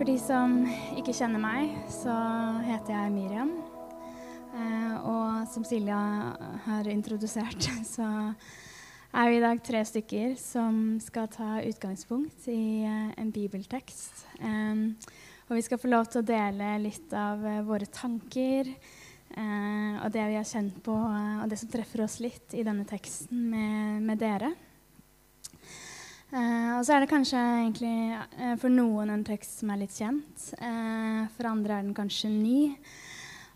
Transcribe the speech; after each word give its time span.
For 0.00 0.08
de 0.08 0.16
som 0.16 0.54
ikke 0.96 1.12
kjenner 1.12 1.42
meg, 1.42 1.74
så 1.92 2.14
heter 2.64 2.94
jeg 2.94 3.10
Miriam. 3.12 3.50
Eh, 4.56 4.94
og 5.04 5.42
som 5.52 5.60
Silja 5.68 5.98
har 6.64 6.88
introdusert, 6.88 7.66
så 7.84 8.06
er 9.12 9.28
vi 9.28 9.36
i 9.36 9.42
dag 9.44 9.60
tre 9.60 9.82
stykker 9.84 10.38
som 10.40 10.96
skal 11.04 11.28
ta 11.34 11.58
utgangspunkt 11.68 12.48
i 12.48 12.80
eh, 12.88 13.12
en 13.20 13.28
bibeltekst. 13.28 14.24
Eh, 14.40 15.12
og 15.50 15.58
vi 15.58 15.66
skal 15.68 15.82
få 15.84 15.92
lov 15.92 16.08
til 16.08 16.22
å 16.22 16.28
dele 16.32 16.72
litt 16.86 17.12
av 17.12 17.44
våre 17.68 17.90
tanker 17.92 18.72
og 19.30 20.08
det 20.10 20.24
vi 20.26 20.34
har 20.34 20.48
kjent 20.48 20.80
på, 20.82 20.90
og 20.90 21.44
det 21.46 21.60
som 21.60 21.68
treffer 21.70 22.00
oss 22.02 22.16
litt 22.24 22.56
i 22.56 22.64
denne 22.66 22.82
teksten 22.88 23.44
med, 23.52 24.00
med 24.08 24.18
dere. 24.18 24.48
Eh, 26.30 26.72
og 26.76 26.84
så 26.86 26.94
er 26.94 27.02
det 27.02 27.10
kanskje 27.10 27.38
egentlig 27.38 27.94
eh, 28.14 28.56
for 28.60 28.70
noen 28.70 29.10
en 29.10 29.24
tekst 29.26 29.60
som 29.60 29.72
er 29.72 29.80
litt 29.82 29.94
kjent. 29.96 30.50
Eh, 30.62 31.22
for 31.34 31.48
andre 31.50 31.78
er 31.78 31.88
den 31.88 31.96
kanskje 31.96 32.30
ny. 32.30 32.60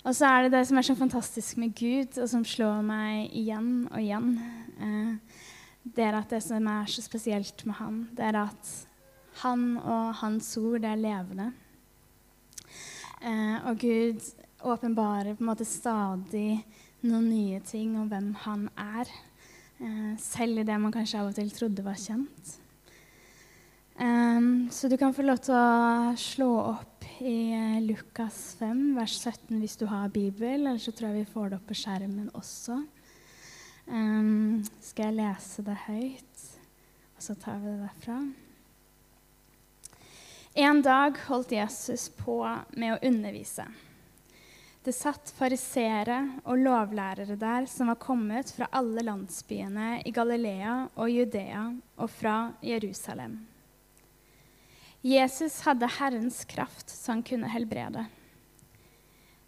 Og 0.04 0.12
så 0.12 0.28
er 0.28 0.44
det 0.44 0.56
det 0.56 0.64
som 0.68 0.78
er 0.80 0.84
så 0.84 0.96
fantastisk 0.98 1.60
med 1.62 1.74
Gud, 1.78 2.18
og 2.18 2.26
som 2.28 2.42
slår 2.44 2.82
meg 2.84 3.30
igjen 3.32 3.86
og 3.88 4.00
igjen. 4.02 4.32
Eh, 4.82 5.44
det 5.84 6.04
er 6.04 6.18
at 6.18 6.34
det 6.34 6.42
som 6.42 6.66
er 6.68 6.90
så 6.90 7.04
spesielt 7.04 7.62
med 7.68 7.78
han, 7.78 8.00
det 8.16 8.26
er 8.26 8.40
at 8.42 8.72
han 9.44 9.76
og 9.78 10.14
hans 10.20 10.48
ord, 10.58 10.80
det 10.82 10.90
er 10.90 11.00
levende. 11.00 11.52
Eh, 13.22 13.56
og 13.70 13.78
Gud 13.78 14.26
åpenbarer 14.64 15.36
på 15.36 15.44
en 15.44 15.50
måte 15.52 15.68
stadig 15.68 16.58
noen 17.04 17.30
nye 17.30 17.62
ting 17.64 17.94
om 18.00 18.10
hvem 18.10 18.32
han 18.44 18.68
er. 18.80 19.14
Eh, 19.78 20.12
selv 20.20 20.60
i 20.60 20.66
det 20.66 20.76
man 20.80 20.92
kanskje 20.92 21.22
av 21.22 21.32
og 21.32 21.38
til 21.38 21.52
trodde 21.54 21.84
var 21.86 21.98
kjent. 22.00 22.58
Så 24.74 24.88
du 24.88 24.96
kan 24.96 25.14
få 25.14 25.22
lov 25.22 25.36
til 25.38 25.54
å 25.54 26.14
slå 26.18 26.48
opp 26.72 27.04
i 27.22 27.54
uh, 27.54 27.76
Lukas 27.84 28.56
5, 28.58 28.80
vers 28.96 29.12
17 29.20 29.60
hvis 29.60 29.76
du 29.78 29.84
har 29.86 30.10
Bibel. 30.10 30.64
Eller 30.66 30.80
så 30.82 30.90
tror 30.90 31.12
jeg 31.12 31.20
vi 31.20 31.30
får 31.30 31.52
det 31.52 31.58
opp 31.60 31.68
på 31.68 31.76
skjermen 31.78 32.32
også. 32.34 32.80
Um, 33.86 34.64
skal 34.82 35.12
jeg 35.12 35.18
lese 35.20 35.62
det 35.68 35.78
høyt, 35.84 36.42
og 37.14 37.22
så 37.22 37.38
tar 37.38 37.62
vi 37.62 37.70
det 37.70 37.84
derfra. 37.84 38.18
En 40.66 40.82
dag 40.82 41.22
holdt 41.28 41.54
Jesus 41.54 42.08
på 42.18 42.40
med 42.74 42.96
å 42.96 43.00
undervise. 43.12 43.70
Det 44.82 44.98
satt 44.98 45.30
fariseere 45.38 46.18
og 46.42 46.66
lovlærere 46.66 47.38
der 47.38 47.70
som 47.70 47.94
var 47.94 48.02
kommet 48.02 48.50
fra 48.50 48.72
alle 48.74 49.06
landsbyene 49.06 50.00
i 50.02 50.18
Galilea 50.18 50.80
og 50.98 51.14
Judea 51.14 51.68
og 51.94 52.16
fra 52.18 52.38
Jerusalem. 52.58 53.44
Jesus 55.04 55.60
hadde 55.66 55.84
Herrens 55.98 56.44
kraft 56.48 56.88
så 56.88 57.12
han 57.12 57.22
kunne 57.22 57.48
helbrede. 57.52 58.06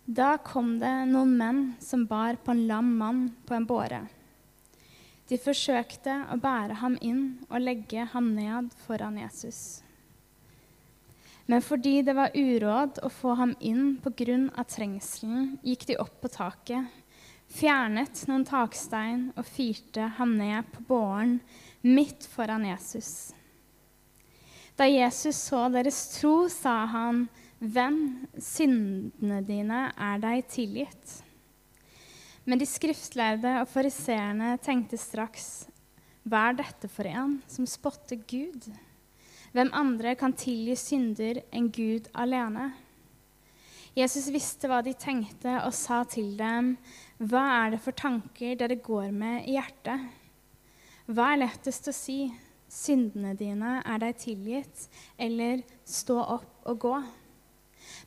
Da 0.04 0.36
kom 0.44 0.74
det 0.78 0.90
noen 1.08 1.32
menn 1.38 1.60
som 1.80 2.02
bar 2.06 2.36
på 2.44 2.52
en 2.52 2.66
lam 2.68 2.90
mann 2.98 3.22
på 3.48 3.56
en 3.56 3.64
båre. 3.64 4.02
De 5.26 5.38
forsøkte 5.40 6.18
å 6.28 6.36
bære 6.38 6.76
ham 6.82 6.98
inn 7.00 7.22
og 7.48 7.64
legge 7.64 8.04
ham 8.12 8.28
ned 8.36 8.68
foran 8.84 9.16
Jesus. 9.16 9.80
Men 11.48 11.64
fordi 11.64 12.02
det 12.04 12.18
var 12.18 12.36
uråd 12.36 13.00
å 13.00 13.08
få 13.08 13.38
ham 13.40 13.56
inn 13.58 13.96
pga. 14.04 14.36
trengselen, 14.68 15.56
gikk 15.64 15.86
de 15.86 15.96
opp 16.04 16.20
på 16.20 16.28
taket, 16.36 16.84
fjernet 17.48 18.26
noen 18.28 18.44
takstein 18.44 19.32
og 19.32 19.48
firte 19.48 20.12
ham 20.20 20.36
ned 20.36 20.68
på 20.74 20.84
båren 20.92 21.40
midt 21.80 22.28
foran 22.28 22.68
Jesus. 22.68 23.32
Da 24.76 24.84
Jesus 24.84 25.38
så 25.48 25.66
deres 25.72 25.98
tro, 26.18 26.48
sa 26.52 26.84
han, 26.92 27.26
'Venn, 27.60 28.28
syndene 28.36 29.40
dine 29.40 29.86
er 29.96 30.18
deg 30.20 30.44
tilgitt.' 30.52 31.22
Men 32.44 32.60
de 32.60 32.68
skriftlærde 32.68 33.54
og 33.62 33.70
fariseerne 33.72 34.58
tenkte 34.60 35.00
straks, 35.00 35.66
'Hva 36.28 36.50
er 36.50 36.58
dette 36.60 36.90
for 36.92 37.08
en 37.08 37.40
som 37.48 37.64
spotter 37.64 38.20
Gud?' 38.28 38.68
Hvem 39.56 39.70
andre 39.72 40.12
kan 40.14 40.34
tilgi 40.36 40.74
synder 40.76 41.40
enn 41.50 41.70
Gud 41.72 42.10
alene? 42.12 42.74
Jesus 43.96 44.28
visste 44.28 44.68
hva 44.68 44.82
de 44.84 44.92
tenkte, 44.92 45.54
og 45.64 45.72
sa 45.72 46.04
til 46.04 46.36
dem, 46.36 46.76
'Hva 47.16 47.64
er 47.64 47.70
det 47.70 47.80
for 47.80 47.96
tanker 47.96 48.54
dere 48.54 48.76
går 48.76 49.08
med 49.10 49.48
i 49.48 49.56
hjertet?' 49.56 50.10
Hva 51.08 51.32
er 51.32 51.46
lettest 51.46 51.88
å 51.88 51.94
si? 51.94 52.28
Syndene 52.76 53.32
dine 53.38 53.78
er 53.80 54.02
deg 54.02 54.18
tilgitt, 54.20 54.88
eller 55.16 55.62
stå 55.88 56.18
opp 56.36 56.68
og 56.68 56.82
gå. 56.84 56.96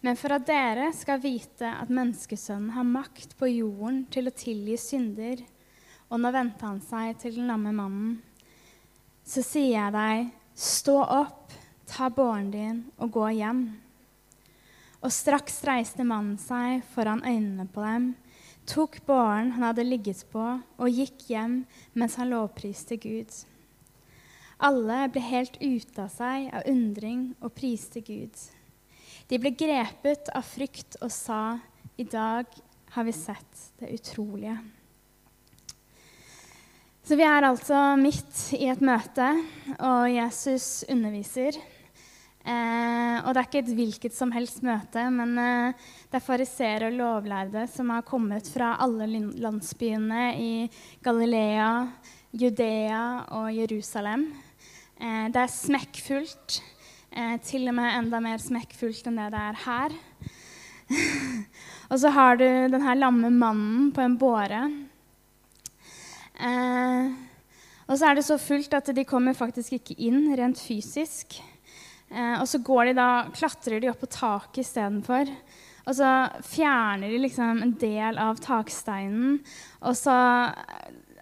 Men 0.03 0.17
for 0.19 0.35
at 0.35 0.47
dere 0.47 0.91
skal 0.95 1.21
vite 1.23 1.67
at 1.67 1.91
menneskesønnen 1.91 2.73
har 2.75 2.87
makt 2.87 3.35
på 3.39 3.49
jorden 3.51 4.03
til 4.13 4.29
å 4.29 4.35
tilgi 4.35 4.77
synder, 4.79 5.41
og 6.09 6.21
nå 6.21 6.31
vendte 6.33 6.65
han 6.65 6.79
seg 6.83 7.17
til 7.21 7.37
den 7.39 7.49
lamme 7.51 7.73
mannen, 7.75 8.15
så 9.25 9.43
sier 9.45 9.75
jeg 9.75 9.93
deg, 9.93 10.31
stå 10.57 10.95
opp, 11.03 11.53
ta 11.89 12.09
båren 12.13 12.49
din 12.53 12.79
og 12.97 13.13
gå 13.13 13.27
hjem. 13.37 13.61
Og 14.99 15.13
straks 15.13 15.61
reiste 15.67 16.03
mannen 16.03 16.39
seg 16.41 16.81
foran 16.95 17.21
øynene 17.23 17.67
på 17.71 17.83
dem, 17.85 18.09
tok 18.69 18.99
båren 19.07 19.53
han 19.55 19.69
hadde 19.69 19.85
ligget 19.85 20.25
på, 20.33 20.43
og 20.59 20.89
gikk 20.89 21.29
hjem 21.29 21.61
mens 21.97 22.17
han 22.19 22.33
lovpriste 22.33 22.99
Gud. 23.01 23.31
Alle 24.59 25.05
ble 25.07 25.21
helt 25.23 25.55
ute 25.61 26.03
av 26.03 26.09
seg 26.11 26.49
av 26.51 26.65
undring 26.67 27.29
og 27.39 27.53
priste 27.55 28.01
Gud. 28.03 28.35
De 29.31 29.37
ble 29.39 29.53
grepet 29.55 30.27
av 30.35 30.43
frykt 30.43 30.97
og 30.99 31.13
sa, 31.15 31.55
i 31.95 32.03
dag 32.03 32.49
har 32.91 33.05
vi 33.07 33.13
sett 33.15 33.63
det 33.79 33.93
utrolige. 33.95 34.57
Så 37.07 37.15
vi 37.15 37.23
er 37.25 37.47
altså 37.47 37.77
midt 37.97 38.41
i 38.59 38.67
et 38.69 38.81
møte, 38.83 39.29
og 39.79 40.09
Jesus 40.11 40.83
underviser. 40.91 41.55
Eh, 42.43 43.15
og 43.23 43.31
det 43.31 43.39
er 43.39 43.47
ikke 43.47 43.61
et 43.63 43.71
hvilket 43.77 44.15
som 44.15 44.31
helst 44.35 44.59
møte, 44.65 45.05
men 45.13 45.33
eh, 45.39 45.87
det 46.11 46.19
er 46.19 46.25
fariseere 46.25 46.91
og 46.91 46.99
lovlærde 46.99 47.63
som 47.71 47.95
har 47.95 48.05
kommet 48.07 48.51
fra 48.51 48.75
alle 48.83 49.07
landsbyene 49.39 50.27
i 50.35 50.51
Galilea, 51.05 51.71
Judea 52.35 53.03
og 53.39 53.49
Jerusalem. 53.55 54.29
Eh, 54.99 55.27
det 55.31 55.39
er 55.39 55.51
smekkfullt. 55.53 56.59
Eh, 57.15 57.37
til 57.47 57.69
og 57.71 57.75
med 57.77 57.95
enda 57.95 58.19
mer 58.23 58.41
smekkfullt 58.43 59.07
enn 59.07 59.19
det 59.21 59.29
det 59.31 59.43
er 59.45 59.59
her. 59.63 59.95
og 61.91 62.01
så 62.01 62.11
har 62.11 62.39
du 62.39 62.45
den 62.73 62.83
her 62.83 62.99
lamme 62.99 63.31
mannen 63.31 63.93
på 63.95 64.03
en 64.03 64.17
båre. 64.19 64.65
Eh, 66.35 67.15
og 67.87 67.95
så 67.95 68.09
er 68.09 68.19
det 68.19 68.25
så 68.27 68.37
fullt 68.41 68.75
at 68.75 68.91
de 68.95 69.07
kommer 69.07 69.37
faktisk 69.37 69.79
ikke 69.79 69.95
inn 70.03 70.27
rent 70.37 70.59
fysisk. 70.61 71.39
Og 72.09 72.45
så 72.49 72.57
går 72.65 72.89
de 72.89 72.93
da, 72.97 73.07
klatrer 73.33 73.81
de 73.81 73.89
opp 73.91 73.99
på 74.01 74.07
taket 74.09 74.63
istedenfor. 74.63 75.29
Og 75.85 75.95
så 75.97 76.09
fjerner 76.45 77.09
de 77.09 77.19
liksom 77.21 77.61
en 77.61 77.73
del 77.81 78.17
av 78.21 78.41
taksteinen. 78.41 79.39
Og 79.85 79.97
så 79.97 80.15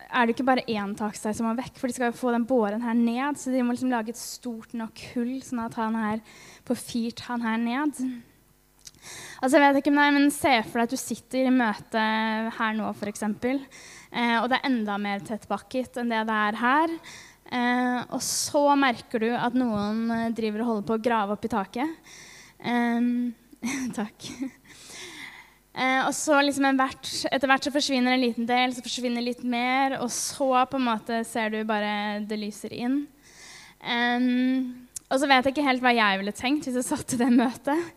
er 0.08 0.26
det 0.26 0.36
ikke 0.36 0.48
bare 0.48 0.66
én 0.72 0.96
takstein 0.98 1.36
som 1.36 1.48
må 1.50 1.54
vekk, 1.58 1.76
for 1.80 1.90
de 1.90 1.98
skal 1.98 2.12
jo 2.12 2.20
få 2.20 2.32
den 2.36 2.48
båren 2.48 2.84
her 2.84 2.96
ned. 2.98 3.40
Så 3.40 3.52
de 3.54 3.64
må 3.66 3.76
liksom 3.76 3.92
lage 3.92 4.14
et 4.14 4.20
stort 4.20 4.74
nok 4.78 5.04
hull, 5.14 5.38
sånn 5.46 5.66
at 5.66 5.78
han 5.80 5.98
her 6.00 6.24
får 6.68 6.82
firt 6.82 7.24
han 7.28 7.46
her 7.46 7.60
ned. 7.62 8.02
Altså, 9.42 9.58
jeg 9.58 9.64
vet 9.64 9.80
ikke, 9.82 9.94
om 9.94 10.00
det 10.00 10.06
er, 10.08 10.16
men 10.18 10.34
Se 10.34 10.54
for 10.66 10.80
deg 10.80 10.90
at 10.90 10.96
du 10.96 11.02
sitter 11.02 11.48
i 11.48 11.54
møte 11.54 12.04
her 12.58 12.78
nå, 12.78 12.92
f.eks. 12.96 13.26
Eh, 13.28 14.38
og 14.40 14.48
det 14.50 14.60
er 14.60 14.70
enda 14.70 14.98
mer 15.02 15.24
tettpakket 15.26 16.00
enn 16.02 16.14
det 16.14 16.24
det 16.28 16.38
er 16.50 16.62
her. 16.62 16.96
Eh, 17.48 18.00
og 18.12 18.24
så 18.26 18.64
merker 18.80 19.24
du 19.24 19.30
at 19.32 19.56
noen 19.56 20.08
eh, 20.12 20.30
driver 20.36 20.64
og 20.64 20.72
holder 20.72 20.88
på 20.90 20.98
å 20.98 21.04
grave 21.10 21.38
opp 21.38 21.48
i 21.48 21.52
taket. 21.52 22.16
Eh, 22.60 23.12
takk. 24.00 24.32
Eh, 25.78 26.00
og 26.08 26.14
så 26.18 26.40
liksom 26.42 26.66
hvert, 26.80 27.10
Etter 27.30 27.50
hvert 27.52 27.68
så 27.68 27.74
forsvinner 27.74 28.16
en 28.16 28.24
liten 28.24 28.48
del, 28.50 28.74
så 28.74 28.82
forsvinner 28.82 29.22
litt 29.22 29.44
mer, 29.46 30.00
og 30.02 30.10
så 30.14 30.50
på 30.70 30.80
en 30.80 30.88
måte 30.88 31.22
ser 31.28 31.54
du 31.54 31.60
bare 31.70 32.24
det 32.26 32.40
lyser 32.42 32.74
inn. 32.74 33.04
Um, 33.78 34.88
og 35.08 35.22
så 35.22 35.30
vet 35.30 35.46
jeg 35.46 35.54
ikke 35.54 35.68
helt 35.68 35.84
hva 35.86 35.94
jeg 35.94 36.18
ville 36.20 36.34
tenkt 36.36 36.66
hvis 36.66 36.80
jeg 36.80 36.88
satt 36.88 37.14
i 37.14 37.22
det 37.22 37.30
møtet. 37.30 37.94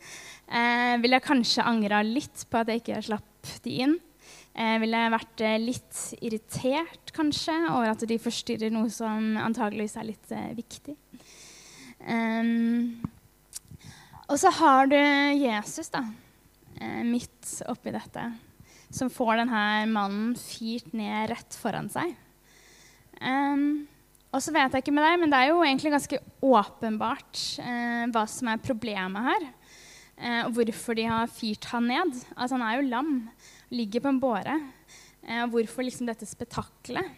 Eh, 0.50 0.94
ville 1.00 1.16
jeg 1.16 1.26
kanskje 1.26 1.64
angra 1.66 2.02
litt 2.04 2.44
på 2.50 2.60
at 2.60 2.68
jeg 2.68 2.82
ikke 2.82 3.02
slapp 3.08 3.52
de 3.64 3.74
inn. 3.86 3.96
Eh, 4.52 4.76
ville 4.82 5.00
jeg 5.00 5.14
vært 5.16 5.44
litt 5.64 6.00
irritert 6.20 7.12
kanskje 7.16 7.56
over 7.70 7.94
at 7.94 8.04
de 8.06 8.18
forstyrrer 8.20 8.74
noe 8.74 8.90
som 8.92 9.38
antageligvis 9.40 9.96
er 9.96 10.10
litt 10.10 10.34
eh, 10.36 10.50
viktig. 10.58 10.98
Um, 12.00 13.00
og 14.28 14.36
så 14.40 14.52
har 14.60 14.90
du 14.90 14.98
Jesus, 14.98 15.88
da 15.92 16.04
midt 17.06 17.60
oppi 17.68 17.92
dette, 17.94 18.24
som 18.90 19.10
får 19.12 19.42
denne 19.42 19.62
mannen 19.92 20.34
fyrt 20.38 20.94
ned 20.96 21.30
rett 21.30 21.56
foran 21.60 21.90
seg. 21.92 22.14
Um, 23.20 23.86
og 24.30 24.42
så 24.42 24.52
vet 24.54 24.74
jeg 24.74 24.84
ikke 24.84 24.94
med 24.94 25.04
deg, 25.04 25.16
men 25.18 25.32
det 25.32 25.38
er 25.40 25.48
jo 25.50 25.62
egentlig 25.64 25.90
ganske 25.90 26.18
åpenbart 26.46 27.40
eh, 27.64 28.04
hva 28.14 28.22
som 28.30 28.50
er 28.52 28.62
problemet 28.62 29.26
her. 29.26 29.46
eh, 30.16 30.42
og 30.44 30.52
hvorfor 30.54 30.94
de 30.94 31.08
har 31.10 31.32
fyrt 31.34 31.66
han 31.72 31.88
ned. 31.90 32.20
Altså, 32.36 32.54
han 32.54 32.62
er 32.62 32.76
jo 32.78 32.90
lam, 32.92 33.16
ligger 33.74 34.04
på 34.04 34.12
en 34.12 34.20
båre. 34.22 34.54
Eh, 35.24 35.42
og 35.42 35.56
hvorfor 35.56 35.82
liksom 35.82 36.06
dette 36.06 36.28
spetakkelet? 36.30 37.10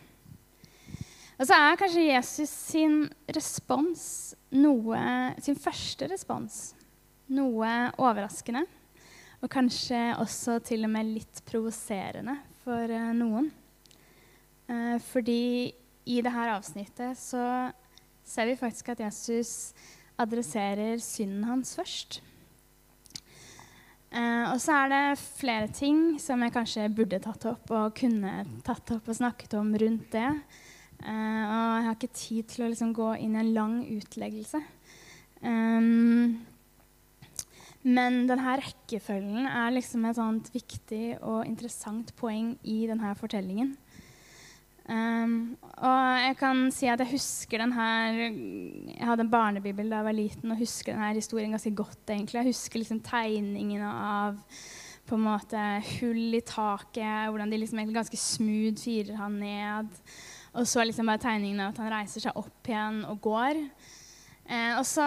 Og 1.37 1.49
så 1.49 1.59
er 1.59 1.77
kanskje 1.81 2.07
Jesus 2.07 2.51
sin 2.71 2.97
respons 3.35 4.03
noe 4.53 4.99
Sin 5.43 5.57
første 5.59 6.07
respons 6.11 6.59
noe 7.33 7.69
overraskende. 7.97 8.67
Og 9.43 9.51
kanskje 9.51 9.99
også 10.23 10.61
til 10.63 10.87
og 10.87 10.93
med 10.95 11.09
litt 11.17 11.41
provoserende 11.49 12.37
for 12.63 12.91
uh, 12.95 13.11
noen. 13.17 13.49
Uh, 14.71 14.99
fordi 15.03 15.73
i 16.07 16.19
dette 16.23 16.45
avsnittet 16.55 17.19
så 17.19 17.45
ser 18.27 18.47
vi 18.47 18.59
faktisk 18.59 18.93
at 18.93 19.03
Jesus 19.03 19.73
adresserer 20.23 21.03
synden 21.03 21.49
hans 21.49 21.75
først. 21.79 22.21
Uh, 24.13 24.53
og 24.53 24.61
så 24.63 24.77
er 24.85 24.93
det 24.93 25.03
flere 25.19 25.73
ting 25.75 26.21
som 26.23 26.43
jeg 26.45 26.55
kanskje 26.55 26.87
burde 26.95 27.19
tatt 27.25 27.49
opp 27.51 27.75
og 27.75 27.97
kunne 27.99 28.45
tatt 28.63 28.95
opp 28.95 29.11
og 29.11 29.19
snakket 29.19 29.59
om 29.59 29.75
rundt 29.75 30.13
det. 30.15 30.31
Og 31.03 31.11
jeg 31.11 31.83
har 31.83 31.97
ikke 31.97 32.15
tid 32.15 32.47
til 32.47 32.63
å 32.63 32.71
liksom 32.71 32.93
gå 32.95 33.09
inn 33.25 33.35
i 33.35 33.41
en 33.41 33.55
lang 33.57 33.73
utleggelse. 33.91 34.61
Um, 35.43 36.39
men 37.83 38.27
denne 38.29 38.57
rekkefølgen 38.61 39.49
er 39.51 39.73
liksom 39.75 40.05
et 40.07 40.19
sånt 40.19 40.51
viktig 40.55 41.17
og 41.19 41.43
interessant 41.49 42.13
poeng 42.19 42.55
i 42.63 42.85
denne 42.91 43.15
fortellingen. 43.19 43.75
Um, 44.83 45.55
og 45.79 45.99
jeg 46.19 46.37
kan 46.41 46.63
si 46.75 46.89
at 46.91 46.99
jeg 46.99 47.13
husker 47.13 47.61
den 47.63 47.71
her 47.71 48.17
Jeg 48.19 49.07
hadde 49.07 49.23
en 49.23 49.31
barnebibel 49.31 49.87
da 49.87 50.01
jeg 50.01 50.07
var 50.09 50.17
liten 50.17 50.51
og 50.51 50.59
husker 50.59 50.97
denne 50.97 51.13
historien 51.15 51.55
ganske 51.55 51.75
godt. 51.75 52.03
egentlig. 52.11 52.41
Jeg 52.41 52.51
husker 52.51 52.83
liksom 52.83 53.01
tegningene 53.07 53.87
av 53.87 54.41
på 55.07 55.19
en 55.19 55.25
måte 55.27 55.63
hull 55.99 56.35
i 56.35 56.41
taket, 56.47 57.29
hvordan 57.29 57.51
de 57.51 57.59
liksom 57.59 57.79
egentlig 57.79 57.99
ganske 57.99 58.19
smooth 58.19 58.79
firer 58.83 59.19
han 59.19 59.39
ned. 59.43 59.91
Og 60.55 60.67
så 60.69 60.85
liksom 60.85 61.09
bare 61.11 61.23
tegningene 61.23 61.67
av 61.67 61.75
at 61.75 61.83
han 61.83 61.93
reiser 61.93 62.27
seg 62.27 62.39
opp 62.39 62.71
igjen 62.71 63.03
og 63.11 63.21
går. 63.25 63.61
Eh, 64.47 64.73
og 64.79 64.87
så 64.87 65.07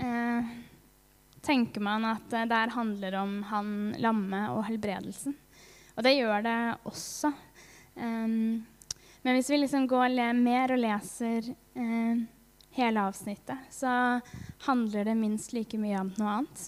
eh, 0.00 0.52
tenker 1.44 1.82
man 1.84 2.06
at 2.08 2.28
det 2.32 2.46
der 2.50 2.72
handler 2.74 3.18
om 3.20 3.40
han 3.50 3.72
lamme 4.00 4.46
og 4.54 4.64
helbredelsen. 4.68 5.36
Og 5.94 6.06
det 6.06 6.16
gjør 6.16 6.44
det 6.44 6.60
også. 6.88 7.30
Um, 7.94 8.64
men 9.22 9.36
hvis 9.36 9.50
vi 9.52 9.60
liksom 9.60 9.86
går 9.88 10.16
mer 10.36 10.74
og 10.74 10.80
leser 10.82 11.52
uh, 11.78 12.24
hele 12.74 13.04
avsnittet, 13.04 13.68
så 13.70 14.20
handler 14.66 15.04
det 15.04 15.16
minst 15.16 15.54
like 15.54 15.78
mye 15.78 16.00
om 16.00 16.10
noe 16.18 16.38
annet. 16.40 16.64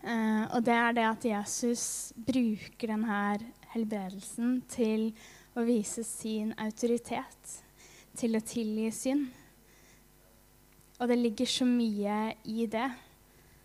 Uh, 0.00 0.44
og 0.54 0.62
det 0.64 0.76
er 0.76 0.94
det 0.96 1.08
at 1.08 1.28
Jesus 1.32 2.12
bruker 2.14 2.94
denne 2.94 3.18
helbredelsen 3.74 4.60
til 4.70 5.10
å 5.58 5.66
vise 5.66 6.04
sin 6.06 6.54
autoritet, 6.62 7.60
til 8.16 8.38
å 8.38 8.44
tilgi 8.44 8.88
synd. 8.94 9.28
Og 11.00 11.08
det 11.08 11.18
ligger 11.18 11.48
så 11.48 11.66
mye 11.66 12.34
i 12.44 12.66
det. 12.70 12.88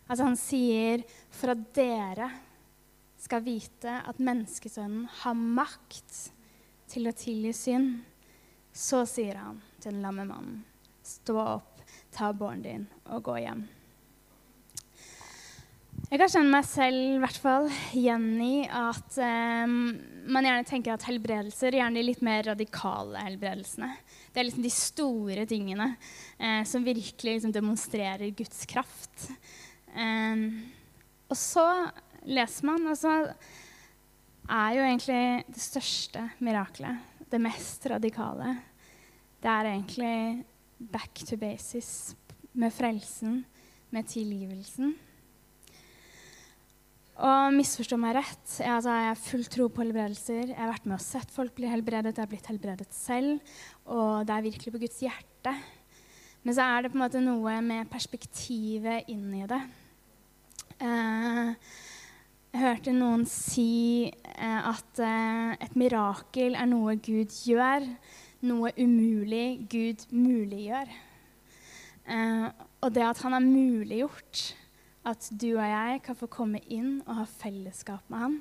Altså 0.05 0.27
Han 0.27 0.37
sier 0.39 1.05
for 1.33 1.53
at 1.55 1.63
dere 1.75 2.29
skal 3.25 3.45
vite 3.45 3.99
at 4.05 4.21
menneskesønnen 4.21 5.07
har 5.23 5.37
makt 5.37 6.19
til 6.91 7.09
å 7.09 7.15
tilgi 7.17 7.53
synd, 7.57 7.95
så 8.75 9.01
sier 9.09 9.39
han 9.41 9.57
til 9.79 9.95
den 9.95 10.03
lamme 10.05 10.27
mannen, 10.29 10.59
stå 11.01 11.39
opp, 11.41 11.81
ta 12.13 12.29
båren 12.35 12.61
din 12.61 12.85
og 13.09 13.23
gå 13.25 13.39
hjem. 13.41 13.65
Jeg 16.05 16.19
kan 16.21 16.29
kjenne 16.29 16.53
meg 16.53 16.65
selv 16.69 17.15
i 17.15 17.21
hvert 17.23 17.37
fall 17.41 17.65
igjen 17.97 18.27
i 18.43 18.67
at 18.69 19.15
um, 19.65 19.95
man 20.29 20.45
gjerne 20.45 20.67
tenker 20.69 20.93
at 20.93 21.05
helbredelser 21.07 21.79
gjerne 21.79 21.97
de 21.97 22.03
litt 22.05 22.21
mer 22.25 22.45
radikale 22.51 23.23
helbredelsene. 23.25 23.89
Det 24.29 24.41
er 24.41 24.45
liksom 24.45 24.65
de 24.67 24.73
store 24.75 25.47
tingene 25.49 25.87
eh, 26.37 26.61
som 26.67 26.85
virkelig 26.85 27.39
liksom, 27.39 27.55
demonstrerer 27.55 28.35
Guds 28.37 28.67
kraft. 28.69 29.25
Um, 29.95 30.47
og 31.31 31.37
så 31.39 31.65
leser 32.27 32.67
man, 32.67 32.87
og 32.91 32.97
så 32.99 33.13
er 34.45 34.75
jo 34.75 34.83
egentlig 34.83 35.45
det 35.47 35.61
største 35.63 36.27
miraklet, 36.43 36.99
det 37.31 37.41
mest 37.41 37.87
radikale, 37.89 38.57
det 39.41 39.51
er 39.51 39.71
egentlig 39.71 40.45
back 40.91 41.23
to 41.25 41.37
basis 41.37 42.15
med 42.53 42.73
frelsen, 42.73 43.43
med 43.93 44.07
tilgivelsen. 44.09 44.95
Og 47.15 47.53
misforstå 47.55 47.95
meg 48.01 48.17
rett. 48.17 48.57
Jeg, 48.59 48.71
altså, 48.73 48.91
jeg 48.91 49.07
har 49.07 49.21
full 49.21 49.45
tro 49.47 49.67
på 49.71 49.85
helbredelser. 49.85 50.49
Jeg 50.49 50.59
har 50.59 50.73
vært 50.73 50.87
med 50.89 50.97
og 50.97 51.03
sett 51.05 51.31
folk 51.31 51.53
bli 51.55 51.69
helbredet. 51.71 52.11
Jeg 52.11 52.25
har 52.25 52.31
blitt 52.31 52.49
helbredet 52.51 52.89
selv. 52.91 53.53
Og 53.87 54.25
det 54.27 54.35
er 54.35 54.47
virkelig 54.49 54.73
på 54.73 54.81
Guds 54.81 54.99
hjerte. 55.05 55.53
Men 56.43 56.57
så 56.57 56.65
er 56.65 56.83
det 56.83 56.91
på 56.91 56.99
en 56.99 57.05
måte 57.05 57.21
noe 57.23 57.55
med 57.63 57.87
perspektivet 57.93 59.07
inn 59.13 59.29
i 59.37 59.45
det. 59.47 59.61
Jeg 60.79 61.55
hørte 62.59 62.93
noen 62.95 63.25
si 63.29 64.07
eh, 64.09 64.61
at 64.69 64.99
eh, 65.03 65.55
et 65.63 65.75
mirakel 65.79 66.55
er 66.55 66.67
noe 66.67 66.95
Gud 67.03 67.31
gjør, 67.47 67.85
noe 68.47 68.71
umulig 68.79 69.67
Gud 69.71 70.05
muliggjør. 70.11 70.91
Eh, 72.05 72.47
og 72.83 72.93
det 72.95 73.05
at 73.07 73.21
han 73.23 73.35
har 73.37 73.43
muliggjort 73.43 74.43
at 75.05 75.29
du 75.31 75.51
og 75.53 75.65
jeg 75.67 76.01
kan 76.05 76.17
få 76.17 76.29
komme 76.31 76.61
inn 76.71 76.99
og 77.05 77.21
ha 77.21 77.25
fellesskap 77.29 78.07
med 78.09 78.23
han, 78.23 78.37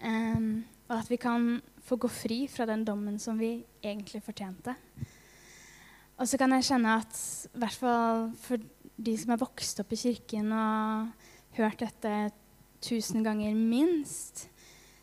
eh, 0.00 0.48
og 0.88 0.94
at 0.98 1.10
vi 1.12 1.18
kan 1.20 1.58
få 1.84 1.98
gå 2.00 2.10
fri 2.12 2.42
fra 2.50 2.66
den 2.68 2.84
dommen 2.84 3.18
som 3.20 3.38
vi 3.40 3.58
egentlig 3.82 4.22
fortjente. 4.24 4.74
Og 6.18 6.26
så 6.26 6.38
kan 6.40 6.52
jeg 6.56 6.66
kjenne 6.66 6.98
at 6.98 7.18
i 7.54 7.60
hvert 7.62 7.78
fall 7.78 8.24
for 8.42 8.62
de 8.98 9.14
som 9.20 9.30
er 9.34 9.40
vokst 9.40 9.78
opp 9.82 9.92
i 9.94 10.00
kirken 10.00 10.50
og 10.50 11.27
hørt 11.66 11.82
dette 11.82 12.12
tusen 12.84 13.24
ganger 13.26 13.56
minst, 13.58 14.46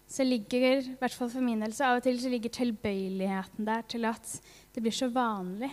så 0.08 0.24
ligger 0.24 0.64
i 0.80 0.96
hvert 1.00 1.16
fall 1.18 1.32
for 1.34 1.44
min 1.44 1.64
del, 1.64 1.74
så 1.76 1.90
av 1.90 2.00
og 2.00 2.06
til 2.06 2.20
så 2.22 2.32
ligger 2.32 2.54
tilbøyeligheten 2.54 3.68
der 3.68 3.84
til 3.90 4.08
at 4.08 4.38
det 4.76 4.84
blir 4.86 4.96
så 4.96 5.10
vanlig 5.12 5.72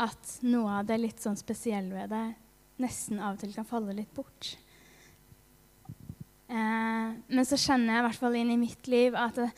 at 0.00 0.38
noe 0.46 0.78
av 0.78 0.88
det 0.88 1.00
litt 1.02 1.20
sånn 1.20 1.36
spesielle 1.36 1.92
ved 1.92 2.12
det 2.14 2.24
nesten 2.80 3.20
av 3.20 3.34
og 3.34 3.42
til 3.42 3.52
kan 3.52 3.68
falle 3.68 3.92
litt 3.96 4.12
bort. 4.16 4.54
Eh, 6.50 7.08
men 7.20 7.46
så 7.46 7.58
kjenner 7.60 7.94
jeg 7.94 8.02
i 8.02 8.06
hvert 8.08 8.20
fall 8.22 8.38
inn 8.40 8.52
i 8.54 8.60
mitt 8.60 8.88
liv 8.90 9.16
at 9.18 9.36
det, 9.38 9.50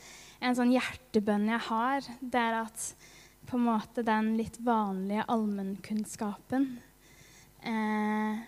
en 0.43 0.57
sånn 0.59 0.73
hjertebønn 0.75 1.47
jeg 1.53 1.63
har, 1.69 2.09
det 2.19 2.41
er 2.41 2.57
at 2.65 2.87
på 3.47 3.59
en 3.59 3.69
måte 3.69 4.03
den 4.07 4.33
litt 4.39 4.59
vanlige 4.65 5.23
allmennkunnskapen 5.31 6.67
eh, 7.63 8.43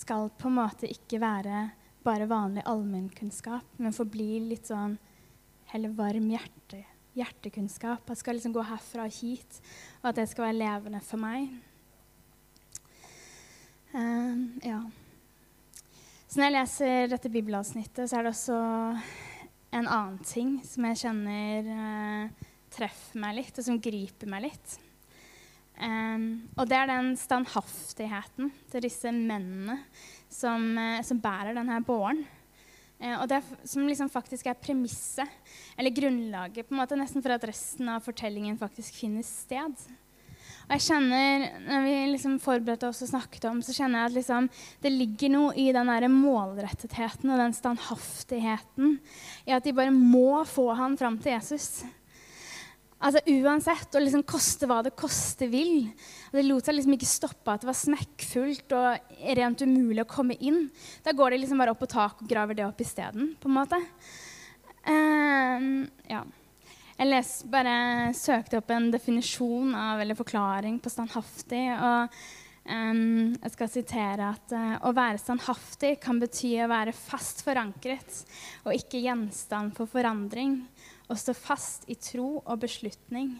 skal 0.00 0.30
på 0.40 0.48
en 0.48 0.58
måte 0.58 0.88
ikke 0.90 1.20
være 1.22 1.68
bare 2.04 2.28
vanlig 2.30 2.64
allmennkunnskap, 2.68 3.66
men 3.76 3.94
forbli 3.94 4.38
litt 4.48 4.70
sånn 4.70 4.96
heller 5.70 5.92
varm 5.94 6.30
hjerte, 6.32 6.80
hjertekunnskap. 7.18 8.08
Jeg 8.08 8.20
skal 8.22 8.38
liksom 8.38 8.54
gå 8.56 8.64
herfra 8.66 9.06
og 9.06 9.18
hit, 9.20 9.60
og 10.00 10.10
at 10.10 10.22
det 10.22 10.28
skal 10.30 10.48
være 10.48 10.60
levende 10.62 11.02
for 11.04 11.20
meg. 11.20 11.50
Um, 13.92 14.60
ja. 14.64 14.80
Så 16.30 16.38
når 16.38 16.46
jeg 16.46 16.56
leser 16.56 17.10
dette 17.10 17.32
bibelavsnittet, 17.32 18.06
så 18.06 18.18
er 18.18 18.26
det 18.26 18.32
også 18.32 18.58
en 19.70 19.86
annen 19.86 20.20
ting 20.26 20.56
som 20.66 20.86
jeg 20.88 21.02
kjenner 21.04 21.72
uh, 21.74 22.46
treffer 22.70 23.20
meg 23.22 23.40
litt, 23.42 23.58
og 23.58 23.66
som 23.66 23.82
griper 23.82 24.30
meg 24.30 24.48
litt. 24.48 24.78
Um, 25.80 26.24
og 26.60 26.68
det 26.68 26.76
er 26.76 26.90
den 26.90 27.14
standhaftigheten 27.16 28.50
til 28.68 28.84
disse 28.84 29.08
mennene 29.14 29.78
som, 30.28 30.66
eh, 30.76 31.00
som 31.06 31.20
bærer 31.22 31.56
denne 31.56 31.78
båren. 31.86 32.20
Uh, 33.00 33.22
og 33.22 33.30
det 33.30 33.38
som 33.64 33.86
liksom 33.88 34.10
faktisk 34.12 34.50
er 34.50 34.58
premisset, 34.60 35.30
eller 35.80 35.94
grunnlaget, 35.96 36.68
på 36.68 36.76
en 36.76 36.82
måte 36.82 36.98
nesten 37.00 37.24
for 37.24 37.32
at 37.32 37.46
resten 37.48 37.88
av 37.88 38.04
fortellingen 38.04 38.60
faktisk 38.60 38.98
finner 39.00 39.24
sted. 39.24 39.72
Og 40.70 40.74
jeg 40.76 40.84
kjenner, 40.84 41.46
når 41.64 41.86
vi 41.86 41.94
liksom 42.12 42.36
forberedte 42.44 42.90
oss 42.90 43.00
og 43.02 43.10
snakket 43.10 43.48
om, 43.48 43.62
så 43.64 43.72
kjenner 43.74 44.04
jeg 44.04 44.10
at 44.10 44.16
liksom, 44.18 44.50
det 44.84 44.92
ligger 44.92 45.32
noe 45.32 45.54
i 45.58 45.64
den 45.74 45.88
der 45.90 46.06
målrettetheten 46.12 47.32
og 47.32 47.40
den 47.40 47.56
standhaftigheten 47.56 48.92
i 49.48 49.56
at 49.56 49.64
de 49.64 49.74
bare 49.74 49.96
må 49.96 50.44
få 50.46 50.68
han 50.78 50.94
fram 51.00 51.16
til 51.18 51.34
Jesus. 51.34 51.80
Altså 53.00 53.22
Uansett, 53.32 53.94
og 53.96 54.02
liksom 54.04 54.26
koste 54.28 54.66
hva 54.68 54.82
det 54.84 54.92
koste 54.98 55.46
vil. 55.48 55.86
Det 56.34 56.42
lot 56.44 56.66
seg 56.66 56.76
liksom 56.76 56.96
ikke 56.98 57.08
stoppe 57.08 57.54
at 57.54 57.62
det 57.62 57.70
var 57.70 57.78
smekkfullt 57.78 58.74
og 58.76 59.14
rent 59.38 59.64
umulig 59.64 60.04
å 60.04 60.10
komme 60.10 60.36
inn. 60.36 60.66
Da 61.04 61.14
går 61.16 61.32
de 61.32 61.38
liksom 61.40 61.62
bare 61.62 61.72
opp 61.72 61.80
på 61.80 61.88
taket 61.88 62.26
og 62.26 62.34
graver 62.34 62.58
det 62.58 62.66
opp 62.66 62.82
isteden, 62.84 63.32
på 63.40 63.48
en 63.48 63.56
måte. 63.56 63.80
Uh, 64.84 65.88
ja. 66.12 66.20
Jeg 67.00 67.08
les, 67.08 67.32
bare 67.48 67.72
søkte 68.12 68.60
opp 68.60 68.74
en 68.76 68.90
definisjon 68.92 69.72
av, 69.72 70.02
eller 70.02 70.18
forklaring 70.18 70.76
på 70.84 70.92
standhaftig. 70.92 71.64
og 71.80 72.20
Um, 72.70 73.32
jeg 73.40 73.52
skal 73.54 73.70
sitere 73.72 74.26
at 74.36 74.52
uh, 74.52 74.74
å 74.86 74.90
være 74.94 75.18
standhaftig 75.18 75.94
kan 76.02 76.20
bety 76.20 76.52
å 76.60 76.68
være 76.70 76.92
fast 76.94 77.40
forankret 77.42 78.20
og 78.62 78.76
ikke 78.76 79.00
gjenstand 79.00 79.72
for 79.78 79.90
forandring. 79.90 80.58
Å 81.10 81.16
stå 81.18 81.34
fast 81.34 81.88
i 81.90 81.96
tro 81.98 82.38
og 82.38 82.60
beslutning. 82.62 83.32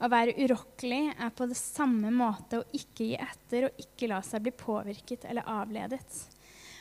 Å 0.00 0.08
være 0.08 0.36
urokkelig 0.40 1.02
er 1.12 1.32
på 1.36 1.46
det 1.50 1.58
samme 1.58 2.08
måte 2.14 2.60
å 2.60 2.66
ikke 2.76 3.10
gi 3.10 3.16
etter 3.20 3.68
og 3.68 3.82
ikke 3.82 4.08
la 4.08 4.22
seg 4.24 4.46
bli 4.46 4.54
påvirket 4.56 5.26
eller 5.28 5.48
avledet. 5.48 6.08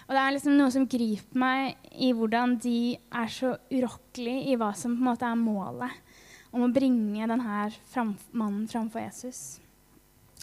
Og 0.08 0.15
det 0.15 0.22
er 0.24 0.34
liksom 0.34 0.55
noe 0.58 0.72
som 0.74 0.88
griper 0.89 1.38
meg 1.43 1.91
i 2.01 2.13
hvordan 2.15 2.55
de 2.63 2.96
er 2.96 3.29
så 3.29 3.53
urokkelige 3.69 4.53
i 4.53 4.58
hva 4.58 4.72
som 4.74 4.96
på 4.96 5.03
en 5.03 5.10
måte 5.12 5.27
er 5.27 5.38
målet 5.38 6.15
om 6.55 6.65
å 6.65 6.74
bringe 6.74 7.27
denne 7.29 7.65
mannen 8.31 8.63
framfor 8.72 9.03
Jesus. 9.03 9.60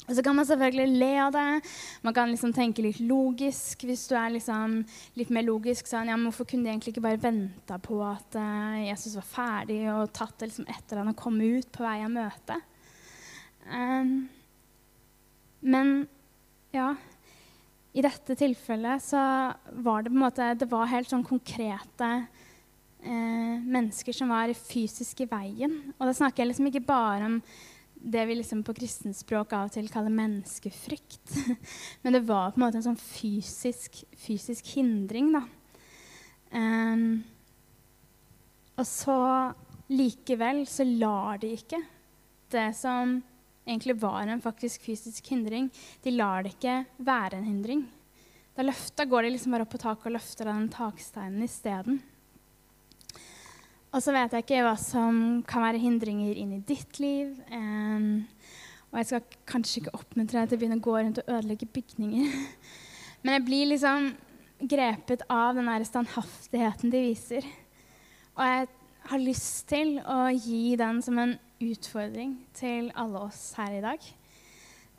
Så 0.06 0.22
kan 0.22 0.36
man 0.38 0.46
selvfølgelig 0.46 1.00
le 1.00 1.10
av 1.18 1.32
det. 1.34 1.46
Man 2.06 2.14
kan 2.14 2.30
liksom 2.30 2.52
tenke 2.54 2.84
litt 2.84 3.00
logisk. 3.02 3.82
Hvis 3.88 4.04
du 4.06 4.14
er 4.14 4.30
liksom 4.36 4.78
litt 5.18 5.32
mer 5.34 5.42
logisk, 5.46 5.88
sånn, 5.90 6.12
ja, 6.12 6.14
men 6.14 6.28
hvorfor 6.28 6.46
kunne 6.46 6.68
de 6.68 6.74
egentlig 6.74 6.94
ikke 6.94 7.06
bare 7.08 7.22
venta 7.22 7.80
på 7.82 7.98
at 8.06 8.38
uh, 8.38 8.78
Jesus 8.86 9.16
var 9.18 9.26
ferdig, 9.32 9.80
og 9.90 10.12
tatt 10.14 10.38
det 10.38 10.52
liksom 10.52 10.70
etter 10.70 11.02
han 11.02 11.10
og 11.10 11.18
kom 11.18 11.40
ut 11.42 11.70
på 11.74 11.82
vei 11.82 11.98
av 12.06 12.14
møtet? 12.14 12.72
Um, 13.66 14.28
men 15.66 15.88
ja 16.70 16.92
I 17.90 18.02
dette 18.04 18.36
tilfellet 18.38 19.02
så 19.02 19.18
var 19.82 20.04
det 20.04 20.12
på 20.12 20.14
en 20.14 20.22
måte 20.22 20.46
Det 20.54 20.68
var 20.70 20.86
helt 20.86 21.10
sånn 21.10 21.24
konkrete 21.26 22.10
uh, 22.22 23.56
mennesker 23.58 24.14
som 24.14 24.30
var 24.30 24.52
fysisk 24.54 25.24
i 25.24 25.30
veien. 25.30 25.80
Og 25.96 26.06
da 26.06 26.14
snakker 26.14 26.44
jeg 26.44 26.52
liksom 26.52 26.70
ikke 26.70 26.86
bare 26.86 27.32
om 27.32 27.40
det 28.06 28.22
vi 28.28 28.36
liksom 28.38 28.62
på 28.62 28.74
kristenspråk 28.76 29.54
av 29.56 29.68
og 29.68 29.74
til 29.74 29.88
kaller 29.90 30.14
menneskefrykt. 30.14 31.36
Men 32.02 32.14
det 32.14 32.22
var 32.28 32.52
på 32.52 32.60
en 32.60 32.66
måte 32.66 32.78
en 32.78 32.86
sånn 32.86 33.00
fysisk, 33.00 33.98
fysisk 34.22 34.68
hindring, 34.76 35.32
da. 35.34 35.42
Um, 36.54 37.24
og 38.76 38.86
så 38.86 39.18
likevel 39.90 40.62
så 40.70 40.86
lar 40.86 41.40
de 41.42 41.50
ikke 41.56 41.80
det 42.54 42.68
som 42.78 43.18
egentlig 43.66 43.96
var 43.98 44.30
en 44.30 44.42
faktisk 44.42 44.84
fysisk 44.86 45.32
hindring, 45.32 45.70
de 46.02 46.14
lar 46.14 46.44
det 46.46 46.54
ikke 46.54 46.84
være 47.02 47.40
en 47.40 47.48
hindring. 47.48 47.86
Da 48.56 48.64
løfta 48.64 49.04
går 49.04 49.26
de 49.26 49.34
liksom 49.34 49.56
bare 49.56 49.66
opp 49.66 49.74
på 49.74 49.82
taket 49.82 50.08
og 50.08 50.14
løfter 50.14 50.48
av 50.48 50.60
den 50.60 50.70
taksteinen 50.72 51.42
isteden. 51.44 51.98
Og 53.96 54.02
så 54.04 54.12
vet 54.12 54.34
jeg 54.34 54.44
ikke 54.44 54.64
hva 54.66 54.74
som 54.76 55.18
kan 55.48 55.62
være 55.64 55.80
hindringer 55.80 56.36
inn 56.36 56.50
i 56.52 56.64
ditt 56.68 56.98
liv. 57.00 57.30
Um, 57.48 58.26
og 58.90 58.98
jeg 59.00 59.08
skal 59.08 59.38
kanskje 59.48 59.80
ikke 59.80 59.94
oppmuntre 59.96 60.42
deg 60.42 60.50
til 60.50 60.58
å 60.58 60.60
begynne 60.60 60.76
å 60.76 60.84
gå 60.84 60.96
rundt 60.98 61.20
og 61.22 61.30
ødelegge 61.32 61.68
bygninger. 61.72 62.34
Men 63.24 63.38
jeg 63.38 63.46
blir 63.48 63.70
liksom 63.72 64.10
grepet 64.68 65.24
av 65.32 65.56
den 65.56 65.72
der 65.72 65.88
standhaftigheten 65.88 66.92
de 66.92 67.02
viser. 67.06 67.48
Og 68.36 68.44
jeg 68.44 68.68
har 69.08 69.24
lyst 69.24 69.64
til 69.72 69.96
å 70.04 70.20
gi 70.34 70.76
den 70.76 71.00
som 71.00 71.24
en 71.24 71.36
utfordring 71.64 72.36
til 72.58 72.92
alle 73.00 73.26
oss 73.30 73.46
her 73.56 73.80
i 73.80 73.84
dag. 73.88 74.08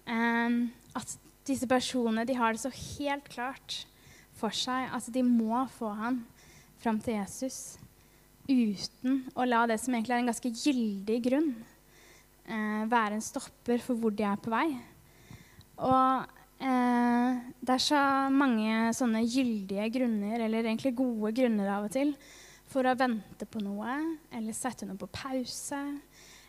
Um, 0.09 0.61
at 0.97 1.19
disse 1.45 1.69
personene 1.69 2.25
de 2.25 2.41
har 2.41 2.57
det 2.57 2.65
så 2.65 2.73
helt 2.73 3.29
klart 3.29 3.83
for 4.41 4.49
seg 4.57 4.89
at 4.89 5.13
de 5.13 5.21
må 5.21 5.67
få 5.77 5.93
han 6.01 6.23
fram 6.81 6.97
til 6.97 7.21
Jesus 7.21 7.77
uten 8.47 9.21
å 9.35 9.45
la 9.47 9.65
det 9.69 9.79
som 9.81 9.95
egentlig 9.95 10.15
er 10.15 10.23
en 10.23 10.31
ganske 10.31 10.51
gyldig 10.51 11.19
grunn, 11.27 11.51
eh, 12.47 12.83
være 12.89 13.17
en 13.17 13.23
stopper 13.23 13.83
for 13.83 13.99
hvor 13.99 14.15
de 14.15 14.25
er 14.27 14.39
på 14.41 14.53
vei. 14.53 14.67
Og 15.77 16.27
eh, 16.63 17.39
det 17.61 17.75
er 17.75 17.83
så 17.83 18.01
mange 18.33 18.93
sånne 18.97 19.23
gyldige 19.27 19.89
grunner, 19.99 20.39
eller 20.47 20.65
egentlig 20.65 20.95
gode 20.97 21.33
grunner 21.37 21.73
av 21.75 21.89
og 21.89 21.93
til, 21.93 22.15
for 22.67 22.87
å 22.87 22.97
vente 22.99 23.47
på 23.47 23.61
noe, 23.63 23.99
eller 24.35 24.55
sette 24.55 24.87
noe 24.87 24.99
på 24.99 25.11
pause. 25.11 25.81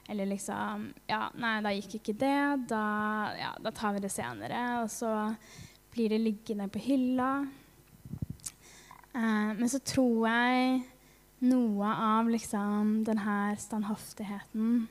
Eller 0.08 0.26
liksom 0.30 0.88
Ja, 1.06 1.28
nei, 1.36 1.58
da 1.60 1.70
gikk 1.76 1.98
ikke 1.98 2.16
det. 2.16 2.68
Da, 2.70 2.84
ja, 3.36 3.50
da 3.60 3.72
tar 3.76 3.92
vi 3.92 4.00
det 4.00 4.10
senere. 4.10 4.62
Og 4.80 4.88
så 4.90 5.10
blir 5.92 6.14
det 6.14 6.22
liggende 6.22 6.68
på 6.72 6.80
hylla. 6.80 7.32
Eh, 9.12 9.50
men 9.58 9.68
så 9.68 9.82
tror 9.84 10.24
jeg 10.30 10.80
noe 11.44 11.94
av 11.94 12.30
liksom, 12.30 13.02
denne 13.06 13.56
standhaftigheten 13.60 14.86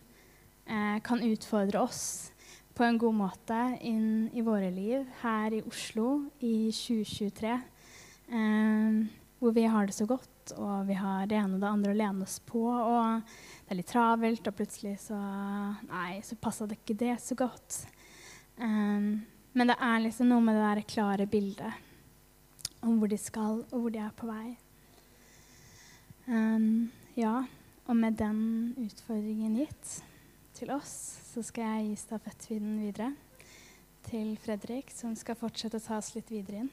eh, 0.66 0.98
kan 1.04 1.24
utfordre 1.24 1.80
oss 1.80 2.32
på 2.78 2.86
en 2.86 2.98
god 3.02 3.16
måte 3.18 3.60
inn 3.82 4.30
i 4.34 4.44
våre 4.46 4.70
liv 4.72 5.06
her 5.24 5.56
i 5.58 5.64
Oslo 5.66 6.28
i 6.40 6.70
2023. 6.72 7.56
Eh, 8.28 9.00
hvor 9.40 9.54
vi 9.54 9.66
har 9.70 9.86
det 9.86 9.94
så 9.94 10.06
godt, 10.10 10.54
og 10.58 10.88
vi 10.88 10.98
har 10.98 11.28
det 11.30 11.38
ene 11.38 11.58
og 11.58 11.62
det 11.62 11.70
andre 11.70 11.94
å 11.94 11.98
lene 11.98 12.26
oss 12.26 12.38
på. 12.46 12.64
Og 12.66 13.22
det 13.66 13.74
er 13.74 13.80
litt 13.82 13.92
travelt, 13.92 14.48
og 14.50 14.58
plutselig 14.58 14.96
så 15.04 15.18
Nei, 15.90 16.22
så 16.26 16.38
passa 16.42 16.68
det 16.70 16.80
ikke 16.80 16.98
det 16.98 17.18
så 17.22 17.38
godt. 17.38 17.84
Eh, 18.58 19.10
men 19.58 19.74
det 19.74 19.78
er 19.82 20.00
liksom 20.06 20.30
noe 20.30 20.44
med 20.46 20.58
det 20.58 20.66
der 20.66 20.88
klare 20.90 21.30
bildet 21.30 21.84
om 22.86 23.00
hvor 23.02 23.10
de 23.10 23.18
skal, 23.18 23.64
og 23.74 23.82
hvor 23.82 23.94
de 23.94 24.02
er 24.06 24.14
på 24.16 24.30
vei. 24.30 24.54
Um, 26.28 26.90
ja, 27.16 27.46
og 27.88 27.96
med 27.96 28.18
den 28.20 28.74
utfordringen 28.84 29.54
gitt 29.62 29.92
til 30.58 30.74
oss, 30.76 30.92
så 31.32 31.40
skal 31.46 31.64
jeg 31.64 31.86
gi 31.86 32.00
stafettpinnen 32.02 32.82
videre 32.84 33.14
til 34.10 34.34
Fredrik, 34.44 34.92
som 34.92 35.14
skal 35.16 35.38
fortsette 35.40 35.80
å 35.80 35.86
ta 35.86 36.02
oss 36.02 36.12
litt 36.18 36.28
videre 36.34 36.66
inn. 36.66 36.72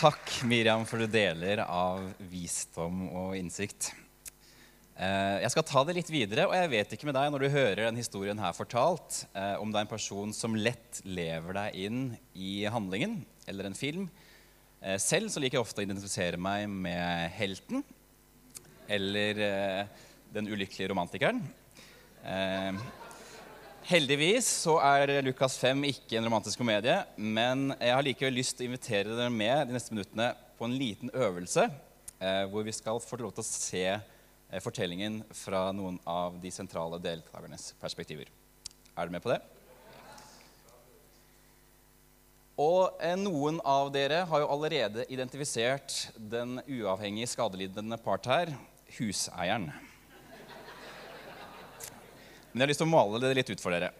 Takk, 0.00 0.32
Miriam, 0.48 0.88
for 0.88 1.04
du 1.04 1.08
deler 1.08 1.66
av 1.68 2.00
visdom 2.32 3.06
og 3.12 3.36
innsikt. 3.36 3.92
Eh, 4.94 5.40
jeg 5.42 5.50
skal 5.50 5.64
ta 5.66 5.80
det 5.88 5.96
litt 5.96 6.10
videre, 6.12 6.44
og 6.46 6.54
jeg 6.54 6.70
vet 6.70 6.92
ikke 6.94 7.08
med 7.08 7.16
deg 7.16 7.32
når 7.34 7.42
du 7.42 7.48
hører 7.50 7.80
denne 7.82 7.98
historien 7.98 8.38
her 8.38 8.54
fortalt, 8.54 9.24
eh, 9.34 9.56
om 9.58 9.72
det 9.72 9.80
er 9.80 9.86
en 9.88 9.90
person 9.90 10.34
som 10.36 10.54
lett 10.54 11.00
lever 11.02 11.56
deg 11.56 11.78
inn 11.88 12.04
i 12.38 12.62
handlingen 12.70 13.18
eller 13.50 13.66
en 13.66 13.74
film. 13.74 14.06
Eh, 14.78 14.94
selv 15.02 15.32
så 15.34 15.42
liker 15.42 15.58
jeg 15.58 15.66
ofte 15.66 15.82
å 15.82 15.86
identifisere 15.88 16.38
meg 16.38 16.68
med 16.70 17.34
helten 17.34 17.82
eller 18.86 19.38
den 20.28 20.50
ulykkelige 20.52 20.90
romantikeren. 20.90 21.38
Heldigvis 23.88 24.50
så 24.66 24.74
er 24.84 25.22
Lukas 25.24 25.56
5 25.56 25.86
ikke 25.88 26.18
en 26.18 26.28
romantisk 26.28 26.60
komedie, 26.60 26.98
men 27.16 27.70
jeg 27.78 27.94
har 27.96 28.04
likevel 28.04 28.36
lyst 28.36 28.58
til 28.58 28.66
å 28.66 28.68
invitere 28.68 29.16
dere 29.16 29.32
med 29.32 29.70
de 29.70 29.78
neste 29.78 29.96
minuttene 29.96 30.34
på 30.58 30.68
en 30.68 30.76
liten 30.76 31.14
øvelse 31.16 31.64
hvor 32.52 32.68
vi 32.68 32.76
skal 32.76 33.00
få 33.00 33.22
lov 33.22 33.32
til 33.32 33.40
å 33.40 33.48
se 33.48 33.86
fortellingen 34.62 35.22
fra 35.34 35.66
noen 35.74 35.96
av 36.06 36.36
de 36.42 36.50
sentrale 36.54 37.00
deltakernes 37.02 37.72
perspektiver. 37.80 38.28
Er 38.94 39.08
du 39.08 39.14
med 39.14 39.22
på 39.24 39.32
det? 39.32 39.40
Og 42.54 43.00
eh, 43.02 43.16
Noen 43.18 43.58
av 43.66 43.88
dere 43.94 44.20
har 44.30 44.44
jo 44.44 44.50
allerede 44.54 45.08
identifisert 45.10 46.12
den 46.14 46.60
uavhengige 46.70 47.32
skadelidende 47.32 47.98
part 47.98 48.28
her 48.30 48.52
huseieren. 49.00 49.72
Men 52.52 52.62
jeg 52.62 52.62
har 52.62 52.70
lyst 52.70 52.84
til 52.84 52.86
å 52.86 52.94
male 52.94 53.18
det 53.24 53.32
litt 53.34 53.50
ut 53.50 53.62
for 53.64 53.74
dere. 53.74 53.90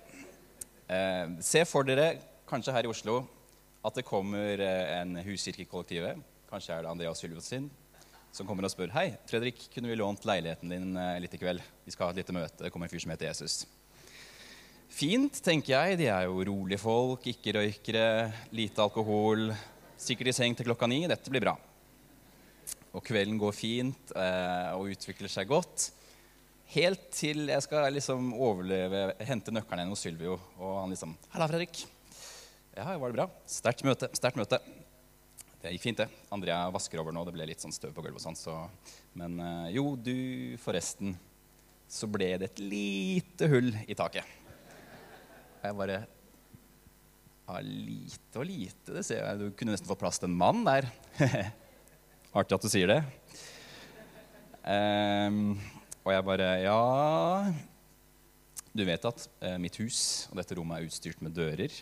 Eh, 0.87 1.34
se 1.42 1.64
for 1.66 1.82
dere, 1.88 2.12
kanskje 2.46 2.76
her 2.76 2.87
i 2.87 2.92
Oslo, 2.92 3.25
at 3.82 3.99
det 3.99 4.06
kommer 4.06 4.62
eh, 4.62 5.00
en 5.00 5.18
huskirke. 5.26 5.66
Kanskje 6.46 6.76
er 6.76 6.87
det 6.87 6.92
Andreas 6.92 7.18
Sylvot 7.18 7.42
sin 7.42 7.66
som 8.34 8.48
kommer 8.48 8.66
og 8.66 8.72
spør 8.72 8.90
Hei, 8.96 9.12
Fredrik, 9.30 9.68
kunne 9.70 9.92
vi 9.92 9.96
lånt 10.00 10.24
leiligheten 10.26 10.72
din 10.72 10.96
eh, 10.98 11.20
litt 11.22 11.36
i 11.36 11.38
kveld? 11.38 11.62
Vi 11.86 11.94
skal 11.94 12.08
ha 12.08 12.14
et 12.14 12.18
lite 12.24 12.34
møte. 12.34 12.64
Det 12.64 12.70
kommer 12.74 12.88
en 12.88 12.92
fyr 12.92 13.04
som 13.04 13.12
heter 13.14 13.28
Jesus. 13.30 13.60
Fint, 14.90 15.38
tenker 15.42 15.74
jeg. 15.74 16.00
De 16.02 16.08
er 16.10 16.26
jo 16.26 16.42
rolige 16.48 16.82
folk, 16.82 17.28
ikke 17.30 17.54
røykere, 17.54 18.08
lite 18.54 18.82
alkohol. 18.82 19.52
Sikkert 20.00 20.32
i 20.32 20.34
seng 20.34 20.58
til 20.58 20.66
klokka 20.66 20.88
ni. 20.90 21.04
Dette 21.10 21.30
blir 21.30 21.46
bra. 21.46 21.54
Og 22.94 23.02
kvelden 23.06 23.38
går 23.38 23.54
fint 23.54 24.14
eh, 24.18 24.70
og 24.74 24.90
utvikler 24.94 25.30
seg 25.30 25.50
godt. 25.50 25.88
Helt 26.74 27.10
til 27.14 27.46
jeg 27.52 27.62
skal 27.62 27.86
liksom 27.94 28.32
overleve, 28.34 29.12
hente 29.28 29.54
nøkkelen 29.54 29.94
hos 29.94 30.02
Sylvio. 30.02 30.40
Og 30.58 30.80
han 30.82 30.94
liksom 30.94 31.14
'Halla, 31.30 31.50
Fredrik.' 31.50 31.86
Ja, 32.74 32.96
var 32.98 33.12
det 33.12 33.18
bra? 33.20 33.28
Sterkt 33.46 33.86
møte. 33.86 34.10
Sterkt 34.18 34.40
møte. 34.40 34.58
Det 35.64 35.71
gikk 35.73 35.85
fint, 35.87 36.00
det. 36.02 36.25
Andrea 36.28 36.66
vasker 36.68 37.00
over 37.00 37.14
nå. 37.16 37.23
Det 37.25 37.33
ble 37.33 37.47
litt 37.49 37.62
sånn 37.64 37.73
støv 37.73 37.94
på 37.97 38.02
gulvet. 38.04 38.21
og 38.21 38.25
sånn, 38.26 38.37
så. 38.37 38.56
Men 39.16 39.38
eh, 39.40 39.71
jo, 39.78 39.94
du, 39.97 40.12
forresten, 40.61 41.14
så 41.88 42.04
ble 42.04 42.35
det 42.42 42.50
et 42.50 42.61
lite 42.61 43.49
hull 43.49 43.71
i 43.88 43.97
taket. 43.97 44.28
Og 45.62 45.64
Jeg 45.64 45.78
bare 45.78 45.97
Ja, 47.49 47.56
lite 47.64 48.42
og 48.42 48.47
lite, 48.50 48.92
det 48.92 49.06
ser 49.09 49.23
jeg. 49.23 49.40
Du 49.40 49.56
kunne 49.56 49.73
nesten 49.73 49.88
fått 49.88 50.02
plass 50.04 50.21
til 50.21 50.28
en 50.28 50.37
mann 50.37 50.61
der. 50.68 50.90
Artig 52.37 52.59
at 52.59 52.68
du 52.68 52.68
sier 52.68 52.92
det. 52.92 53.00
Um, 54.68 55.56
og 56.04 56.09
jeg 56.12 56.25
bare 56.25 56.47
Ja 56.64 56.78
Du 58.73 58.80
vet 58.88 59.04
at 59.04 59.26
uh, 59.44 59.59
mitt 59.61 59.76
hus 59.76 59.99
og 60.30 60.38
dette 60.40 60.56
rommet 60.56 60.76
er 60.76 60.92
utstyrt 60.92 61.25
med 61.25 61.33
dører. 61.37 61.73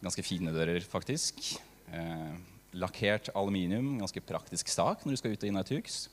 Ganske 0.00 0.24
fine 0.24 0.56
dører, 0.56 0.80
faktisk. 0.80 1.58
Uh, 1.92 2.55
lakkert 2.76 3.30
aluminium. 3.34 3.96
Ganske 4.02 4.22
praktisk 4.24 4.70
sak 4.72 5.04
når 5.04 5.16
du 5.16 5.20
skal 5.20 5.34
ut 5.34 5.42
og 5.42 5.50
inn 5.50 5.58
av 5.58 5.66
et 5.66 5.74
hus. 5.78 6.06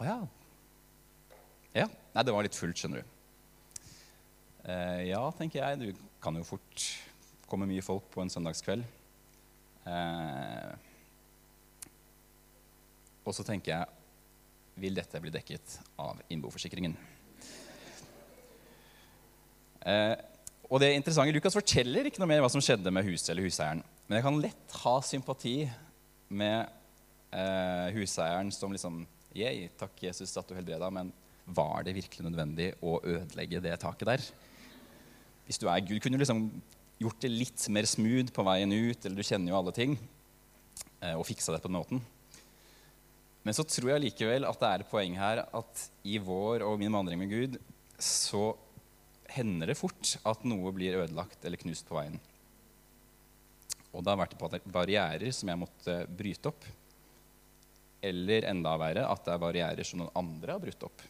Å 0.00 0.06
ja. 0.08 0.18
Ja. 1.76 1.86
Nei, 2.14 2.24
det 2.26 2.34
var 2.34 2.46
litt 2.46 2.58
fullt, 2.58 2.80
skjønner 2.80 3.02
du. 3.02 3.16
Eh, 4.66 5.02
ja, 5.10 5.22
tenker 5.38 5.62
jeg. 5.62 5.80
Du 5.80 6.06
kan 6.22 6.36
jo 6.36 6.46
fort 6.46 6.86
komme 7.50 7.68
mye 7.70 7.84
folk 7.84 8.08
på 8.12 8.24
en 8.24 8.32
søndagskveld. 8.32 8.86
Eh, 9.90 10.72
og 13.24 13.36
så 13.36 13.46
tenker 13.46 13.74
jeg 13.74 14.80
vil 14.80 14.96
dette 14.96 15.20
bli 15.20 15.32
dekket 15.34 15.78
av 16.00 16.20
innboforsikringen. 16.32 16.96
Eh, 19.80 20.16
og 20.70 20.78
det 20.82 20.92
interessante, 20.94 21.34
Lukas 21.34 21.56
forteller 21.56 22.06
ikke 22.06 22.22
noe 22.22 22.30
mer 22.30 22.44
hva 22.44 22.50
som 22.52 22.62
skjedde 22.62 22.92
med 22.94 23.06
huset 23.08 23.32
eller 23.32 23.48
huseieren. 23.48 23.82
Men 24.10 24.18
jeg 24.18 24.24
kan 24.26 24.40
lett 24.42 24.72
ha 24.82 24.92
sympati 25.06 25.54
med 26.34 26.64
eh, 27.30 27.92
huseieren 27.94 28.48
som 28.50 28.72
liksom 28.74 29.04
Yay, 29.38 29.68
takk, 29.78 29.92
Jesus, 30.02 30.32
at 30.34 30.48
du 30.50 30.56
helbreda, 30.56 30.88
men 30.90 31.12
var 31.46 31.84
det 31.86 31.94
virkelig 31.94 32.24
nødvendig 32.26 32.72
å 32.82 32.96
ødelegge 32.98 33.60
det 33.62 33.76
taket 33.78 34.08
der? 34.08 34.24
Hvis 35.46 35.60
du 35.62 35.68
er 35.70 35.84
Gud, 35.86 36.00
kunne 36.02 36.18
du 36.18 36.24
liksom 36.24 36.48
gjort 36.98 37.22
det 37.22 37.30
litt 37.30 37.68
mer 37.70 37.86
smooth 37.86 38.32
på 38.34 38.44
veien 38.48 38.74
ut, 38.74 38.98
eller 38.98 39.14
du 39.14 39.28
kjenner 39.28 39.54
jo 39.54 39.60
alle 39.60 39.74
ting, 39.76 39.94
eh, 40.98 41.14
og 41.14 41.22
fiksa 41.28 41.54
det 41.54 41.62
på 41.62 41.70
den 41.70 41.78
måten. 41.78 42.02
Men 43.46 43.54
så 43.54 43.62
tror 43.62 43.92
jeg 43.92 44.08
likevel 44.08 44.48
at 44.50 44.58
det 44.58 44.72
er 44.72 44.82
et 44.82 44.90
poeng 44.90 45.14
her 45.22 45.44
at 45.46 45.86
i 46.02 46.18
vår 46.18 46.66
og 46.66 46.82
min 46.82 46.98
vandring 46.98 47.22
med 47.22 47.30
Gud 47.30 47.60
så 48.02 48.56
hender 49.30 49.70
det 49.70 49.78
fort 49.78 50.16
at 50.26 50.42
noe 50.50 50.74
blir 50.74 50.98
ødelagt 51.04 51.46
eller 51.46 51.62
knust 51.62 51.86
på 51.86 52.00
veien. 52.00 52.18
Og 53.90 54.04
det 54.04 54.12
har 54.12 54.20
vært 54.20 54.64
barrierer 54.70 55.32
som 55.34 55.50
jeg 55.50 55.60
måtte 55.60 55.96
bryte 56.06 56.50
opp. 56.52 56.66
Eller 58.00 58.46
enda 58.48 58.76
verre 58.80 59.06
at 59.10 59.24
det 59.26 59.34
er 59.34 59.42
barrierer 59.42 59.86
som 59.86 60.00
noen 60.00 60.14
andre 60.16 60.54
har 60.54 60.62
brutt 60.62 60.86
opp 60.86 61.02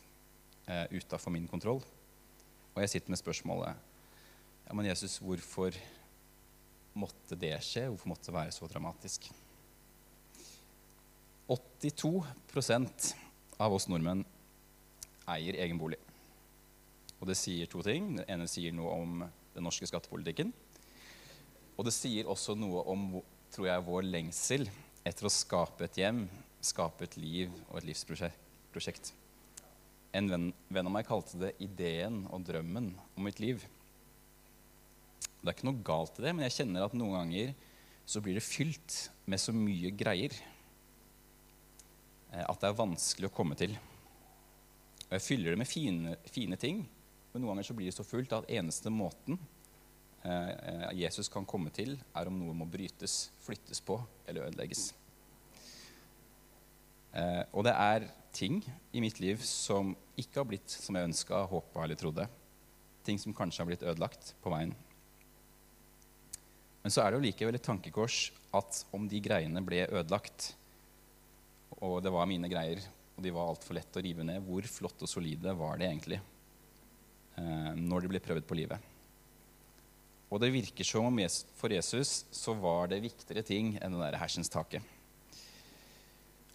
eh, 0.66 0.86
utafor 0.96 1.34
min 1.34 1.48
kontroll. 1.50 1.82
Og 2.74 2.82
jeg 2.84 2.94
sitter 2.94 3.12
med 3.12 3.20
spørsmålet 3.20 3.86
ja, 4.70 4.74
men 4.76 4.86
Jesus, 4.86 5.18
hvorfor 5.18 5.74
måtte 6.94 7.38
det 7.38 7.56
skje? 7.66 7.88
Hvorfor 7.90 8.12
måtte 8.12 8.30
det 8.30 8.36
være 8.36 8.54
så 8.54 8.68
dramatisk? 8.70 9.26
82 11.50 12.12
av 13.58 13.74
oss 13.74 13.88
nordmenn 13.90 14.22
eier 15.30 15.58
egen 15.64 15.78
bolig. 15.78 15.98
Og 17.20 17.28
det 17.28 17.36
sier 17.38 17.68
to 17.70 17.82
ting. 17.84 18.14
Det 18.20 18.28
ene 18.30 18.46
sier 18.48 18.74
noe 18.74 18.94
om 18.94 19.24
den 19.54 19.66
norske 19.66 19.88
skattepolitikken. 19.90 20.52
Og 21.80 21.86
det 21.88 21.94
sier 21.96 22.28
også 22.28 22.52
noe 22.58 22.84
om 22.92 23.06
tror 23.50 23.70
jeg, 23.70 23.86
vår 23.86 24.04
lengsel 24.04 24.68
etter 25.06 25.26
å 25.26 25.32
skape 25.32 25.88
et 25.88 25.96
hjem, 25.98 26.26
skape 26.60 27.08
et 27.08 27.16
liv 27.16 27.54
og 27.70 27.80
et 27.80 27.88
livsprosjekt. 27.88 29.14
En 30.14 30.28
venn, 30.28 30.46
venn 30.68 30.90
av 30.90 30.92
meg 30.92 31.08
kalte 31.08 31.40
det 31.40 31.54
ideen 31.64 32.26
og 32.28 32.44
drømmen 32.44 32.92
om 33.16 33.24
mitt 33.24 33.40
liv. 33.42 33.64
Det 35.40 35.48
er 35.48 35.56
ikke 35.56 35.70
noe 35.70 35.82
galt 35.86 36.20
i 36.20 36.26
det, 36.26 36.36
men 36.36 36.44
jeg 36.46 36.58
kjenner 36.60 36.84
at 36.84 36.94
noen 36.94 37.16
ganger 37.16 37.54
så 38.04 38.20
blir 38.22 38.36
det 38.36 38.44
fylt 38.44 39.06
med 39.30 39.40
så 39.40 39.54
mye 39.56 39.94
greier 39.96 40.34
Eh, 42.30 42.46
at 42.46 42.62
det 42.62 42.70
er 42.70 42.78
vanskelig 42.78 43.30
å 43.30 43.34
komme 43.34 43.58
til. 43.58 43.74
Og 45.08 45.14
jeg 45.16 45.24
fyller 45.24 45.54
det 45.54 45.60
med 45.60 45.70
fine, 45.70 46.16
fine 46.30 46.58
ting, 46.60 46.84
men 47.32 47.42
noen 47.42 47.54
ganger 47.54 47.70
så 47.70 47.76
blir 47.78 47.90
det 47.90 47.96
så 47.96 48.06
fullt 48.06 48.34
at 48.36 48.50
eneste 48.50 48.92
måten 48.94 49.38
Jesus 50.92 51.30
kan 51.32 51.46
komme 51.48 51.70
til, 51.72 51.94
er 52.12 52.28
om 52.28 52.36
noe 52.36 52.52
må 52.52 52.66
brytes, 52.68 53.30
flyttes 53.40 53.80
på 53.80 53.96
eller 54.28 54.50
ødelegges. 54.50 54.90
Eh, 57.10 57.42
og 57.50 57.66
det 57.66 57.74
er 57.74 58.06
ting 58.34 58.60
i 58.94 59.02
mitt 59.02 59.18
liv 59.22 59.40
som 59.42 59.94
ikke 60.20 60.42
har 60.42 60.46
blitt 60.46 60.70
som 60.70 60.96
jeg 60.96 61.08
ønska, 61.10 61.42
håpa 61.50 61.84
eller 61.84 61.98
trodde. 61.98 62.26
Ting 63.06 63.18
som 63.18 63.34
kanskje 63.34 63.62
har 63.62 63.70
blitt 63.70 63.86
ødelagt 63.86 64.34
på 64.42 64.52
veien. 64.52 64.74
Men 66.80 66.94
så 66.94 67.02
er 67.02 67.10
det 67.10 67.18
jo 67.18 67.26
likevel 67.26 67.58
et 67.58 67.66
tankekors 67.66 68.30
at 68.56 68.84
om 68.96 69.08
de 69.10 69.20
greiene 69.22 69.62
ble 69.64 69.82
ødelagt, 69.88 70.54
og 71.80 72.00
det 72.04 72.12
var 72.12 72.28
mine 72.28 72.48
greier, 72.50 72.80
og 73.16 73.24
de 73.24 73.32
var 73.34 73.50
altfor 73.50 73.76
lett 73.76 73.96
å 73.96 74.02
rive 74.04 74.24
ned. 74.26 74.40
Hvor 74.46 74.64
flott 74.68 75.04
og 75.04 75.10
solide 75.10 75.52
var 75.58 75.80
det 75.80 75.90
egentlig 75.90 76.20
eh, 76.20 77.72
når 77.76 78.06
de 78.06 78.14
ble 78.14 78.22
prøvd 78.24 78.48
på 78.48 78.58
livet? 78.62 78.89
Og 80.30 80.38
det 80.38 80.52
virker 80.54 80.86
som 80.86 81.08
om 81.08 81.18
for 81.58 81.74
Jesus 81.74 82.24
så 82.30 82.54
var 82.54 82.90
det 82.90 83.02
viktigere 83.02 83.42
ting 83.46 83.74
enn 83.82 83.96
det 83.96 84.02
der 84.04 84.20
hersens 84.20 84.50
taket. 84.52 84.82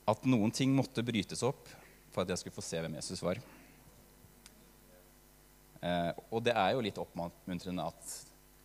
At 0.08 0.24
noen 0.30 0.54
ting 0.54 0.72
måtte 0.78 1.04
brytes 1.04 1.44
opp 1.44 1.68
for 2.14 2.24
at 2.24 2.32
jeg 2.32 2.40
skulle 2.40 2.56
få 2.56 2.64
se 2.64 2.80
hvem 2.80 2.96
Jesus 2.96 3.24
var. 3.26 3.42
Eh, 5.84 6.12
og 6.32 6.40
det 6.46 6.54
er 6.56 6.72
jo 6.74 6.84
litt 6.86 7.02
oppmuntrende 7.02 7.84
at 7.84 8.14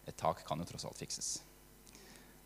et 0.08 0.16
tak 0.20 0.44
kan 0.46 0.62
jo 0.62 0.68
tross 0.68 0.86
alt 0.86 1.00
fikses. 1.00 1.32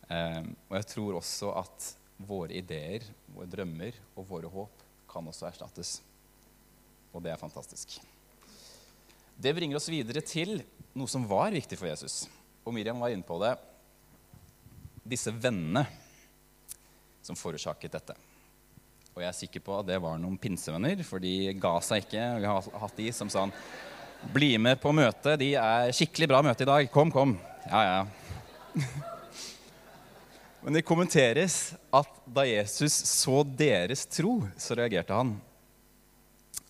Eh, 0.09 0.41
og 0.69 0.79
jeg 0.79 0.89
tror 0.95 1.19
også 1.19 1.51
at 1.61 1.91
våre 2.25 2.55
ideer, 2.57 3.05
våre 3.35 3.49
drømmer 3.51 3.97
og 4.15 4.27
våre 4.29 4.49
håp 4.49 4.83
kan 5.11 5.27
også 5.29 5.49
erstattes. 5.51 5.99
Og 7.13 7.21
det 7.23 7.31
er 7.31 7.39
fantastisk. 7.39 7.99
Det 9.35 9.53
bringer 9.55 9.77
oss 9.77 9.91
videre 9.91 10.23
til 10.25 10.61
noe 10.95 11.11
som 11.11 11.27
var 11.27 11.53
viktig 11.53 11.77
for 11.79 11.91
Jesus. 11.91 12.23
Og 12.65 12.73
Miriam 12.73 12.99
var 12.99 13.13
inne 13.13 13.25
på 13.25 13.37
det. 13.43 13.53
Disse 15.05 15.29
vennene 15.29 15.85
som 17.21 17.37
forårsaket 17.37 17.93
dette. 17.93 18.15
Og 19.15 19.21
jeg 19.21 19.29
er 19.29 19.37
sikker 19.37 19.63
på 19.63 19.77
at 19.77 19.87
det 19.87 19.99
var 20.01 20.17
noen 20.19 20.37
pinsevenner, 20.41 20.99
for 21.07 21.23
de 21.23 21.53
ga 21.61 21.77
seg 21.85 22.03
ikke. 22.03 22.23
Vi 22.41 22.49
har 22.49 22.71
hatt 22.81 22.97
de 22.99 23.11
som 23.15 23.31
sa 23.31 23.47
Bli 24.33 24.55
med 24.57 24.79
på 24.81 24.89
møtet. 24.95 25.37
De 25.37 25.51
er 25.59 25.91
skikkelig 25.93 26.27
bra 26.31 26.39
møte 26.41 26.65
i 26.65 26.67
dag. 26.67 26.87
Kom, 26.89 27.11
kom. 27.13 27.35
Ja, 27.69 27.81
ja. 27.85 28.81
Men 30.65 30.73
det 30.73 30.81
kommenteres 30.87 31.75
at 31.93 32.09
da 32.25 32.47
Jesus 32.49 32.95
så 33.05 33.43
deres 33.45 34.07
tro, 34.09 34.39
så 34.57 34.73
reagerte 34.79 35.13
han. 35.13 35.35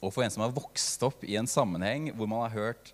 Og 0.04 0.12
for 0.12 0.26
en 0.26 0.34
som 0.34 0.44
har 0.44 0.52
vokst 0.52 1.06
opp 1.08 1.24
i 1.24 1.38
en 1.40 1.48
sammenheng 1.48 2.10
hvor 2.12 2.28
man 2.28 2.44
har 2.44 2.58
hørt, 2.58 2.92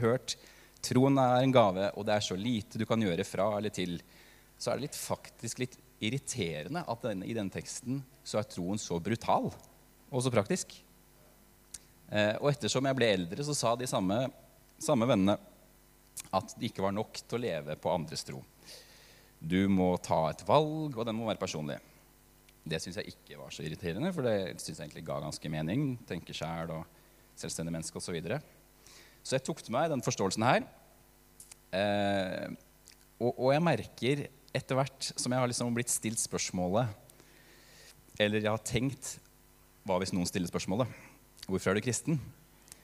hørt 0.00 0.38
troen 0.86 1.18
er 1.20 1.42
en 1.42 1.54
gave, 1.54 1.90
og 1.94 2.06
det 2.06 2.16
er 2.16 2.24
så 2.24 2.36
lite 2.38 2.80
du 2.80 2.86
kan 2.88 3.02
gjøre 3.02 3.26
fra 3.26 3.50
eller 3.58 3.74
til, 3.74 3.98
så 4.56 4.72
er 4.72 4.78
det 4.78 4.88
litt, 4.88 4.98
faktisk 4.98 5.60
litt 5.62 5.76
irriterende 6.04 6.84
at 6.86 7.04
denne, 7.04 7.26
i 7.28 7.34
denne 7.36 7.52
teksten 7.52 8.02
så 8.26 8.40
er 8.40 8.48
troen 8.50 8.80
så 8.80 8.98
brutal 9.00 9.50
og 9.50 10.22
så 10.22 10.32
praktisk. 10.32 10.74
Eh, 12.08 12.34
og 12.38 12.50
ettersom 12.52 12.86
jeg 12.86 12.98
ble 12.98 13.10
eldre, 13.16 13.44
så 13.46 13.56
sa 13.56 13.74
de 13.76 13.88
samme, 13.90 14.26
samme 14.78 15.08
vennene 15.08 15.36
at 16.36 16.54
det 16.56 16.70
ikke 16.70 16.84
var 16.84 16.94
nok 16.96 17.20
til 17.22 17.38
å 17.38 17.42
leve 17.42 17.76
på 17.80 17.92
andres 17.92 18.24
tro. 18.26 18.40
Du 19.38 19.66
må 19.68 19.92
ta 20.02 20.30
et 20.30 20.44
valg, 20.48 20.96
og 20.96 21.04
den 21.06 21.16
må 21.16 21.28
være 21.28 21.42
personlig. 21.42 21.78
Det 22.66 22.80
syns 22.82 22.98
jeg 22.98 23.12
ikke 23.12 23.38
var 23.38 23.52
så 23.54 23.62
irriterende, 23.62 24.10
for 24.14 24.26
det 24.26 24.56
syns 24.58 24.78
jeg 24.78 24.86
egentlig 24.86 25.06
ga 25.06 25.20
ganske 25.22 25.50
mening. 25.52 25.92
Tenke 26.08 26.34
sjæl 26.34 26.72
og 26.74 26.86
selvstendig 27.38 27.74
menneske 27.74 28.00
osv. 28.00 28.16
Så, 29.26 29.34
jeg 29.34 29.42
tok 29.48 29.58
til 29.64 29.74
meg 29.74 29.90
den 29.90 30.04
forståelsen 30.06 30.44
her. 30.46 30.66
Eh, 31.74 32.46
og, 33.18 33.32
og, 33.32 33.48
jeg 33.50 33.64
merker 33.66 34.22
etter 34.54 34.78
hvert 34.78 35.08
som 35.18 35.32
jeg 35.34 35.42
har 35.42 35.50
liksom 35.50 35.74
blitt 35.74 35.90
stilt 35.90 36.20
spørsmålet 36.22 36.92
Eller 38.22 38.38
jeg 38.38 38.52
har 38.52 38.62
tenkt 38.64 39.16
Hva 39.84 39.96
hvis 39.98 40.14
noen 40.14 40.28
stiller 40.30 40.48
spørsmålet? 40.48 40.86
Hvorfor 41.48 41.72
er 41.72 41.76
du 41.76 41.82
kristen? 41.84 42.20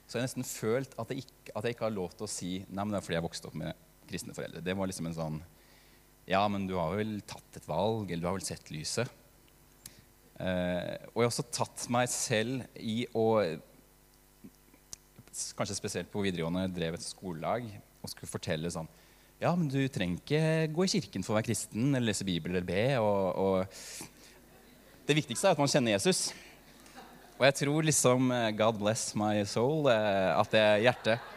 Så 0.02 0.18
jeg 0.18 0.24
har 0.24 0.26
nesten 0.26 0.48
følt 0.48 0.98
at 0.98 1.14
jeg, 1.14 1.22
ikke, 1.22 1.54
at 1.54 1.64
jeg 1.64 1.76
ikke 1.76 1.86
har 1.86 1.94
lov 1.94 2.10
til 2.16 2.26
å 2.26 2.32
si 2.34 2.50
Nei, 2.66 2.82
men 2.82 2.90
det 2.90 2.98
er 2.98 3.06
fordi 3.06 3.20
jeg 3.20 3.26
vokste 3.28 3.48
opp 3.48 3.58
med 3.62 3.86
kristne 4.10 4.34
foreldre. 4.36 4.64
Det 4.66 4.76
var 4.76 4.90
liksom 4.90 5.08
en 5.08 5.18
sånn 5.20 5.40
ja, 6.28 6.42
men 6.50 6.66
du 6.68 6.76
har 6.78 6.92
vel 6.98 7.16
tatt 7.26 7.58
et 7.58 7.66
valg, 7.66 8.10
eller 8.10 8.22
du 8.22 8.28
har 8.28 8.36
vel 8.36 8.46
sett 8.46 8.70
lyset. 8.74 9.10
Eh, 10.38 10.94
og 11.10 11.18
jeg 11.18 11.24
har 11.24 11.30
også 11.30 11.48
tatt 11.54 11.86
meg 11.92 12.10
selv 12.10 12.66
i 12.78 13.02
å 13.18 13.26
Kanskje 15.32 15.78
spesielt 15.78 16.10
på 16.12 16.20
videregående 16.24 16.66
drev 16.74 16.98
et 16.98 17.04
skolelag 17.04 17.64
og 18.02 18.10
skulle 18.10 18.28
fortelle 18.28 18.68
sånn 18.72 18.88
Ja, 19.40 19.54
men 19.56 19.70
du 19.72 19.80
trenger 19.88 20.20
ikke 20.20 20.72
gå 20.74 20.84
i 20.84 20.92
kirken 20.92 21.24
for 21.24 21.32
å 21.32 21.38
være 21.38 21.48
kristen 21.48 21.88
eller 21.94 22.10
lese 22.10 22.26
Bibelen 22.28 22.58
eller 22.58 22.68
be. 22.68 22.84
Og, 23.00 23.22
og 23.40 25.06
det 25.08 25.16
viktigste 25.18 25.48
er 25.48 25.56
at 25.56 25.62
man 25.62 25.70
kjenner 25.72 25.96
Jesus. 25.96 26.28
Og 27.38 27.46
jeg 27.48 27.56
tror 27.58 27.88
liksom 27.88 28.28
eh, 28.30 28.50
God 28.54 28.76
bless 28.78 29.08
my 29.18 29.40
soul, 29.48 29.88
eh, 29.90 30.30
at 30.36 30.52
det 30.52 30.60
er 30.62 30.84
hjertet 30.88 31.30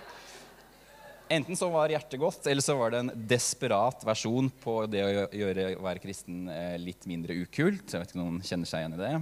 Enten 1.33 1.57
så 1.57 1.71
var 1.73 1.89
hjertet 1.89 2.21
godt, 2.21 2.45
eller 2.45 2.61
så 2.61 2.75
var 2.77 2.91
det 2.93 2.99
en 3.01 3.07
desperat 3.31 4.03
versjon 4.05 4.51
på 4.61 4.75
det 4.85 5.01
å 5.01 5.23
gjøre 5.33 5.71
å 5.79 5.85
være 5.87 6.03
kristen 6.03 6.43
eh, 6.53 6.75
litt 6.77 7.07
mindre 7.09 7.33
ukult. 7.39 7.87
Jeg 7.89 7.97
vet 8.03 8.13
ikke 8.13 8.19
om 8.21 8.27
noen 8.27 8.45
kjenner 8.45 8.69
seg 8.69 8.83
igjen 8.83 8.93
i 8.93 9.01
det. 9.01 9.15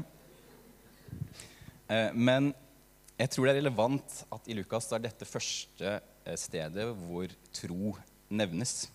Men 2.20 2.52
jeg 3.20 3.30
tror 3.30 3.46
det 3.46 3.54
er 3.54 3.60
relevant 3.62 4.16
at 4.34 4.48
i 4.50 4.56
Lukas 4.58 4.90
er 4.96 5.04
dette 5.04 5.28
første 5.28 5.98
eh, 6.00 6.38
stedet 6.40 6.88
hvor 7.06 7.34
tro 7.54 7.94
nevnes. 8.34 8.88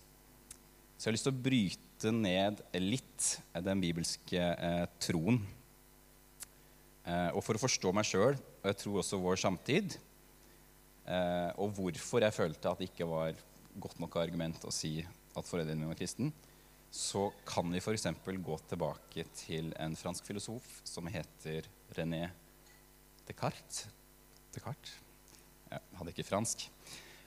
Så 0.97 1.07
jeg 1.07 1.11
har 1.11 1.15
lyst 1.15 1.27
til 1.29 1.35
å 1.35 1.43
bryte 1.45 2.11
ned 2.11 2.59
litt 2.83 3.29
den 3.63 3.83
bibelske 3.83 4.41
eh, 4.41 4.83
troen. 4.99 5.39
Eh, 7.07 7.29
og 7.31 7.41
for 7.45 7.55
å 7.55 7.63
forstå 7.63 7.93
meg 7.95 8.07
sjøl, 8.07 8.35
og 8.35 8.67
jeg 8.67 8.79
tror 8.81 8.99
også 9.01 9.21
vår 9.23 9.39
samtid, 9.39 9.95
eh, 11.07 11.49
og 11.55 11.71
hvorfor 11.77 12.25
jeg 12.25 12.35
følte 12.35 12.73
at 12.73 12.81
det 12.81 12.89
ikke 12.91 13.07
var 13.09 13.39
godt 13.79 14.01
nok 14.03 14.19
argument 14.19 14.67
å 14.67 14.73
si 14.75 14.97
at 14.99 15.47
foreldrene 15.47 15.79
mine 15.79 15.93
var 15.93 15.99
kristen, 15.99 16.33
så 16.91 17.29
kan 17.47 17.69
vi 17.71 17.79
f.eks. 17.79 18.07
gå 18.25 18.59
tilbake 18.67 19.23
til 19.37 19.71
en 19.79 19.95
fransk 19.95 20.25
filosof 20.25 20.67
som 20.83 21.07
heter 21.07 21.69
René 21.95 22.25
Descartes. 23.29 23.87
Descartes? 24.53 24.97
Jeg 25.69 25.81
hadde 25.99 26.13
ikke 26.15 26.25
fransk. 26.25 26.65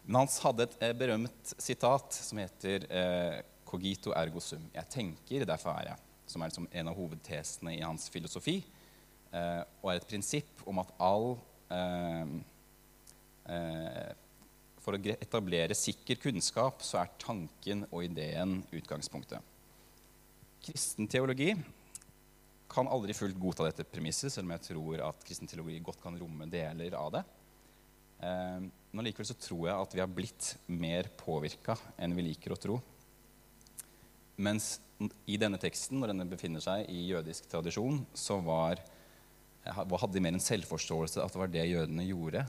Men 0.04 0.22
Hans 0.24 0.40
hadde 0.42 0.66
et 0.66 0.78
eh, 0.82 0.94
berømt 0.98 1.52
sitat 1.62 2.16
som 2.16 2.40
heter 2.42 2.87
eh, 2.90 3.42
'cogito 3.72 4.12
ergo 4.12 4.40
sum'. 4.40 4.68
Jeg 4.74 4.88
tenker, 4.90 5.44
derfor 5.46 5.70
er 5.78 5.92
jeg. 5.92 5.98
Som 6.26 6.42
er 6.42 6.50
liksom 6.50 6.68
en 6.72 6.88
av 6.88 6.96
hovedtesene 6.96 7.76
i 7.76 7.85
hans 7.85 8.08
filosofi. 8.11 8.58
Eh, 9.32 9.62
og 9.80 9.92
er 9.92 10.00
et 10.00 10.08
prinsipp 10.08 10.66
om 10.68 10.82
at 10.82 10.90
all 11.00 11.38
eh, 11.72 12.35
eh, 13.48 14.11
For 14.82 14.98
å 14.98 15.14
etablere 15.14 15.76
sikker 15.78 16.18
kunnskap 16.20 16.82
så 16.82 16.98
er 17.00 17.14
tanken 17.22 17.87
og 17.92 18.02
ideen 18.04 18.58
utgangspunktet. 18.74 19.38
Kristen 20.62 21.06
teologi 21.11 21.54
kan 22.72 22.88
aldri 22.88 23.14
fullt 23.16 23.38
godta 23.40 23.66
dette 23.68 23.87
premisset, 23.88 24.32
selv 24.32 24.48
om 24.48 24.54
jeg 24.56 24.66
tror 24.70 25.02
at 25.11 25.26
kristen 25.26 25.50
teologi 25.50 25.78
godt 25.85 26.02
kan 26.02 26.16
romme 26.18 26.48
deler 26.50 26.96
av 26.98 27.11
det. 27.16 27.22
Eh, 28.22 28.64
men 28.92 29.06
likevel 29.06 29.28
så 29.28 29.37
tror 29.38 29.66
jeg 29.68 29.76
at 29.76 29.96
vi 29.96 30.02
har 30.02 30.11
blitt 30.11 30.54
mer 30.72 31.11
påvirka 31.20 31.76
enn 32.00 32.16
vi 32.16 32.26
liker 32.30 32.54
å 32.54 32.61
tro. 32.61 32.78
Mens 34.42 34.74
i 35.26 35.37
denne 35.40 35.58
teksten, 35.61 35.98
når 36.00 36.12
denne 36.12 36.28
befinner 36.30 36.62
seg 36.62 36.88
i 36.92 37.06
jødisk 37.11 37.48
tradisjon, 37.50 38.02
så 38.14 38.38
var, 38.44 38.80
hadde 39.66 40.12
de 40.14 40.22
mer 40.22 40.37
en 40.37 40.42
selvforståelse 40.42 41.22
at 41.22 41.35
det 41.35 41.42
var 41.42 41.52
det 41.52 41.66
jødene 41.68 42.06
gjorde, 42.06 42.44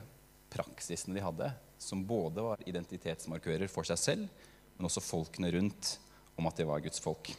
praksisene 0.54 1.18
de 1.18 1.24
hadde, 1.26 1.50
som 1.82 2.04
både 2.08 2.44
var 2.46 2.62
identitetsmarkører 2.70 3.72
for 3.72 3.88
seg 3.88 4.00
selv, 4.00 4.44
men 4.78 4.88
også 4.88 5.04
folkene 5.04 5.52
rundt, 5.56 5.98
om 6.38 6.48
at 6.50 6.58
de 6.58 6.68
var 6.70 6.82
Guds 6.82 7.02
folk. 7.04 7.34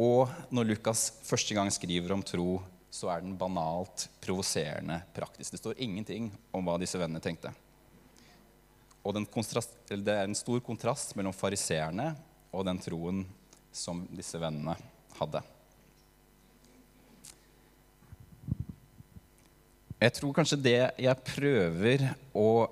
Og 0.00 0.30
når 0.54 0.70
Lukas 0.70 1.10
første 1.26 1.56
gang 1.56 1.68
skriver 1.72 2.14
om 2.14 2.22
tro, 2.24 2.62
så 2.92 3.08
er 3.12 3.24
den 3.24 3.36
banalt 3.40 4.06
provoserende 4.20 4.98
praktisk. 5.16 5.52
Det 5.52 5.60
står 5.60 5.80
ingenting 5.80 6.30
om 6.52 6.64
hva 6.66 6.78
disse 6.80 7.00
vennene 7.00 7.22
tenkte. 7.24 7.52
Og 9.02 9.16
det 9.16 10.12
er 10.12 10.26
en 10.26 10.38
stor 10.38 10.60
kontrast 10.64 11.16
mellom 11.18 11.34
fariseerne 11.34 12.12
og 12.52 12.66
den 12.68 12.78
troen 12.80 13.24
som 13.72 14.04
disse 14.12 14.38
vennene 14.38 14.76
hadde. 15.18 15.42
Jeg 20.02 20.14
tror 20.18 20.34
kanskje 20.34 20.58
det 20.58 20.78
jeg 20.98 21.24
prøver 21.26 22.08
å 22.34 22.66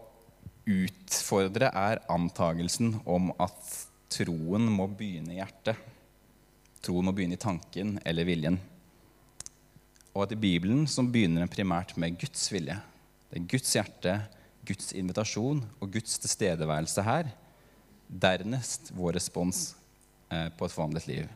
utfordre, 0.71 1.71
er 1.71 2.03
antagelsen 2.11 2.97
om 3.09 3.31
at 3.41 3.75
troen 4.11 4.67
må 4.71 4.89
begynne 4.91 5.37
i 5.37 5.39
hjertet. 5.39 5.79
Troen 6.81 7.05
må 7.05 7.13
begynne 7.13 7.37
i 7.37 7.41
tanken 7.41 7.99
eller 8.09 8.29
viljen. 8.29 8.57
Og 10.15 10.25
at 10.25 10.33
i 10.35 10.41
Bibelen 10.41 10.87
så 10.91 11.05
begynner 11.05 11.45
den 11.45 11.53
primært 11.53 11.93
med 12.01 12.17
Guds 12.21 12.49
vilje. 12.53 12.79
Det 13.31 13.39
er 13.39 13.51
Guds 13.53 13.75
hjerte, 13.77 14.15
Guds 14.67 14.91
invitasjon 14.97 15.61
og 15.79 15.93
Guds 15.93 16.19
tilstedeværelse 16.23 17.05
her. 17.07 17.31
Dernest 18.09 18.91
vår 18.97 19.19
respons 19.21 19.71
eh, 20.33 20.49
på 20.51 20.67
et 20.67 20.75
forvandlet 20.75 21.07
liv. 21.11 21.29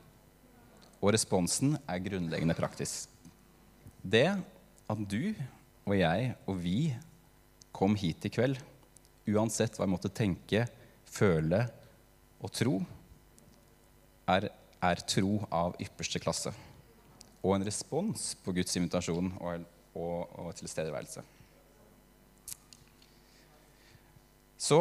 Og 1.04 1.12
responsen 1.14 1.76
er 1.85 2.02
grunnleggende 2.02 2.57
praktisk. 2.59 3.12
Det 4.00 4.26
at 4.35 5.04
du 5.09 5.35
og 5.85 5.94
jeg 5.98 6.33
og 6.48 6.59
vi 6.61 6.78
kom 7.74 7.94
hit 7.98 8.24
i 8.24 8.33
kveld, 8.33 8.59
uansett 9.28 9.76
hva 9.76 9.87
vi 9.87 9.92
måtte 9.92 10.12
tenke, 10.12 10.64
føle 11.04 11.62
og 12.40 12.52
tro, 12.52 12.78
er 14.28 14.48
er 14.85 15.05
tro 15.09 15.38
av 15.51 15.77
ypperste 15.83 16.20
klasse. 16.23 16.53
Og 17.44 17.57
en 17.57 17.66
respons 17.66 18.33
på 18.44 18.55
Guds 18.57 18.77
invitasjon 18.79 19.33
og, 19.40 19.64
og, 19.94 20.37
og 20.44 20.51
tilstedeværelse. 20.59 21.25
Så 24.64 24.81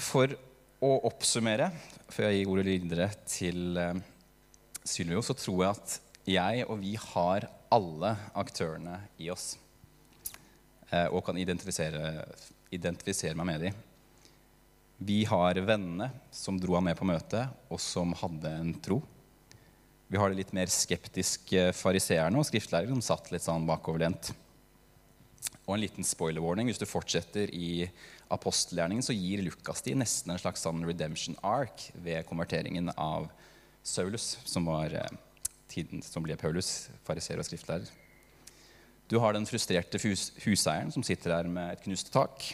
for 0.00 0.32
å 0.84 0.90
oppsummere, 1.08 1.70
før 2.12 2.28
jeg 2.28 2.40
gir 2.40 2.52
ordet 2.52 2.66
videre 2.68 3.08
til 3.28 3.78
eh, 3.80 4.00
Sylvio, 4.84 5.22
så 5.24 5.36
tror 5.36 5.64
jeg 5.64 5.76
at 5.76 5.96
jeg 6.30 6.66
og 6.66 6.80
vi 6.82 6.94
har 7.00 7.46
alle 7.72 8.14
aktørene 8.38 8.98
i 9.20 9.30
oss. 9.32 9.54
Eh, 10.90 11.06
og 11.08 11.22
kan 11.26 11.38
identifisere, 11.38 12.24
identifisere 12.74 13.36
meg 13.38 13.48
med 13.52 13.66
dem. 13.68 13.80
Vi 15.00 15.22
har 15.24 15.56
vennene 15.64 16.10
som 16.30 16.58
dro 16.60 16.74
ham 16.76 16.84
med 16.84 16.98
på 16.98 17.06
møtet, 17.08 17.48
og 17.72 17.80
som 17.80 18.12
hadde 18.20 18.50
en 18.52 18.74
tro. 18.84 18.98
Vi 20.12 20.18
har 20.20 20.28
det 20.28 20.42
litt 20.42 20.52
mer 20.52 20.68
skeptiske 20.68 21.70
fariseerne 21.78 22.36
og 22.36 22.44
skriftlærere 22.44 22.92
som 22.92 23.00
satt 23.06 23.30
litt 23.32 23.46
sånn 23.46 23.64
bakoverlent. 23.68 24.32
Og 25.64 25.72
en 25.72 25.80
liten 25.86 26.04
spoiler-warning. 26.04 26.68
Hvis 26.68 26.82
du 26.82 26.84
fortsetter 26.84 27.48
i 27.56 27.86
apostelgjerningen, 28.28 29.06
så 29.06 29.16
gir 29.16 29.40
Lukas 29.46 29.80
de 29.86 29.96
nesten 29.96 30.34
en 30.34 30.42
slags 30.42 30.66
sånn 30.66 30.84
redemption 30.84 31.38
ark 31.48 31.88
ved 31.94 32.26
konverteringen 32.28 32.92
av 32.92 33.30
Saulus, 33.80 34.34
som 34.44 34.68
var 34.68 34.92
eh, 34.92 35.20
tiden 35.72 36.04
som 36.04 36.26
ble 36.26 36.36
Paulus, 36.36 36.90
fariseer 37.08 37.40
og 37.40 37.48
skriftlærer. 37.48 37.88
Du 39.08 39.16
har 39.22 39.32
den 39.32 39.48
frustrerte 39.48 39.98
huseieren 40.44 40.92
som 40.92 41.02
sitter 41.06 41.38
der 41.38 41.48
med 41.48 41.72
et 41.72 41.88
knust 41.88 42.12
tak. 42.12 42.52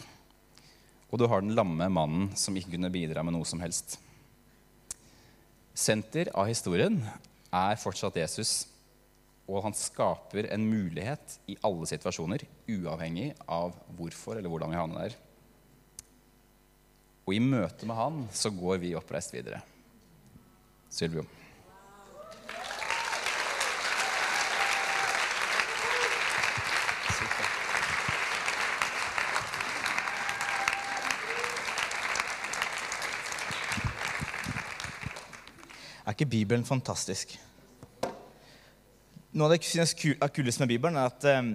Og 1.17 1.23
du 1.23 1.31
har 1.33 1.41
den 1.41 1.55
lamme 1.57 1.87
mannen 1.89 2.27
som 2.37 2.53
ikke 2.61 2.75
kunne 2.75 2.93
bidra 2.93 3.23
med 3.25 3.33
noe 3.33 3.47
som 3.49 3.63
helst. 3.65 3.95
Senter 5.73 6.29
av 6.37 6.45
historien 6.51 6.99
er 7.57 7.79
fortsatt 7.81 8.19
Jesus, 8.21 8.67
og 9.49 9.63
han 9.65 9.73
skaper 9.73 10.51
en 10.53 10.67
mulighet 10.69 11.39
i 11.49 11.57
alle 11.65 11.89
situasjoner, 11.89 12.45
uavhengig 12.69 13.31
av 13.49 13.73
hvorfor 13.97 14.37
eller 14.37 14.53
hvordan 14.53 14.75
vi 14.75 14.81
havner 14.83 15.07
der. 15.07 15.17
Og 17.25 17.33
i 17.33 17.41
møte 17.41 17.89
med 17.89 17.97
han 17.97 18.23
så 18.37 18.53
går 18.53 18.85
vi 18.85 18.93
oppreist 19.01 19.33
videre. 19.33 19.63
Sylvio. 20.93 21.25
Er 36.17 36.23
ikke 36.23 36.33
Bibelen 36.33 36.63
fantastisk? 36.65 37.35
Noe 39.37 39.51
av 39.51 39.51
det 39.53 39.59
jeg 39.59 39.69
synes 39.69 39.91
er 40.17 40.31
kuleste 40.33 40.63
med 40.63 40.71
Bibelen, 40.71 40.95
er 40.97 41.11
at 41.11 41.27
um, 41.29 41.51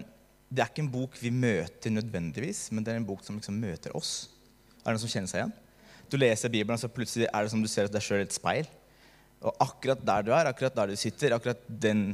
det 0.54 0.62
er 0.62 0.70
ikke 0.70 0.84
en 0.84 0.92
bok 0.94 1.16
vi 1.18 1.32
møter 1.34 1.90
nødvendigvis, 1.90 2.60
men 2.70 2.86
det 2.86 2.94
er 2.94 3.00
en 3.00 3.08
bok 3.08 3.24
som 3.26 3.40
liksom 3.40 3.58
møter 3.58 3.96
oss. 3.98 4.12
Er 4.84 4.92
det 4.92 4.94
noen 4.94 5.02
som 5.02 5.14
kjenner 5.16 5.32
seg 5.32 5.40
igjen? 5.40 5.56
Du 6.14 6.20
leser 6.22 6.54
Bibelen, 6.54 6.76
og 6.78 6.84
så 6.84 6.92
plutselig 6.94 7.26
er 7.32 7.42
det 7.42 7.54
som 7.56 7.64
du 7.64 7.70
ser 7.74 7.90
deg 7.90 8.06
sjøl 8.06 8.22
i 8.22 8.28
et 8.28 8.38
speil. 8.38 8.70
Og 9.42 9.66
akkurat 9.66 10.06
der 10.12 10.28
du 10.28 10.30
er, 10.30 10.52
akkurat 10.52 10.78
der 10.78 10.94
du 10.94 11.02
sitter, 11.08 11.34
akkurat 11.40 11.66
den 11.66 12.06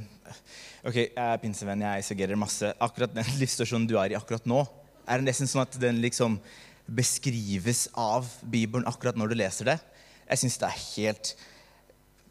Ok, 0.87 1.01
jeg 1.01 1.11
er 1.25 1.43
pinsevenn, 1.43 1.83
jeg 1.83 2.05
isogerer 2.05 2.39
masse. 2.39 2.71
Akkurat 2.79 3.11
den 3.11 3.27
livsstasjonen 3.41 3.89
du 3.91 3.97
er 3.99 4.15
i 4.15 4.19
akkurat 4.21 4.47
nå, 4.47 4.61
er 5.03 5.19
det 5.19 5.33
nesten 5.33 5.51
sånn 5.51 5.65
at 5.65 5.75
den 5.83 5.99
liksom 5.99 6.39
beskrives 6.87 7.89
av 7.91 8.31
Bibelen 8.47 8.87
akkurat 8.87 9.19
når 9.19 9.35
du 9.35 9.39
leser 9.43 9.73
det. 9.73 9.79
Jeg 10.31 10.45
syns 10.45 10.59
det 10.63 10.71
er 10.71 10.83
helt 10.95 11.35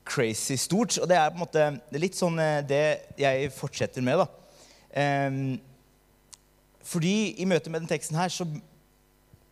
crazy 0.06 0.56
stort. 0.60 0.96
Og 1.02 1.08
det 1.10 1.18
er 1.18 1.32
på 1.32 1.40
en 1.40 1.44
måte 1.44 1.98
litt 1.98 2.18
sånn 2.18 2.38
eh, 2.42 2.62
det 2.66 2.84
jeg 3.20 3.50
fortsetter 3.56 4.04
med. 4.06 4.22
da. 4.22 4.28
Um, 4.96 5.58
fordi 6.86 7.34
i 7.42 7.48
møte 7.48 7.68
med 7.68 7.82
den 7.82 7.90
teksten 7.90 8.16
her 8.16 8.30
så 8.32 8.46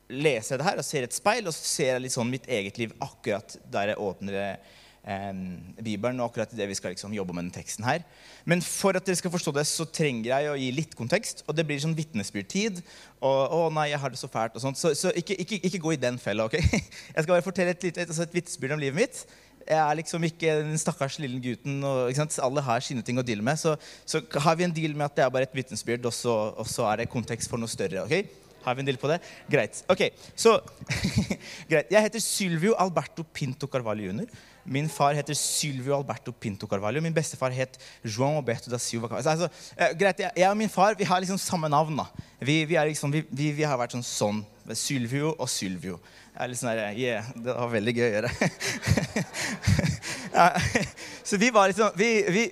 leser 0.08 0.54
jeg 0.54 0.60
det 0.60 0.68
her 0.68 0.80
og 0.80 0.86
ser 0.86 1.06
et 1.06 1.16
speil, 1.16 1.48
og 1.48 1.56
så 1.56 1.66
ser 1.66 1.92
jeg 1.94 2.04
litt 2.04 2.14
sånn 2.14 2.30
mitt 2.30 2.46
eget 2.46 2.78
liv 2.80 2.94
akkurat 3.02 3.56
der 3.72 3.92
jeg 3.92 4.00
åpner 4.04 4.36
eh, 4.38 5.40
Bibelen, 5.84 6.20
og 6.20 6.30
akkurat 6.30 6.52
det 6.56 6.68
vi 6.70 6.76
skal 6.78 6.94
liksom 6.94 7.14
jobbe 7.16 7.34
med 7.36 7.46
den 7.46 7.54
teksten 7.56 7.86
her. 7.88 8.04
Men 8.48 8.62
for 8.64 8.96
at 8.96 9.06
dere 9.06 9.18
skal 9.18 9.32
forstå 9.32 9.54
det, 9.56 9.66
så 9.68 9.86
trenger 9.88 10.30
jeg 10.30 10.50
å 10.50 10.58
gi 10.60 10.70
litt 10.76 10.94
kontekst. 10.98 11.42
Og 11.48 11.56
det 11.56 11.66
blir 11.68 11.80
sånn 11.82 11.96
vitnesbyrdtid. 11.96 12.82
Og 13.20 13.56
'Å 13.56 13.72
nei, 13.72 13.88
jeg 13.92 14.00
har 14.00 14.12
det 14.12 14.20
så 14.20 14.30
fælt', 14.30 14.56
og 14.56 14.64
sånt. 14.64 14.78
Så, 14.78 14.94
så 14.94 15.12
ikke, 15.16 15.36
ikke, 15.40 15.60
ikke, 15.64 15.82
gå 15.86 15.92
i 15.96 16.00
den 16.00 16.18
fella. 16.18 16.44
ok? 16.44 16.56
Jeg 17.14 17.22
skal 17.22 17.34
bare 17.34 17.42
fortelle 17.42 17.70
et, 17.76 17.84
et, 17.84 17.98
et, 17.98 18.10
et 18.10 18.34
vitnesbyrd 18.34 18.76
om 18.76 18.84
livet 18.84 19.00
mitt. 19.00 19.26
Jeg 19.64 19.80
er 19.80 19.98
liksom 19.98 20.24
ikke 20.28 20.54
den 20.60 20.78
stakkars 20.80 21.18
lille 21.22 21.40
gutten. 21.42 21.82
Og? 21.84 22.12
Alle 22.44 22.64
har 22.66 22.84
sine 22.84 23.02
ting 23.02 23.18
å 23.20 23.26
deale 23.26 23.44
med. 23.44 23.60
Så, 23.60 23.76
så 24.04 24.20
har 24.46 24.56
vi 24.60 24.66
en 24.66 24.74
deal 24.74 24.96
med 24.96 25.08
at 25.08 25.16
det 25.16 25.26
er 25.26 25.34
bare 25.34 25.48
et 25.48 25.56
vitnesbyrd, 25.56 26.06
og, 26.10 26.16
og, 26.58 26.66
så 26.68 26.88
er 26.90 27.02
det 27.02 27.12
kontekst 27.12 27.50
for 27.50 27.60
noe 27.60 27.70
større. 27.70 28.04
ok? 28.04 28.42
Har 28.64 28.76
vi 28.76 28.80
en 28.80 28.88
deal 28.88 28.98
på 29.00 29.10
det? 29.10 29.18
Greit. 29.50 29.82
Ok, 29.92 30.06
så 30.36 30.56
Greit. 31.70 31.90
Jeg 31.92 32.00
heter 32.06 32.22
Sylvio 32.22 32.76
Alberto 32.80 33.24
Pinto 33.24 33.68
Carvalho 33.68 34.08
jr. 34.08 34.28
Min 34.64 34.88
far 34.88 35.12
heter 35.12 35.36
Sylvio 35.36 35.98
Alberto 35.98 36.32
Pinto 36.32 36.66
Carvalho. 36.66 37.02
Min 37.04 37.14
bestefar 37.14 37.52
het 37.52 37.76
João 38.04 38.38
Alberto 38.38 38.70
da 38.72 38.78
Silva 38.78 39.08
Carvalho. 39.08 39.30
Altså, 39.30 39.48
eh, 39.76 39.92
greit, 39.98 40.18
jeg, 40.18 40.30
jeg, 40.36 40.48
og 40.48 40.56
min 40.56 40.72
far 40.72 40.96
vi 40.96 41.04
har 41.04 41.20
liksom 41.20 41.38
samme 41.38 41.68
navn. 41.68 41.96
da. 41.96 42.06
Vi, 42.40 42.64
vi, 42.64 42.78
liksom, 42.88 43.12
vi, 43.12 43.50
vi 43.52 43.62
har 43.62 43.76
vært 43.78 43.98
sånn 43.98 44.06
sånn. 44.08 44.44
Sylvio 44.72 45.34
og 45.36 45.48
Sylvio. 45.52 45.98
Jeg 46.34 46.42
er 46.42 46.50
litt 46.50 46.58
sånn 46.58 46.72
her 46.72 46.96
yeah, 46.98 47.26
Det 47.38 47.52
var 47.54 47.68
veldig 47.70 47.92
gøy 47.94 48.08
å 48.08 48.14
gjøre. 48.16 48.30
så 51.28 51.38
vi 51.38 51.50
var, 51.54 51.70
liksom, 51.70 51.92
vi, 51.94 52.08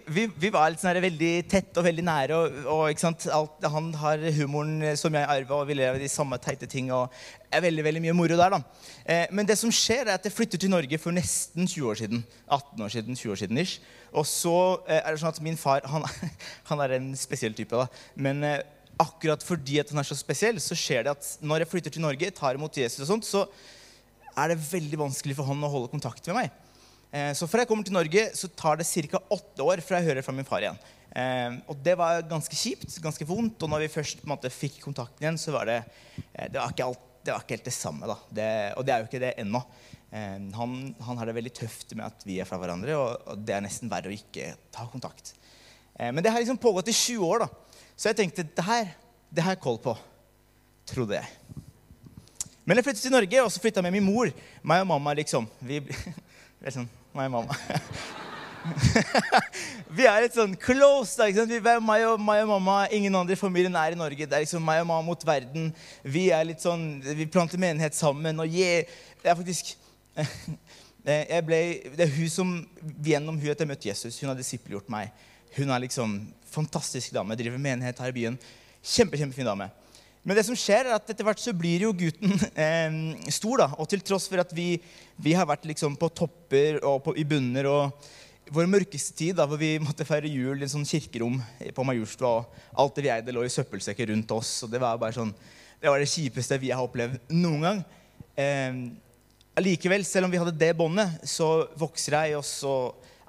vi, 0.07 0.31
vi 0.39 0.51
var 0.55 0.71
litt 0.71 0.79
sånn 0.79 1.03
veldig 1.03 1.31
tett 1.51 1.75
og 1.81 1.83
veldig 1.89 2.05
nære. 2.07 2.37
Og, 2.39 2.69
og 2.71 3.03
Alt, 3.35 3.67
han 3.75 3.89
har 3.99 4.23
humoren 4.37 4.95
som 5.01 5.11
jeg 5.19 5.27
arva, 5.35 5.59
og 5.59 5.67
vi 5.67 5.75
lever 5.81 5.99
de 5.99 6.07
samme 6.13 6.39
teite 6.39 6.69
ting. 6.71 6.93
og 6.95 7.11
det 7.11 7.59
er 7.59 7.65
veldig 7.65 7.85
veldig 7.89 8.03
mye 8.05 8.15
moro 8.21 8.37
der. 8.39 8.55
da. 8.55 8.61
Eh, 9.03 9.27
men 9.35 9.51
det 9.51 9.59
som 9.59 9.75
skjer, 9.75 10.07
er 10.07 10.15
at 10.15 10.31
jeg 10.31 10.37
flytter 10.37 10.63
til 10.63 10.71
Norge 10.71 11.03
for 11.03 11.11
nesten 11.19 11.67
20 11.67 11.91
år 11.91 11.99
siden. 12.05 12.23
18 12.47 12.87
år 12.87 12.95
siden, 12.95 13.19
20 13.19 13.35
år 13.35 13.43
siden 13.43 13.59
ish. 13.65 13.83
Og 14.15 14.23
så 14.31 14.55
eh, 14.87 15.03
er 15.03 15.11
det 15.11 15.19
sånn 15.25 15.35
at 15.35 15.43
min 15.43 15.59
far 15.59 15.83
han, 15.91 16.07
han 16.71 16.87
er 16.87 16.95
en 17.01 17.11
spesiell 17.19 17.59
type. 17.59 17.75
da. 17.75 17.91
Men 18.15 18.47
eh, 18.47 18.63
akkurat 19.01 19.45
fordi 19.45 19.79
at 19.81 19.93
han 19.93 20.03
er 20.03 20.09
så 20.09 20.17
spesiell, 20.19 20.59
så 20.61 20.77
skjer 20.79 21.07
det 21.07 21.15
at 21.15 21.31
når 21.41 21.65
jeg 21.65 21.73
flytter 21.73 21.95
til 21.95 22.05
Norge, 22.05 22.33
tar 22.35 22.59
imot 22.59 22.77
Jesus 22.77 23.05
og 23.05 23.15
sånt, 23.15 23.29
så 23.29 23.47
er 24.33 24.53
det 24.53 24.65
veldig 24.65 25.01
vanskelig 25.01 25.37
for 25.39 25.49
han 25.49 25.65
å 25.65 25.71
holde 25.73 25.93
kontakt 25.93 26.27
med 26.31 26.39
meg. 26.41 26.59
Eh, 27.13 27.31
så 27.37 27.49
fra 27.51 27.63
jeg 27.63 27.69
kommer 27.69 27.85
til 27.85 27.97
Norge, 27.97 28.25
så 28.37 28.49
tar 28.57 28.81
det 28.81 28.89
ca. 28.89 29.21
åtte 29.37 29.65
år 29.65 29.83
fra 29.85 30.01
jeg 30.01 30.09
hører 30.09 30.25
fra 30.25 30.35
min 30.35 30.49
far 30.49 30.65
igjen. 30.65 30.79
Eh, 31.13 31.59
og 31.69 31.81
det 31.85 31.97
var 32.01 32.25
ganske 32.29 32.57
kjipt, 32.57 32.97
ganske 33.05 33.27
vondt. 33.29 33.61
Og 33.63 33.73
når 33.73 33.85
vi 33.85 33.95
først 33.99 34.25
måte, 34.29 34.53
fikk 34.53 34.81
kontakten 34.85 35.27
igjen, 35.27 35.41
så 35.41 35.53
var 35.53 35.69
det, 35.69 35.83
eh, 36.33 36.49
det, 36.49 36.57
var 36.57 36.73
alt, 36.87 37.03
det 37.23 37.35
var 37.35 37.45
ikke 37.45 37.59
helt 37.59 37.69
det 37.69 37.77
samme. 37.77 38.09
da. 38.09 38.17
Det, 38.31 38.49
og 38.79 38.87
det 38.87 38.95
er 38.95 39.03
jo 39.03 39.11
ikke 39.11 39.25
det 39.27 39.35
ennå. 39.45 39.65
Han, 40.13 40.73
han, 41.01 41.17
har 41.17 41.25
det 41.25 41.33
veldig 41.39 41.51
tøft 41.57 41.95
med 41.97 42.05
at 42.05 42.25
vi 42.29 42.35
er 42.37 42.45
fra 42.45 42.59
hverandre, 42.61 42.93
og, 43.01 43.23
og 43.33 43.45
det 43.49 43.55
er 43.57 43.63
nesten 43.65 43.89
verre 43.89 44.11
å 44.11 44.13
ikke 44.13 44.51
ta 44.69 44.85
kontakt. 44.93 45.31
Men 45.97 46.21
det 46.21 46.29
har 46.29 46.43
liksom 46.43 46.59
pågått 46.61 46.91
i 46.93 46.97
20 46.99 47.25
år. 47.25 47.47
da. 47.47 47.72
Så 48.03 48.11
jeg 48.11 48.19
tenkte 48.19 48.43
det 48.43 48.65
her 48.67 48.89
det 49.31 49.45
jeg 49.47 49.61
koll 49.63 49.77
på. 49.79 49.93
Trodde 50.91 51.15
jeg. 51.15 51.29
Men 52.67 52.77
jeg 52.77 52.85
flyttet 52.89 53.05
til 53.05 53.15
Norge, 53.15 53.45
og 53.45 53.53
så 53.55 53.63
flytta 53.63 53.79
jeg 53.79 53.87
med 53.87 53.95
min 53.95 54.09
mor. 54.09 54.33
Meg 54.67 54.83
og 54.83 54.89
mamma, 54.91 55.15
liksom. 55.15 55.47
Vi, 55.63 55.79
sånn, 56.75 56.89
meg 57.15 57.31
og 57.31 57.37
mamma. 57.37 57.57
vi 59.97 60.07
er 60.11 60.27
litt 60.27 60.35
sånn 60.35 60.59
close. 60.59 61.15
da, 61.15 61.31
ikke 61.31 61.45
sant? 61.45 61.55
Vi, 61.55 61.63
meg, 61.63 62.09
og, 62.11 62.19
meg, 62.19 62.43
og, 62.43 62.51
mamma, 62.57 62.77
Ingen 62.91 63.23
andre 63.23 63.39
i 63.39 63.41
familien 63.41 63.79
er 63.79 63.95
i 63.95 64.03
Norge. 64.03 64.27
Det 64.27 64.35
er 64.35 64.47
liksom 64.49 64.67
meg 64.67 64.83
og 64.83 64.91
mamma 64.91 65.07
mot 65.07 65.27
verden. 65.27 65.71
Vi 66.03 66.29
er 66.35 66.51
litt 66.51 66.67
sånn, 66.67 66.89
vi 67.07 67.31
planter 67.31 67.63
menighet 67.63 67.95
sammen. 67.95 68.43
og 68.43 68.51
yeah, 68.51 68.83
Det 69.23 69.31
er 69.31 69.39
faktisk 69.39 69.77
jeg 71.07 71.47
ble, 71.47 71.67
Det 71.95 72.09
er 72.09 72.17
hun 72.19 72.35
som, 72.35 72.57
gjennom 72.99 73.39
hun 73.39 73.55
at 73.55 73.63
jeg 73.63 73.71
møtte 73.71 73.95
Jesus. 73.95 74.19
Hun 74.19 74.35
har 74.35 74.43
disippelgjort 74.43 74.91
meg. 74.91 75.15
Hun 75.57 75.71
er 75.71 75.85
liksom 75.85 76.17
fantastisk 76.53 77.13
dame. 77.15 77.37
Driver 77.37 77.61
menighet 77.61 78.01
her 78.03 78.13
i 78.13 78.17
byen. 78.17 78.39
Kjempe, 78.83 79.19
kjempefin 79.21 79.49
dame. 79.49 79.69
Men 80.23 80.39
det 80.39 80.45
som 80.47 80.57
skjer 80.59 80.87
er 80.87 80.95
at 80.95 81.09
etter 81.11 81.27
hvert 81.27 81.41
så 81.43 81.55
blir 81.57 81.83
jo 81.89 81.95
gutten 81.99 82.35
eh, 82.65 82.99
stor. 83.35 83.65
da, 83.65 83.69
Og 83.77 83.89
til 83.91 84.03
tross 84.07 84.29
for 84.31 84.43
at 84.43 84.53
vi, 84.55 84.77
vi 85.19 85.35
har 85.35 85.49
vært 85.51 85.67
liksom 85.71 85.97
på 85.99 86.11
topper 86.15 86.79
og 86.87 87.03
på, 87.07 87.17
i 87.19 87.27
bunner 87.27 87.69
og 87.71 88.11
vår 88.53 88.69
mørkeste 88.69 89.15
tid, 89.17 89.37
da, 89.39 89.47
hvor 89.49 89.59
vi 89.61 89.77
måtte 89.83 90.07
feire 90.07 90.31
jul 90.31 90.61
i 90.61 90.67
en 90.67 90.73
sånn 90.73 90.87
kirkerom 90.87 91.39
på 91.73 91.85
Majorstua, 91.87 92.43
og 92.43 92.83
alt 92.83 92.99
det 92.99 93.05
vi 93.07 93.13
eide, 93.15 93.35
lå 93.35 93.45
i 93.47 93.53
søppelsekker 93.53 94.11
rundt 94.13 94.35
oss. 94.35 94.51
og 94.67 94.73
Det 94.73 94.81
var 94.83 95.01
bare 95.01 95.17
sånn, 95.17 95.31
det 95.81 95.91
var 95.91 96.03
det 96.03 96.11
kjipeste 96.11 96.61
vi 96.61 96.73
har 96.75 96.85
opplevd 96.85 97.33
noen 97.33 97.65
gang. 97.65 97.81
Eh, 98.37 98.83
allikevel, 99.59 100.05
selv 100.07 100.29
om 100.29 100.35
vi 100.35 100.43
hadde 100.43 100.55
det 100.59 100.73
båndet, 100.77 101.23
så 101.29 101.49
vokser 101.81 102.19
jeg, 102.19 102.37
og 102.39 102.47
så 102.47 102.77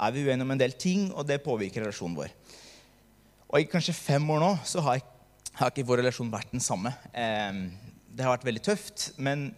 er 0.04 0.16
vi 0.16 0.26
uenige 0.28 0.46
om 0.46 0.54
en 0.56 0.62
del 0.62 0.76
ting, 0.80 1.10
og 1.13 1.28
det 1.28 1.44
påvirker 1.46 1.86
relasjonen 1.86 2.18
vår. 2.18 2.34
Og 3.54 3.62
i 3.62 3.70
kanskje 3.70 3.96
fem 3.96 4.30
år 4.34 4.42
nå 4.42 4.54
så 4.66 4.82
har, 4.86 5.04
har 5.60 5.72
ikke 5.72 5.86
vår 5.88 6.02
relasjon 6.02 6.32
vært 6.34 6.54
den 6.56 6.63
samme. 6.63 6.94
Eh, 7.13 7.63
det 8.13 8.26
har 8.26 8.36
vært 8.36 8.48
veldig 8.50 8.66
tøft, 8.66 9.12
men 9.18 9.52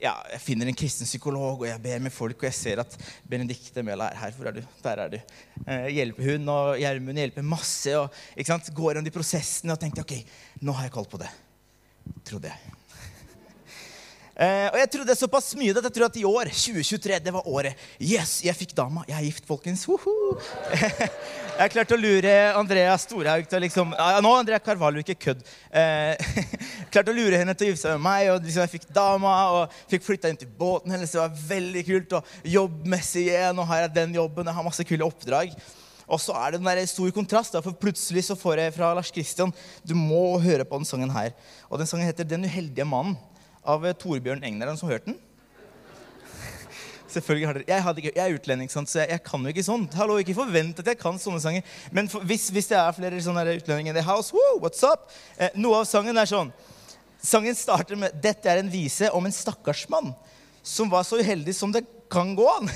ja, 0.00 0.14
jeg 0.32 0.40
finner 0.42 0.70
en 0.70 0.76
kristen 0.76 1.08
psykolog, 1.08 1.60
og 1.60 1.66
jeg 1.68 1.82
ber 1.84 2.00
med 2.02 2.14
folk, 2.14 2.38
og 2.40 2.48
jeg 2.48 2.56
ser 2.56 2.80
at 2.80 2.96
Benedicte 3.28 3.84
Mølla 3.84 4.08
er 4.08 4.20
her. 4.22 4.34
Hvor 4.36 4.48
er 4.48 4.56
du? 4.56 4.62
Der 4.84 5.04
er 5.04 5.12
du. 5.12 5.18
Eh, 5.66 5.88
hjelper 5.98 6.32
hun, 6.32 6.48
og 6.48 6.80
Gjermund 6.80 7.20
hjelper 7.20 7.46
masse. 7.46 7.96
og 7.98 8.08
ikke 8.34 8.54
sant? 8.54 8.72
Går 8.74 8.94
gjennom 8.94 9.08
de 9.10 9.14
prosessene 9.14 9.76
og 9.76 9.82
tenkte 9.82 10.06
ok, 10.06 10.16
nå 10.64 10.76
har 10.78 10.88
jeg 10.88 10.96
kalt 10.96 11.12
på 11.12 11.20
det. 11.20 11.32
Trodde 12.24 12.48
jeg. 12.48 12.79
Uh, 14.40 14.70
og 14.72 14.76
jeg 14.80 14.88
trodde 14.94 15.14
såpass 15.18 15.50
mye 15.60 15.74
at 15.76 15.84
jeg 15.84 15.92
tror 15.92 16.06
at 16.06 16.14
i 16.16 16.22
år, 16.24 16.48
2023, 16.48 17.18
det 17.26 17.32
var 17.34 17.48
året. 17.50 17.80
Yes, 18.00 18.38
jeg 18.40 18.56
fikk 18.56 18.70
dama. 18.72 19.02
Jeg 19.04 19.18
er 19.18 19.26
gift, 19.26 19.44
folkens. 19.44 19.82
jeg 21.60 21.72
klarte 21.74 21.92
å 21.92 22.00
lure 22.00 22.32
Andrea 22.56 22.94
Storhaug 23.02 23.44
til 23.44 23.58
å 23.58 23.60
liksom 23.66 23.92
ja, 23.92 24.22
Nå 24.24 24.30
Andrea 24.32 24.62
Carvalho, 24.64 25.04
ikke 25.04 25.18
kødd. 25.28 25.44
Uh, 25.70 26.16
klarte 26.90 27.12
å 27.12 27.14
lure 27.14 27.38
henne 27.38 27.52
til 27.54 27.68
å 27.68 27.70
gifte 27.70 27.84
seg 27.84 27.98
med 27.98 28.04
meg. 28.06 28.30
Og 28.32 28.46
liksom, 28.48 28.64
jeg 28.64 28.72
fikk 28.72 28.88
dama 28.96 29.34
og 29.54 29.76
fikk 29.92 30.06
flytta 30.08 30.32
inn 30.32 30.40
til 30.40 30.50
båten 30.58 30.96
hennes. 30.96 31.12
Det 31.12 31.20
var 31.20 31.36
veldig 31.52 31.84
kult. 31.86 32.16
Og 32.16 32.50
jobbmessig 32.56 33.26
igjen. 33.28 33.60
Og 33.60 33.68
har 33.68 33.84
jeg 33.84 33.94
den 34.00 34.16
jobben. 34.16 34.48
Jeg 34.48 34.56
har 34.56 34.66
masse 34.66 34.86
kule 34.88 35.06
oppdrag. 35.06 35.52
Og 36.10 36.18
så 36.18 36.34
er 36.40 36.56
det 36.56 36.62
den 36.62 36.70
der 36.72 36.82
stor 36.90 37.12
kontrast, 37.14 37.54
for 37.62 37.76
plutselig 37.78 38.24
så 38.26 38.34
får 38.38 38.64
jeg 38.64 38.74
fra 38.74 38.90
Lars 38.96 39.12
Kristian 39.14 39.52
Du 39.86 39.94
må 39.94 40.40
høre 40.42 40.66
på 40.66 40.80
den 40.80 40.88
sangen 40.88 41.12
her. 41.14 41.36
Og 41.68 41.78
den 41.78 41.86
sangen 41.86 42.08
heter 42.08 42.24
'Den 42.24 42.48
uheldige 42.48 42.88
mannen' 42.88 43.18
av 43.70 43.86
eh, 43.86 43.96
Torbjørn 43.96 44.44
Egner. 44.46 44.70
Er 44.70 44.80
som 44.80 44.90
hørte 44.90 45.12
den? 45.12 45.18
Selvfølgelig 47.10 47.46
har 47.48 47.56
dere, 47.58 47.66
jeg, 47.66 47.82
hadde, 47.82 48.02
jeg 48.06 48.22
er 48.22 48.34
utlending, 48.36 48.70
så 48.70 48.84
jeg, 49.00 49.08
jeg, 49.10 49.22
kan 49.26 49.42
jo 49.42 49.50
ikke 49.50 49.66
sånn. 49.66 49.86
Hallo, 49.98 50.18
ikke 50.22 50.36
forvent 50.36 50.78
at 50.82 50.90
jeg 50.92 50.98
kan 51.00 51.18
sånne 51.18 51.40
sanger. 51.42 51.78
Men 51.94 52.10
for, 52.10 52.22
hvis, 52.26 52.48
hvis, 52.54 52.70
det 52.70 52.78
er 52.78 52.94
flere 52.94 53.22
sånne 53.24 53.42
utlendinger 53.56 53.96
i 53.96 53.98
the 53.98 54.04
house, 54.06 54.34
woo, 54.34 54.60
what's 54.62 54.84
up? 54.86 55.10
Eh, 55.36 55.50
noe 55.58 55.82
av 55.82 55.88
sangen 55.90 56.18
er 56.20 56.30
sånn 56.30 56.52
Sangen 57.20 57.52
starter 57.52 57.98
med 58.00 58.14
'Dette 58.16 58.48
er 58.48 58.62
en 58.62 58.70
vise 58.72 59.10
om 59.12 59.26
en 59.28 59.34
stakkars 59.34 59.82
mann 59.92 60.14
som 60.64 60.88
var 60.88 61.02
så 61.04 61.18
uheldig 61.20 61.52
som 61.52 61.72
det 61.72 61.82
kan 62.08 62.32
gå 62.32 62.46
an'. 62.48 62.70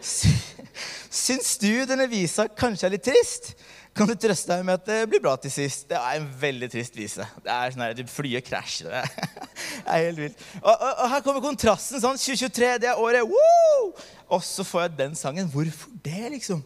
Syns 1.26 1.58
du 1.60 1.84
denne 1.84 2.06
visa 2.08 2.46
kanskje 2.48 2.88
er 2.88 2.94
litt 2.94 3.04
trist? 3.04 3.52
Kan 3.96 4.08
du 4.10 4.14
trøste 4.20 4.52
deg 4.52 4.64
med 4.66 4.76
at 4.76 4.86
det 4.88 4.98
blir 5.10 5.22
bra 5.24 5.32
til 5.40 5.52
sist. 5.52 5.86
Det 5.88 5.96
er 5.96 6.18
en 6.18 6.28
veldig 6.40 6.68
trist 6.72 6.96
vise. 6.98 7.24
Det 7.44 7.52
er 7.52 7.72
sånn 7.72 7.84
her, 7.86 8.02
Flyet 8.12 8.46
krasjer. 8.46 8.92
Det 9.86 9.92
er 9.92 10.02
helt 10.08 10.20
vilt. 10.20 10.40
Og, 10.60 10.72
og, 10.72 10.88
og, 10.90 11.04
her 11.12 11.22
kommer 11.24 11.42
kontrasten. 11.44 12.00
sånn, 12.02 12.18
2023, 12.18 12.70
det 12.82 12.88
er 12.90 13.00
året. 13.00 13.22
Woo! 13.28 13.90
Og 14.34 14.42
så 14.44 14.64
får 14.66 14.86
jeg 14.86 14.96
den 14.98 15.14
sangen. 15.18 15.50
Hvorfor 15.52 15.92
det, 16.04 16.24
liksom? 16.32 16.62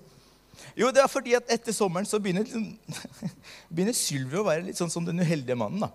Jo, 0.79 0.91
det 0.95 1.03
er 1.03 1.11
fordi 1.11 1.35
at 1.37 1.51
etter 1.53 1.75
sommeren 1.77 2.09
så 2.09 2.21
begynner, 2.23 2.47
begynner 3.75 3.97
Sylvi 3.97 4.41
å 4.41 4.47
være 4.47 4.65
litt 4.69 4.81
sånn 4.81 4.93
som 4.93 5.07
den 5.07 5.21
uheldige 5.21 5.59
mannen. 5.59 5.85
da. 5.87 5.91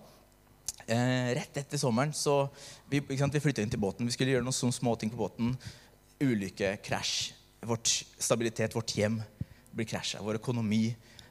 Eh, 0.86 1.32
rett 1.34 1.58
etter 1.58 1.80
sommeren 1.82 2.12
så 2.14 2.44
vi, 2.86 3.00
sant, 3.18 3.34
vi 3.34 3.42
flytta 3.42 3.64
inn 3.64 3.72
til 3.72 3.82
båten. 3.82 4.06
Vi 4.06 4.14
skulle 4.14 4.36
gjøre 4.36 4.46
noen 4.46 4.54
sånne 4.54 4.76
småting 4.76 5.10
på 5.12 5.18
båten. 5.18 5.56
Ulykke, 6.22 6.76
krasj. 6.86 7.32
Vårt 7.66 7.90
stabilitet, 8.22 8.76
vårt 8.76 8.94
hjem 8.94 9.18
blir 9.74 9.88
krasja. 9.88 10.22
Vår 10.22 10.38
økonomi 10.38 10.84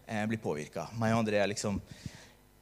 eh, 0.08 0.26
blir 0.30 0.42
påvirka. 0.42 0.88
Meg 1.00 1.16
og 1.16 1.24
André 1.24 1.42
liksom 1.52 1.80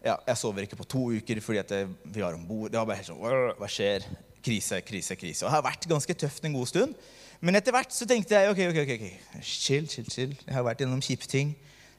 ja, 0.04 0.18
Jeg 0.28 0.36
sover 0.36 0.66
ikke 0.66 0.80
på 0.82 0.88
to 0.90 1.04
uker 1.16 1.40
fordi 1.44 1.62
at 1.62 1.70
det, 1.72 1.82
vi 2.04 2.24
var 2.24 2.36
om 2.36 2.46
bord. 2.48 2.72
Det 2.72 2.80
var 2.80 2.88
bare 2.90 3.00
helt 3.00 3.08
sånn 3.08 3.22
Hva 3.60 3.70
skjer? 3.72 4.08
Krise, 4.44 4.82
krise, 4.84 5.16
krise. 5.16 5.46
Og 5.46 5.48
det 5.48 5.56
har 5.56 5.64
vært 5.64 5.88
ganske 5.88 6.16
tøft 6.20 6.44
en 6.44 6.56
god 6.58 6.68
stund. 6.68 6.98
Men 7.44 7.56
etter 7.60 7.76
hvert 7.76 7.92
så 7.96 8.08
tenkte 8.08 8.36
jeg 8.36 8.52
ok, 8.52 8.60
ok, 8.72 8.82
ok, 8.84 8.92
ok, 8.98 9.40
chill, 9.44 9.88
chill, 9.92 10.08
chill. 10.12 10.36
Jeg 10.44 10.56
har 10.56 10.66
vært 10.68 10.84
gjennom 10.84 11.04
kjipe 11.04 11.28
ting. 11.32 11.54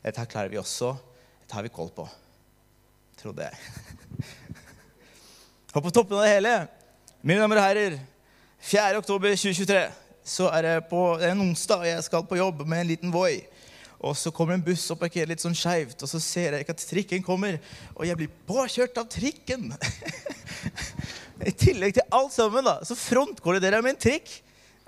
Dette 0.04 0.20
her 0.20 0.28
klarer 0.28 0.52
vi 0.52 0.61
også. 0.61 0.92
Dette 1.40 1.57
har 1.57 1.64
vi 1.64 1.72
koll 1.72 1.88
på. 1.96 2.04
Trodde 3.20 3.48
jeg. 3.48 3.57
Og 5.74 5.83
på 5.83 5.90
toppen 5.90 6.20
av 6.20 6.26
det 6.26 6.35
hele, 6.37 6.52
mine 7.24 7.40
damer 7.40 7.59
og 7.59 7.64
herrer, 7.64 7.96
4. 8.62 9.00
oktober 9.00 9.33
2023 9.35 9.80
så 10.24 10.46
er 10.54 10.62
det 10.64 10.74
på 10.88 11.00
en 11.20 11.40
onsdag, 11.44 11.83
og 11.83 11.88
jeg 11.88 12.04
skal 12.07 12.24
på 12.28 12.38
jobb 12.38 12.62
med 12.64 12.80
en 12.80 12.88
liten 12.88 13.12
Voi. 13.12 13.42
Og 14.04 14.16
så 14.18 14.32
kommer 14.34 14.56
en 14.56 14.64
buss 14.64 14.84
og 14.92 14.98
parkerer 15.00 15.30
litt 15.30 15.42
sånn 15.42 15.56
skeivt, 15.56 16.02
og 16.04 16.10
så 16.10 16.20
ser 16.22 16.54
jeg 16.56 16.64
ikke 16.64 16.74
at 16.76 16.86
trikken 16.90 17.24
kommer. 17.24 17.56
Og 17.94 18.04
jeg 18.08 18.18
blir 18.20 18.34
påkjørt 18.48 18.98
av 19.00 19.08
trikken. 19.12 19.70
I 21.48 21.54
tillegg 21.56 21.96
til 21.96 22.06
alt 22.14 22.34
sammen 22.34 22.66
da, 22.66 22.76
så 22.86 22.96
frontkolliderer 22.98 23.80
jeg 23.80 23.86
med 23.86 23.96
en 23.96 24.04
trikk. 24.04 24.36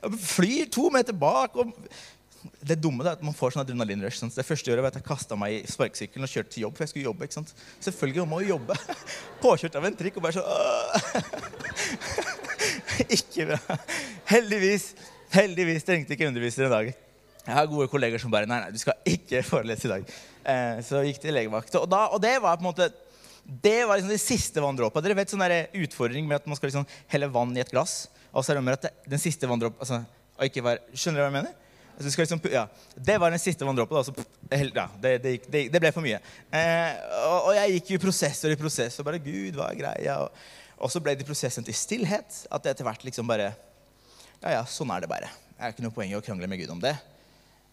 Jeg 0.03 0.21
flyr 0.27 0.69
to 0.73 0.91
meter 0.93 1.17
bak. 1.17 1.57
og 1.57 1.73
det 2.67 2.77
dumme 2.79 3.03
er 3.03 3.17
at 3.17 3.25
man 3.27 3.35
får 3.35 3.55
sånn 3.55 3.65
adrenalinrush. 3.65 4.21
sant? 4.21 4.37
Det 4.37 4.47
første 4.47 4.71
året 4.71 4.85
var 4.85 4.93
at 4.93 5.01
jeg 5.01 5.07
kasta 5.07 5.39
meg 5.39 5.57
i 5.57 5.71
sparkesykkelen 5.71 6.27
og 6.29 6.31
kjørte 6.31 6.53
til 6.55 6.67
jobb. 6.67 6.77
for 6.77 6.85
jeg 6.85 6.93
skulle 6.93 7.09
jobbe, 7.09 7.27
ikke 7.27 7.39
sant? 7.41 7.51
Selvfølgelig 7.83 8.29
må 8.29 8.41
jo 8.45 8.53
jobbe. 8.55 8.77
Påkjørt 9.45 9.79
av 9.81 9.89
en 9.89 9.99
trikk 9.99 10.21
og 10.21 10.29
bare 10.29 10.37
sånn 10.37 10.49
Ikke 13.19 13.51
bra. 13.51 13.81
Heldigvis 14.31 14.93
heldigvis 15.35 15.87
trengte 15.87 16.15
ikke 16.15 16.29
undervisere 16.31 16.69
en 16.69 16.75
dag. 16.77 17.06
Jeg 17.47 17.55
har 17.55 17.69
gode 17.71 17.87
kolleger 17.91 18.19
som 18.19 18.33
bare 18.33 18.49
Nei, 18.51 18.59
nei, 18.65 18.75
du 18.75 18.81
skal 18.83 18.97
ikke 19.07 19.43
forelese 19.53 19.87
i 19.87 19.93
dag. 19.93 20.15
Eh, 20.47 20.79
så 20.87 21.03
gikk 21.07 21.21
til 21.23 21.37
legevakt. 21.37 21.75
Og, 21.79 21.87
da, 21.91 22.07
og 22.11 22.23
det 22.23 22.37
var 22.43 22.59
på 22.59 22.67
en 22.67 22.71
måte 22.73 22.91
det 23.47 23.85
var 23.87 23.95
liksom 23.95 24.11
det 24.11 24.19
siste 24.19 24.63
vanndråpa. 24.63 24.99
Dere 25.05 25.15
vet 25.21 25.31
sånn 25.31 25.45
der 25.45 25.69
utfordring 25.79 26.27
med 26.27 26.41
at 26.41 26.49
man 26.51 26.59
skal 26.59 26.67
liksom 26.67 26.89
helle 27.13 27.29
vann 27.31 27.53
i 27.55 27.63
et 27.63 27.71
glass. 27.71 28.09
Og 28.35 28.43
så 28.43 28.53
er 28.53 28.59
det 28.59 28.75
at 28.75 28.89
den 29.07 29.23
siste 29.23 29.47
vanndråpa 29.47 29.85
altså, 29.85 30.03
Skjønner 30.37 31.23
dere 31.23 31.23
hva 31.23 31.31
jeg 31.31 31.37
mener? 31.39 31.55
Altså, 31.97 32.11
du 32.11 32.13
skal 32.13 32.27
liksom, 32.27 32.41
ja, 32.53 32.67
det 33.09 33.15
var 33.23 33.33
den 33.33 33.41
siste 33.41 33.65
vanndråpa. 33.65 34.03
Ja, 34.51 34.89
det, 35.01 35.15
det, 35.23 35.37
det, 35.47 35.63
det 35.73 35.81
ble 35.81 35.95
for 35.95 36.05
mye. 36.05 36.19
Eh, 36.51 36.99
og, 37.23 37.39
og 37.39 37.53
jeg 37.57 37.79
gikk 37.79 37.95
jo 37.95 38.01
i 38.01 38.03
prosess 38.03 38.43
og 38.45 38.53
i 38.53 38.59
prosess 38.61 38.99
og 39.01 39.07
bare 39.07 39.23
Gud, 39.23 39.57
hva 39.57 39.71
er 39.71 39.79
greia? 39.79 40.19
Og, 40.27 40.45
og 40.83 40.93
så 40.93 41.01
ble 41.01 41.15
det 41.17 41.29
prosessen 41.29 41.65
til 41.65 41.79
stillhet. 41.79 42.43
At 42.51 42.67
det 42.67 42.75
etter 42.75 42.91
hvert 42.91 43.07
liksom 43.07 43.31
bare 43.31 43.53
Ja, 44.43 44.59
ja, 44.59 44.65
sånn 44.69 44.91
er 44.93 45.07
det 45.07 45.09
bare. 45.15 45.31
Det 45.55 45.63
er 45.63 45.73
ikke 45.73 45.87
noe 45.87 45.95
poeng 45.95 46.11
i 46.11 46.19
å 46.19 46.25
krangle 46.25 46.51
med 46.51 46.61
Gud 46.61 46.75
om 46.75 46.83
det. 46.83 46.99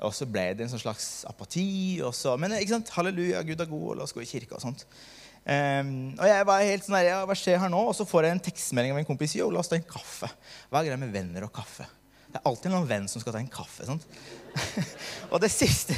Og 0.04 0.14
så 0.16 0.28
ble 0.28 0.50
det 0.58 0.66
en 0.66 0.72
sånn 0.74 0.84
slags 0.84 1.10
apati. 1.30 2.02
Og 2.04 2.14
så, 2.18 2.36
men 2.40 2.56
ikke 2.60 2.76
sant, 2.76 2.94
halleluja, 2.98 3.44
Gud 3.48 3.64
er 3.64 3.70
god, 3.70 3.90
og 3.92 4.00
la 4.00 4.08
oss 4.08 4.16
gå 4.16 4.24
i 4.24 4.30
kirke 4.30 4.58
og 4.58 4.64
sånt. 4.64 4.86
Um, 5.44 6.14
og 6.16 6.24
jeg 6.24 6.46
var 6.48 6.62
helt 6.64 6.86
sånn 6.86 6.96
der, 6.96 7.10
ja, 7.10 7.18
hva 7.28 7.36
skjer 7.36 7.60
her 7.60 7.72
nå? 7.72 7.82
Og 7.90 7.96
så 7.98 8.08
får 8.08 8.28
jeg 8.28 8.38
en 8.38 8.46
tekstmelding 8.46 8.96
av 8.96 9.02
en 9.02 9.10
kompis. 9.10 9.36
Jo, 9.36 9.50
la 9.52 9.60
oss 9.64 9.72
ta 9.72 9.80
en 9.80 9.88
kaffe. 9.88 10.30
Hva 10.70 10.80
er 10.80 10.92
greia 10.92 11.02
med 11.02 11.12
venner 11.16 11.48
og 11.48 11.54
kaffe? 11.56 11.88
Det 12.34 12.40
er 12.40 12.50
alltid 12.50 12.72
noen 12.74 12.88
venn 12.90 13.04
som 13.12 13.22
skal 13.22 13.36
ta 13.36 13.42
en 13.44 13.52
kaffe. 13.52 13.86
sant? 13.86 14.06
og 15.34 15.38
det 15.44 15.52
siste, 15.54 15.98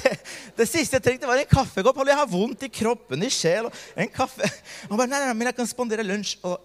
det 0.58 0.66
siste 0.68 0.98
jeg 0.98 1.06
trengte, 1.06 1.30
var 1.30 1.40
en 1.40 1.48
kaffekopp. 1.48 2.02
Jeg 2.10 2.20
har 2.20 2.28
vondt 2.28 2.66
i 2.68 2.72
kroppen, 2.74 3.24
i 3.24 3.30
sjel. 3.32 3.70
og 3.70 4.02
En 4.02 4.12
kaffe. 4.12 4.50
Han 4.90 4.98
bare, 4.98 5.12
nei, 5.14 5.22
nei, 5.24 5.36
men 5.38 5.52
jeg 5.52 5.60
kan 5.62 5.70
spandere 5.70 6.04
lunsj. 6.04 6.36
Og 6.44 6.60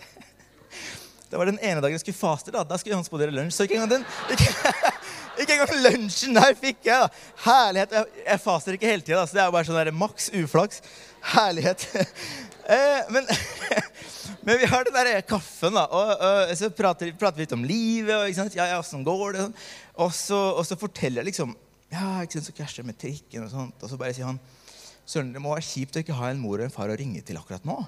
det 1.30 1.42
var 1.42 1.50
den 1.50 1.60
ene 1.60 1.82
dagen 1.82 1.98
jeg 1.98 2.04
skulle 2.06 2.22
faste. 2.22 2.54
Da 2.54 2.64
Da 2.64 2.78
skulle 2.80 2.96
han 2.96 3.04
spandere 3.04 3.34
lunsj. 3.36 3.58
Så 3.58 3.68
ikke 3.68 3.76
engang 3.82 3.98
den 3.98 4.06
ikke, 4.32 4.72
ikke 5.44 5.56
engang 5.56 5.82
lunsjen 5.86 6.36
der 6.36 6.54
fikk 6.58 6.84
jeg. 6.86 7.06
da. 7.06 7.08
Herlighet. 7.46 7.96
Jeg, 7.96 8.22
jeg 8.26 8.42
faster 8.44 8.76
ikke 8.76 8.90
hele 8.90 9.06
tida, 9.06 9.24
så 9.26 9.36
det 9.36 9.42
er 9.44 9.54
bare 9.54 9.68
sånn 9.68 9.80
der 9.80 9.92
maks 9.96 10.30
uflaks. 10.42 10.84
Herlighet. 11.34 11.88
Eh, 12.70 13.08
men, 13.10 13.24
men 14.46 14.58
vi 14.60 14.66
har 14.70 14.84
den 14.86 14.94
der 14.94 15.24
kaffen, 15.26 15.74
da. 15.74 15.88
Og, 15.90 16.10
og 16.22 16.52
så 16.54 16.68
prater, 16.70 17.08
prater 17.18 17.40
vi 17.40 17.42
litt 17.42 17.54
om 17.56 17.64
livet. 17.66 18.12
Og, 18.14 18.28
ikke 18.28 18.38
sant? 18.44 18.54
Ja, 18.54 18.68
ja, 18.70 18.76
sånn 18.86 19.02
går 19.02 19.34
det? 19.34 19.46
Sånn. 19.48 19.56
Og, 20.04 20.12
så, 20.14 20.38
og 20.60 20.62
så 20.68 20.78
forteller 20.78 21.24
jeg 21.24 21.32
liksom 21.32 21.56
Ja, 21.90 22.20
ikke 22.22 22.36
sant, 22.36 22.46
så 22.46 22.54
krasjer 22.54 22.84
jeg 22.84 22.90
med 22.92 23.00
trikken 23.00 23.48
og 23.48 23.50
sånt. 23.50 23.82
Og 23.82 23.90
så 23.90 23.98
bare 23.98 24.14
sier 24.14 24.28
han 24.28 24.38
Søren, 25.02 25.32
det 25.34 25.42
må 25.42 25.50
være 25.56 25.66
kjipt 25.66 25.98
å 25.98 26.04
ikke 26.04 26.20
ha 26.20 26.30
en 26.30 26.38
mor 26.38 26.60
og 26.60 26.68
en 26.68 26.76
far 26.76 26.92
å 26.92 27.00
ringe 27.00 27.24
til 27.26 27.40
akkurat 27.40 27.66
nå. 27.66 27.80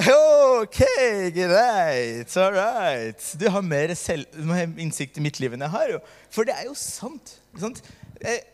Ok, 0.00 0.78
greit. 1.34 2.36
All 2.36 2.54
right. 2.54 3.24
Du 3.36 3.48
har 3.52 3.60
mer 3.60 3.92
selv, 3.98 4.32
innsikt 4.80 5.18
i 5.20 5.24
mitt 5.24 5.40
liv 5.42 5.52
enn 5.52 5.64
jeg 5.66 5.74
har. 5.74 5.90
jo. 5.92 5.98
For 6.32 6.48
det 6.48 6.54
er 6.56 6.70
jo 6.70 6.76
sant. 6.78 7.34
sant? 7.60 7.82
Eh, 8.20 8.46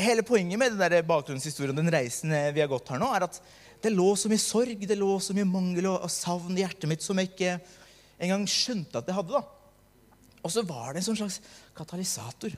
hele 0.00 0.24
poenget 0.24 0.60
med 0.60 0.72
den 0.72 0.80
der 0.80 1.04
bakgrunnshistorien 1.04 1.76
den 1.76 1.92
reisen 1.92 2.32
vi 2.54 2.62
har 2.62 2.70
gått 2.70 2.88
her 2.88 3.02
nå, 3.02 3.10
er 3.12 3.26
at 3.26 3.36
det 3.84 3.92
lå 3.92 4.08
så 4.16 4.30
mye 4.32 4.40
sorg, 4.40 4.86
det 4.88 4.96
lå 4.98 5.10
så 5.20 5.36
mye 5.36 5.50
mangel 5.50 5.90
og 5.92 6.08
savn 6.12 6.56
i 6.56 6.64
hjertet 6.64 6.88
mitt 6.90 7.04
som 7.04 7.20
jeg 7.20 7.34
ikke 7.34 7.58
engang 8.24 8.48
skjønte 8.48 9.02
at 9.02 9.12
jeg 9.12 9.18
hadde. 9.20 9.36
da. 9.36 10.40
Og 10.40 10.56
så 10.56 10.64
var 10.64 10.94
det 10.94 11.02
en 11.02 11.10
sånn 11.10 11.20
slags 11.20 11.38
katalysator. 11.76 12.56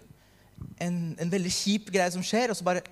En, 0.78 1.02
en 1.18 1.34
veldig 1.34 1.50
kjip 1.56 1.90
greie 1.90 2.14
som 2.14 2.22
skjer, 2.22 2.52
og 2.52 2.60
så 2.60 2.66
bare 2.68 2.86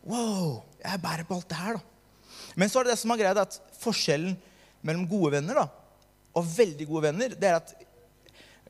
Wow, 0.00 0.62
jeg 0.80 0.98
bærer 1.02 1.26
på 1.28 1.36
alt 1.36 1.50
det 1.50 1.58
her, 1.60 1.76
da. 1.76 2.46
Men 2.56 2.70
så 2.72 2.80
er 2.80 2.88
det 2.88 2.94
det 2.94 3.02
som 3.02 3.12
er 3.12 3.18
greia, 3.20 3.42
at 3.44 3.58
forskjellen 3.82 4.38
mellom 4.86 5.06
gode 5.10 5.34
venner 5.36 5.60
da, 5.62 5.66
og 6.38 6.46
veldig 6.46 6.86
gode 6.88 7.08
venner, 7.08 7.36
det 7.36 7.48
er 7.48 7.58
at 7.58 7.72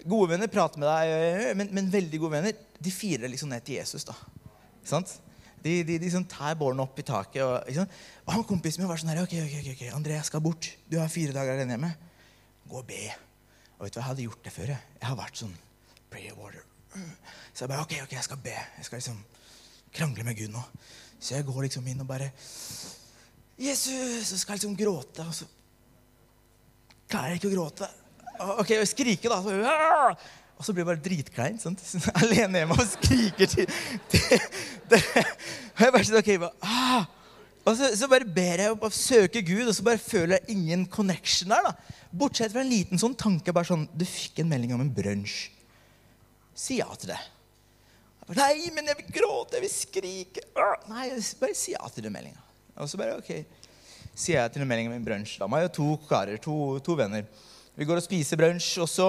gode 0.09 0.31
venner 0.33 0.51
prater 0.51 0.81
med 0.81 0.88
deg, 0.88 1.57
men, 1.59 1.73
men 1.77 1.90
veldig 1.92 2.20
gode 2.23 2.38
venner 2.38 2.61
de 2.81 2.92
firer 2.94 3.29
liksom 3.29 3.51
ned 3.53 3.64
til 3.66 3.77
Jesus. 3.81 4.07
da. 4.09 4.16
Sant? 4.87 5.18
De, 5.61 5.83
de, 5.85 5.99
de 6.01 6.09
sånn 6.12 6.25
tar 6.29 6.57
båren 6.57 6.81
opp 6.81 6.96
i 6.99 7.05
taket. 7.05 7.42
Og, 7.44 7.68
ikke 7.68 7.85
og 8.25 8.33
han 8.33 8.46
kompisen 8.49 8.83
min 8.83 8.88
var 8.88 9.01
sånn 9.01 9.12
her, 9.12 9.20
ok, 9.27 9.35
ok, 9.44 9.73
ok, 9.75 9.83
André, 9.92 10.16
jeg 10.16 10.29
skal 10.31 10.44
bort. 10.44 10.70
Du 10.88 10.96
har 11.01 11.12
fire 11.12 11.37
dager 11.37 11.59
alene 11.59 11.77
hjemme. 11.77 11.90
Gå 12.70 12.81
og 12.81 12.88
be. 12.88 13.03
Og 13.77 13.85
vet 13.85 13.92
du 13.92 13.99
hva, 13.99 14.05
Jeg 14.05 14.09
hadde 14.09 14.25
gjort 14.25 14.46
det 14.46 14.55
før. 14.55 14.73
Jeg, 14.73 14.94
jeg 14.96 15.09
har 15.11 15.18
vært 15.20 15.42
sånn 15.42 15.53
prayer 16.11 16.38
water. 16.38 16.64
Så 17.53 17.64
jeg 17.64 17.70
bare, 17.70 17.85
ok, 17.85 17.94
ok, 18.07 18.16
jeg 18.16 18.27
skal 18.27 18.40
be. 18.42 18.57
Jeg 18.79 18.88
skal 18.88 19.03
liksom 19.03 19.20
krangle 19.94 20.25
med 20.27 20.38
Gud 20.38 20.55
nå. 20.55 20.64
Så 21.20 21.37
jeg 21.37 21.46
går 21.49 21.66
liksom 21.66 21.88
inn 21.92 22.01
og 22.01 22.09
bare 22.09 22.31
Jesus! 23.61 24.33
Og 24.33 24.40
skal 24.40 24.57
liksom 24.57 24.77
gråte. 24.79 25.27
Og 25.27 25.37
så 25.37 25.49
klarer 27.11 27.35
jeg 27.35 27.40
ikke 27.42 27.51
å 27.51 27.57
gråte. 27.57 27.88
Ok, 28.62 28.70
og 28.79 28.88
skrike, 28.88 29.29
da. 29.29 29.40
Og 30.61 30.64
så 30.66 30.75
blir 30.75 30.85
det 30.85 30.90
bare 30.90 31.05
dritkleint. 31.05 31.62
sant? 31.62 31.81
Sånn, 31.85 32.05
Alene 32.23 32.62
hjemme 32.62 32.77
og 32.77 32.88
skriker 32.88 33.49
til, 33.49 33.70
til 34.12 34.37
til. 34.90 35.25
Og 35.77 35.83
jeg 35.87 35.94
bare 35.94 36.07
sånn, 36.09 36.20
ok, 36.20 36.31
bare, 36.42 36.55
ah! 36.66 37.09
Og 37.68 37.77
så, 37.77 37.90
så 37.96 38.09
bare 38.09 38.25
ber 38.25 38.62
jeg 38.64 38.73
og 38.73 38.94
søker 38.96 39.44
Gud, 39.44 39.66
og 39.68 39.75
så 39.77 39.85
bare 39.85 40.01
føler 40.01 40.38
jeg 40.38 40.57
ingen 40.57 40.87
connection 40.90 41.53
der. 41.53 41.68
da. 41.68 41.99
Bortsett 42.12 42.55
fra 42.55 42.64
en 42.64 42.73
liten 42.73 43.01
sånn 43.01 43.16
tanke. 43.18 43.53
bare 43.57 43.68
sånn, 43.68 43.87
Du 43.94 44.07
fikk 44.09 44.40
en 44.42 44.51
melding 44.51 44.73
om 44.77 44.85
en 44.85 44.92
brunsj. 44.94 45.51
Si 46.57 46.81
ja 46.81 46.88
til 46.99 47.12
det. 47.12 47.20
Nei, 48.37 48.68
men 48.75 48.87
jeg 48.87 48.99
vil 49.01 49.14
gråte, 49.16 49.59
jeg 49.59 49.64
vil 49.64 49.73
skrike. 49.75 50.44
Nei, 50.90 51.09
bare 51.40 51.57
si 51.59 51.75
ja 51.75 51.88
til 51.92 52.07
den 52.07 52.14
meldinga. 52.14 52.42
Og 52.81 52.88
så 52.88 53.01
bare, 53.01 53.16
ok, 53.20 53.33
sier 54.21 54.41
jeg 54.41 54.55
til 54.55 54.65
en 54.65 54.71
melding 54.71 54.91
om 54.91 54.97
en 54.97 55.07
brunsj. 55.07 55.39
Da 55.41 55.49
jeg 55.49 55.69
ha 55.69 55.73
to 55.75 55.89
karer, 56.09 56.41
to, 56.43 56.57
to 56.85 56.97
venner. 56.99 57.27
Vi 57.79 57.87
går 57.89 58.01
og 58.01 58.05
spiser 58.05 58.41
brunsj, 58.41 58.75
og 58.85 58.91
så 58.91 59.09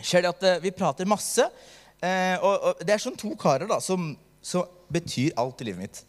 skjer 0.00 0.26
det 0.26 0.32
at 0.34 0.46
eh, 0.48 0.60
vi 0.64 0.74
prater 0.74 1.08
masse. 1.08 1.46
Eh, 2.04 2.36
og, 2.40 2.68
og 2.70 2.84
det 2.84 2.96
er 2.96 3.02
sånn 3.02 3.18
to 3.18 3.32
karer 3.40 3.70
da, 3.70 3.80
som, 3.82 4.12
som 4.44 4.68
betyr 4.92 5.36
alt 5.40 5.64
i 5.64 5.70
livet 5.70 5.86
mitt. 5.86 6.02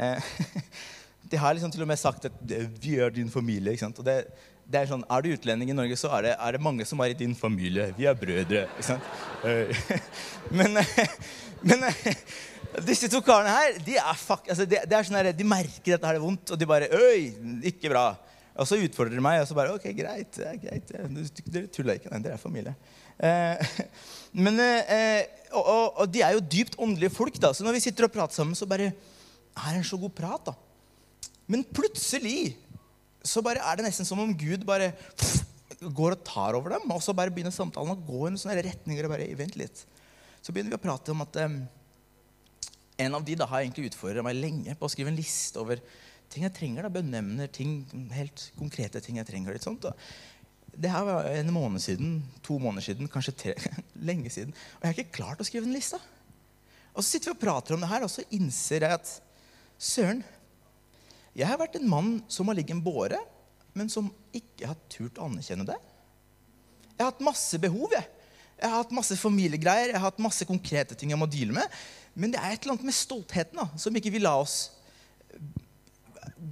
Eh, 0.00 0.32
de 1.30 1.40
har 1.40 1.54
liksom 1.56 1.74
til 1.74 1.84
og 1.84 1.92
med 1.92 2.00
sagt 2.00 2.30
at 2.30 2.56
vi 2.80 2.96
er 2.98 3.12
din 3.14 3.30
familie. 3.32 3.74
ikke 3.74 3.84
sant? 3.84 4.00
Og 4.00 4.08
det, 4.08 4.24
det 4.64 4.80
er 4.80 4.90
sånn, 4.90 5.04
er 5.04 5.22
du 5.22 5.32
utlending 5.34 5.74
i 5.74 5.76
Norge, 5.76 6.00
så 6.00 6.10
er 6.16 6.28
det, 6.30 6.34
er 6.38 6.56
det 6.56 6.64
mange 6.64 6.88
som 6.88 7.02
er 7.04 7.12
i 7.12 7.18
din 7.18 7.36
familie. 7.36 7.90
Vi 7.98 8.08
er 8.08 8.18
brødre. 8.18 8.66
ikke 8.72 8.88
sant? 8.94 9.14
Eh, 9.44 9.86
men 10.58 10.80
eh, 10.80 11.06
men 11.62 11.84
eh, 11.86 12.16
disse 12.86 13.08
to 13.12 13.20
karene 13.24 13.52
her, 13.52 13.78
de 13.84 13.96
er, 14.00 14.18
fuck, 14.18 14.46
altså, 14.48 14.64
det, 14.68 14.82
de 14.88 14.96
er 14.96 15.06
sånn 15.06 15.18
her, 15.18 15.30
de 15.36 15.46
merker 15.46 15.94
dette 15.94 16.08
her 16.08 16.18
er 16.18 16.24
vondt, 16.24 16.54
og 16.54 16.60
de 16.60 16.68
bare 16.68 16.88
Øy, 16.88 17.32
ikke 17.68 17.92
bra. 17.92 18.06
Og 18.52 18.68
så 18.68 18.76
utfordrer 18.80 19.16
de 19.16 19.24
meg, 19.24 19.40
og 19.42 19.48
så 19.48 19.56
bare 19.56 19.72
Ok, 19.76 19.86
greit. 19.96 20.32
det 20.36 20.48
er 20.48 20.58
greit. 20.60 20.90
Dere 21.46 21.70
tuller 21.72 22.00
ikke. 22.00 22.10
Nei, 22.12 22.20
dere 22.24 22.36
er 22.36 22.42
familie. 22.42 22.74
Eh, 23.16 23.78
men, 24.44 24.60
eh, 24.60 25.22
og, 25.52 25.62
og, 25.62 25.86
og 26.04 26.12
de 26.12 26.24
er 26.24 26.36
jo 26.36 26.44
dypt 26.56 26.76
åndelige 26.80 27.14
folk, 27.14 27.38
da. 27.40 27.52
Så 27.56 27.64
når 27.64 27.78
vi 27.78 27.84
sitter 27.86 28.08
og 28.08 28.12
prater 28.14 28.36
sammen, 28.36 28.56
så 28.58 28.68
bare 28.68 28.90
er 28.92 29.68
det 29.70 29.80
en 29.80 29.88
så 29.88 30.00
god 30.00 30.14
prat, 30.16 30.52
da. 30.52 30.56
Men 31.52 31.64
plutselig 31.64 32.54
så 33.24 33.42
bare 33.44 33.62
er 33.62 33.78
det 33.78 33.86
nesten 33.86 34.06
som 34.08 34.20
om 34.22 34.32
Gud 34.36 34.64
bare 34.68 34.92
går 35.98 36.16
og 36.16 36.24
tar 36.26 36.58
over 36.58 36.76
dem. 36.76 36.88
Og 36.92 37.00
så 37.04 37.16
bare 37.16 37.32
begynner 37.32 37.54
samtalen 37.54 37.94
å 37.94 38.00
gå 38.00 38.26
i 38.26 38.32
en 38.32 38.40
sånne 38.40 38.60
retninger. 38.68 39.08
og 39.08 39.14
bare, 39.14 39.30
Vent 39.38 39.56
litt. 39.60 39.84
Så 40.42 40.52
begynner 40.52 40.74
vi 40.74 40.80
å 40.80 40.84
prate 40.84 41.14
om 41.14 41.24
at 41.24 41.40
em, 41.44 41.62
en 43.00 43.14
av 43.16 43.24
de 43.24 43.36
da 43.38 43.48
har 43.48 43.62
egentlig 43.62 43.90
utfordret 43.90 44.24
meg 44.26 44.38
lenge 44.38 44.74
på 44.78 44.86
å 44.86 44.92
skrive 44.92 45.12
en 45.12 45.18
liste 45.18 45.60
over 45.60 45.80
ting 46.32 46.46
jeg 46.46 46.54
trenger. 46.56 46.86
da, 46.86 46.92
Benevner 46.92 47.50
ting, 47.52 47.82
helt 48.12 48.50
konkrete 48.58 49.00
ting 49.04 49.18
jeg 49.20 49.28
trenger. 49.28 49.56
litt 49.56 49.66
sånt. 49.66 49.84
Og 49.88 49.96
det 50.72 50.90
her 50.92 51.04
var 51.04 51.28
en 51.28 51.52
måned 51.52 51.82
siden, 51.84 52.22
to 52.44 52.58
måneder 52.58 52.86
siden, 52.88 53.10
kanskje 53.12 53.36
tre, 53.36 53.54
lenge 54.08 54.30
siden. 54.32 54.52
Og 54.52 54.84
jeg 54.84 54.88
har 54.88 54.98
ikke 54.98 55.18
klart 55.18 55.42
å 55.42 55.46
skrive 55.48 55.68
den 55.68 55.76
lista. 55.76 56.00
Og 56.92 57.02
så 57.02 57.08
sitter 57.08 57.32
vi 57.32 57.36
og 57.36 57.42
prater 57.42 57.76
om 57.76 57.82
det 57.82 57.90
her, 57.90 58.04
og 58.04 58.12
så 58.12 58.24
innser 58.32 58.84
jeg 58.84 59.00
at 59.00 59.12
søren, 59.80 60.24
jeg 61.32 61.48
har 61.48 61.60
vært 61.60 61.78
en 61.78 61.88
mann 61.88 62.10
som 62.28 62.50
har 62.50 62.58
ligget 62.58 62.76
en 62.76 62.84
båre, 62.84 63.20
men 63.72 63.88
som 63.88 64.10
ikke 64.36 64.68
har 64.68 64.80
turt 64.92 65.16
å 65.16 65.30
anerkjenne 65.30 65.64
det. 65.68 65.78
Jeg 66.92 67.00
har 67.00 67.14
hatt 67.14 67.24
masse 67.24 67.56
behov. 67.60 67.94
Jeg 67.96 68.04
Jeg 68.62 68.70
har 68.70 68.78
hatt 68.84 68.94
masse 68.94 69.16
familiegreier, 69.18 69.90
jeg 69.90 69.98
har 69.98 70.06
hatt 70.12 70.22
masse 70.22 70.46
konkrete 70.46 70.94
ting 70.98 71.10
jeg 71.10 71.18
må 71.18 71.26
deale 71.30 71.56
med. 71.56 71.80
Men 72.14 72.30
det 72.34 72.38
er 72.38 72.54
et 72.54 72.62
eller 72.62 72.76
annet 72.76 72.86
med 72.92 72.94
stoltheten 72.94 73.58
da, 73.58 73.66
som 73.80 73.96
ikke 73.98 74.12
vil 74.14 74.22
la 74.26 74.36
oss 74.38 74.56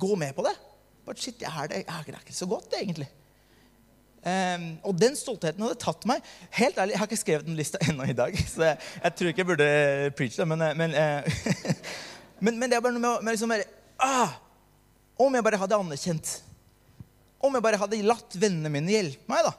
gå 0.00 0.16
med 0.18 0.34
på 0.34 0.42
det. 0.46 0.54
Bare 1.06 1.20
shit, 1.20 1.40
jeg 1.42 1.50
er 1.50 1.70
det, 1.70 1.82
jeg 1.86 2.14
er 2.14 2.20
ikke 2.22 2.34
så 2.36 2.48
godt, 2.50 2.74
egentlig. 2.80 3.08
Um, 4.20 4.66
og 4.84 4.98
den 5.00 5.14
stoltheten 5.16 5.62
hadde 5.64 5.78
tatt 5.80 6.02
meg 6.04 6.20
Helt 6.52 6.76
ærlig, 6.76 6.92
Jeg 6.92 7.00
har 7.00 7.06
ikke 7.08 7.16
skrevet 7.22 7.46
den 7.46 7.56
lista 7.56 7.78
ennå 7.88 8.04
i 8.04 8.12
dag, 8.12 8.34
så 8.52 8.66
jeg, 8.66 8.76
jeg 9.00 9.14
tror 9.16 9.30
ikke 9.30 9.40
jeg 9.40 9.48
burde 9.48 9.68
preache 10.18 10.42
det. 10.42 10.46
Men, 10.50 10.64
eh, 10.66 10.74
men, 10.76 10.92
uh, 10.92 11.78
men, 12.44 12.58
men 12.60 12.68
det 12.68 12.76
er 12.76 12.84
bare 12.84 12.92
noe 12.98 13.00
med, 13.00 13.14
å- 13.14 13.30
liksom 13.32 13.54
bare, 13.54 13.64
ah, 14.04 14.34
Om 15.24 15.38
jeg 15.38 15.46
bare 15.46 15.60
hadde 15.62 15.78
anerkjent 15.80 16.34
Om 17.40 17.56
jeg 17.56 17.64
bare 17.64 17.80
hadde 17.80 18.02
latt 18.04 18.36
vennene 18.42 18.74
mine 18.74 18.92
hjelpe 18.92 19.32
meg, 19.32 19.48
da. 19.48 19.54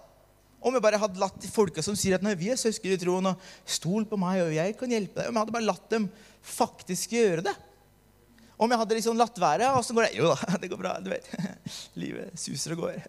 Om 0.61 0.77
jeg 0.77 0.85
bare 0.85 0.99
hadde 1.01 1.21
latt 1.21 1.39
de 1.41 1.49
folka 1.49 1.81
som 1.81 1.97
sier 1.97 2.19
at 2.19 2.25
Nei, 2.25 2.35
vi 2.37 2.51
er 2.53 2.59
søsken 2.59 2.93
i 2.93 2.99
troen, 3.01 3.31
og 3.31 3.45
stol 3.65 4.05
på 4.09 4.19
meg, 4.21 4.43
og 4.43 4.53
jeg 4.53 4.75
kan 4.77 4.93
hjelpe 4.93 5.17
deg. 5.17 5.31
Om 5.31 5.37
jeg 5.37 5.45
hadde 5.45 5.55
bare 5.57 5.69
latt 5.69 5.87
dem 5.89 6.05
faktisk 6.45 7.15
gjøre 7.17 7.45
det. 7.49 7.55
Om 8.61 8.69
jeg 8.69 8.81
hadde 8.83 8.97
liksom 8.99 9.17
latt 9.17 9.39
være 9.41 9.71
Åssen 9.73 9.97
går 9.97 10.05
det? 10.05 10.13
Jo 10.19 10.29
da, 10.29 10.37
det 10.61 10.69
går 10.69 10.81
bra. 10.83 10.93
Du 11.01 11.09
vet. 11.09 11.27
Livet 12.01 12.37
suser 12.39 12.75
og 12.75 12.85
går. 12.85 13.01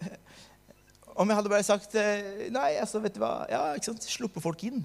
Om 1.20 1.28
jeg 1.28 1.36
hadde 1.36 1.52
bare 1.52 1.66
sagt 1.66 1.96
eh, 2.00 2.48
Nei, 2.54 2.70
altså, 2.80 3.02
vet 3.04 3.18
du 3.18 3.20
hva. 3.20 3.34
Ja, 3.52 3.66
ikke 3.76 3.90
sant. 3.90 4.08
Sluppe 4.08 4.40
folk 4.40 4.64
inn. 4.64 4.80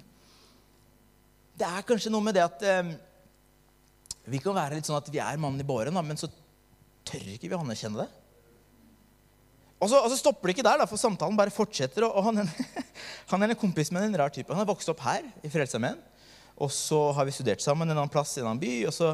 Det 1.57 1.65
er 1.65 1.88
kanskje 1.88 2.11
noe 2.11 2.26
med 2.26 2.36
det 2.36 2.43
at 2.43 2.68
eh, 2.68 2.91
vi 4.28 4.43
kan 4.43 4.57
være 4.57 4.76
litt 4.76 4.89
sånn 4.89 4.99
at 4.99 5.07
vi 5.07 5.24
er 5.24 5.39
mannen 5.39 5.63
i 5.63 5.68
båren, 5.68 5.95
men 6.03 6.20
så 6.20 6.28
tør 7.07 7.32
ikke 7.32 7.47
vi 7.47 7.55
å 7.55 7.63
anerkjenne 7.63 8.03
det. 8.03 8.26
Og 9.78 9.89
så, 9.91 9.99
og 10.01 10.09
så 10.09 10.17
stopper 10.17 10.49
det 10.49 10.57
ikke 10.57 10.65
der, 10.65 10.80
da, 10.82 10.88
for 10.89 10.97
samtalen 10.97 11.38
bare 11.38 11.53
fortsetter. 11.53 12.07
og, 12.07 12.15
og 12.17 12.30
han, 12.30 12.49
han, 13.32 13.43
er 13.43 13.53
en 13.53 13.59
kompis 13.59 13.91
med 13.93 14.07
en 14.07 14.19
rar 14.23 14.34
type. 14.34 14.49
Han 14.49 14.63
har 14.63 14.69
vokst 14.69 14.89
opp 14.89 15.03
her 15.05 15.28
i 15.45 15.51
Frelsesarmeen. 15.53 15.99
Og 16.57 16.71
så 16.73 16.99
har 17.13 17.28
vi 17.28 17.36
studert 17.36 17.61
sammen 17.61 17.86
en 17.86 17.97
annen 17.97 18.11
plass 18.11 18.34
i 18.38 18.41
en 18.41 18.49
annen 18.49 18.61
by. 18.63 18.71
Og 18.89 18.95
så 18.95 19.11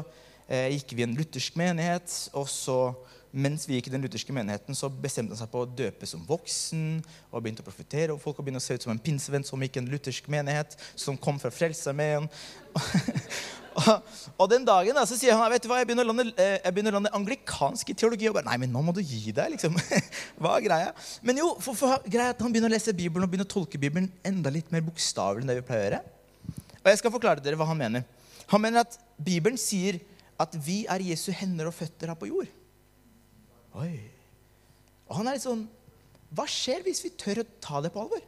eh, 0.48 0.72
gikk 0.72 0.94
vi 0.96 1.04
i 1.04 1.08
en 1.08 1.16
luthersk 1.18 1.58
menighet. 1.60 2.14
Og 2.32 2.48
så, 2.48 2.78
mens 3.34 3.66
vi 3.66 3.78
gikk 3.78 3.88
i 3.90 3.92
den 3.94 4.04
lutherske 4.04 4.34
menigheten, 4.34 4.76
så 4.78 4.88
bestemte 4.88 5.34
han 5.34 5.40
seg 5.40 5.50
på 5.50 5.64
å 5.64 5.68
døpe 5.68 6.06
som 6.06 6.22
voksen. 6.28 7.02
Og 7.32 7.42
begynte 7.42 7.64
å 7.64 7.66
profetere, 7.66 8.14
og 8.14 8.22
folk 8.22 8.38
og 8.38 8.46
begynt 8.46 8.62
å 8.62 8.64
se 8.64 8.78
ut 8.78 8.86
som 8.86 8.94
en 8.94 9.02
pinsevenn 9.02 9.46
som 9.46 9.62
gikk 9.64 9.80
i 9.80 9.82
en 9.82 9.90
luthersk 9.90 10.30
menighet. 10.32 10.78
Som 10.94 11.18
kom 11.18 11.40
fra 11.42 11.52
Frelsesarmeen. 11.54 12.30
Og, 14.38 14.46
den 14.50 14.62
dagen 14.66 14.94
da, 14.94 15.02
så 15.02 15.16
sier 15.18 15.34
han 15.34 15.50
vet 15.50 15.64
du 15.64 15.66
hva, 15.66 15.80
jeg 15.80 15.88
begynner 15.88 16.06
å 16.06 16.12
lande, 16.12 16.28
eh, 16.38 16.62
begynner 16.70 16.94
å 16.94 17.00
lande 17.00 17.10
anglikansk 17.16 17.90
i 17.90 17.96
teologi. 17.98 18.28
Og 18.30 18.36
bare, 18.36 18.46
nei, 18.46 18.58
men 18.62 18.70
nå 18.70 18.82
må 18.86 18.94
du 18.94 19.00
gi 19.02 19.32
deg, 19.34 19.56
liksom. 19.56 19.74
Hva 20.40 20.56
er 20.56 20.66
greia? 20.68 20.92
Men 21.26 21.42
jo, 21.42 21.50
for, 21.64 21.74
for 21.78 22.06
greia 22.06 22.36
at 22.36 22.42
han 22.44 22.54
begynner 22.54 22.70
å 22.70 22.74
lese 22.76 22.94
Bibelen 22.94 23.26
og 23.26 23.32
begynner 23.32 23.48
å 23.48 23.54
tolke 23.54 23.80
Bibelen 23.82 24.10
enda 24.26 24.52
litt 24.54 24.70
mer 24.74 24.84
bokstavelig 24.86 25.42
enn 25.42 25.50
det 25.50 25.58
vi 25.58 25.66
pleier 25.66 25.82
å 25.82 25.88
gjøre. 25.88 26.02
Og 26.84 26.90
jeg 26.92 27.00
skal 27.00 27.14
forklare 27.16 27.42
dere 27.42 27.58
hva 27.58 27.66
han 27.66 27.80
mener. 27.80 28.06
Han 28.52 28.62
mener 28.62 28.84
at 28.84 28.98
Bibelen 29.18 29.58
sier 29.58 29.98
at 30.40 30.54
vi 30.66 30.84
er 30.90 31.02
Jesu 31.10 31.32
hender 31.34 31.70
og 31.70 31.74
føtter 31.76 32.12
her 32.12 32.18
på 32.18 32.30
jord. 32.30 32.50
Oi. 33.80 33.94
Og 35.08 35.18
han 35.18 35.28
er 35.28 35.36
litt 35.36 35.44
sånn 35.46 35.66
Hva 36.34 36.46
skjer 36.50 36.84
hvis 36.86 37.02
vi 37.04 37.12
tør 37.18 37.42
å 37.42 37.48
ta 37.62 37.82
det 37.84 37.90
på 37.94 38.02
alvor? 38.04 38.22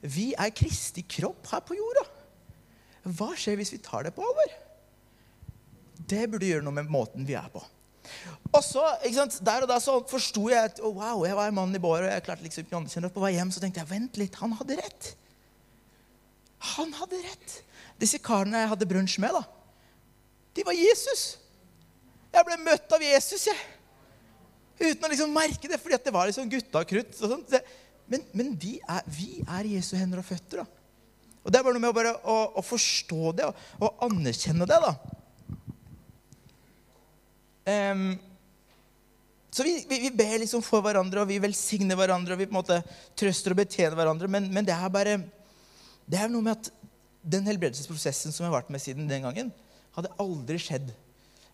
Vi 0.00 0.30
er 0.32 0.54
Kristi 0.56 1.04
kropp 1.04 1.50
her 1.50 1.60
på 1.64 1.76
jorda. 1.76 2.06
Hva 3.04 3.34
skjer 3.36 3.58
hvis 3.60 3.72
vi 3.74 3.80
tar 3.84 4.06
det 4.06 4.14
på 4.16 4.24
alvor? 4.24 4.54
Det 6.08 6.24
burde 6.30 6.48
gjøre 6.48 6.64
noe 6.64 6.76
med 6.78 6.88
måten 6.92 7.26
vi 7.28 7.36
er 7.36 7.48
på. 7.52 7.60
Og 8.50 8.62
så, 8.64 8.82
ikke 9.04 9.18
sant, 9.18 9.36
Der 9.44 9.66
og 9.66 9.68
da 9.70 9.76
så 9.82 9.98
forsto 10.08 10.46
jeg 10.50 10.70
at 10.70 10.80
oh, 10.82 10.94
wow, 10.96 11.20
jeg 11.28 11.36
var 11.36 11.50
en 11.50 11.58
mann 11.58 11.76
i 11.76 11.82
båret. 11.82 12.08
og 12.08 12.14
jeg 12.14 12.24
klarte 12.26 12.46
liksom 12.46 12.64
ikke 12.64 12.76
å 12.76 12.80
anerkjenne 12.80 13.10
det. 13.10 13.14
På 13.16 13.24
vei 13.24 13.34
hjem 13.36 13.52
så 13.52 13.62
tenkte 13.62 13.82
jeg 13.82 13.90
vent 13.90 14.20
litt, 14.20 14.38
han 14.40 14.56
hadde 14.56 14.78
rett. 14.80 15.10
Han 16.76 16.96
hadde 16.96 17.20
rett. 17.24 17.58
Disse 18.00 18.20
karene 18.24 18.64
jeg 18.64 18.72
hadde 18.72 18.88
brunsj 18.88 19.18
med, 19.20 19.36
da, 19.36 19.44
de 20.56 20.64
var 20.66 20.76
Jesus. 20.76 21.24
Jeg 22.32 22.46
ble 22.46 22.56
møtt 22.64 22.96
av 22.96 23.04
Jesus, 23.04 23.44
jeg. 23.50 23.60
Uten 24.80 25.06
å 25.06 25.10
liksom 25.12 25.32
merke 25.34 25.68
det, 25.68 25.78
fordi 25.80 25.98
det 26.04 26.14
var 26.14 26.28
liksom 26.30 26.48
gutta 26.50 26.84
krutt. 26.88 27.12
og 27.20 27.34
sånt. 27.34 27.56
Men, 28.10 28.24
men 28.34 28.54
er, 28.80 29.02
vi 29.06 29.42
er 29.44 29.68
Jesu 29.76 29.94
hender 29.98 30.22
og 30.22 30.28
føtter. 30.28 30.62
da. 30.62 30.80
Og 31.44 31.52
Det 31.52 31.60
er 31.60 31.66
bare 31.66 31.76
noe 31.76 31.84
med 31.84 31.92
å, 31.92 31.96
bare, 31.96 32.14
å, 32.24 32.38
å 32.60 32.64
forstå 32.64 33.34
det 33.38 33.46
og, 33.48 33.60
og, 33.80 34.02
anerkjenne 34.08 34.68
det. 34.68 34.80
da. 34.86 34.94
Um, 37.70 38.08
så 39.50 39.66
vi, 39.66 39.74
vi, 39.88 39.98
vi, 40.06 40.10
ber 40.14 40.40
liksom 40.42 40.62
for 40.64 40.82
hverandre, 40.84 41.22
og 41.22 41.30
vi 41.30 41.40
velsigner 41.42 41.98
hverandre, 41.98 42.34
og 42.34 42.40
vi 42.40 42.48
på 42.48 42.54
en 42.54 42.60
måte 42.60 42.80
trøster 43.18 43.54
og 43.54 43.60
betjener 43.60 43.98
hverandre. 43.98 44.30
Men, 44.30 44.48
men 44.52 44.66
det 44.66 44.76
er 44.76 44.92
bare 44.92 45.18
det 46.10 46.18
er 46.18 46.30
noe 46.30 46.42
med 46.42 46.56
at 46.56 46.70
den 47.20 47.46
helbredelsesprosessen 47.46 48.32
som 48.32 48.44
jeg 48.44 48.50
har 48.50 48.56
vært 48.56 48.72
med 48.72 48.82
siden 48.82 49.08
den 49.10 49.26
gangen, 49.26 49.52
hadde 49.94 50.12
aldri 50.22 50.56
skjedd 50.62 50.88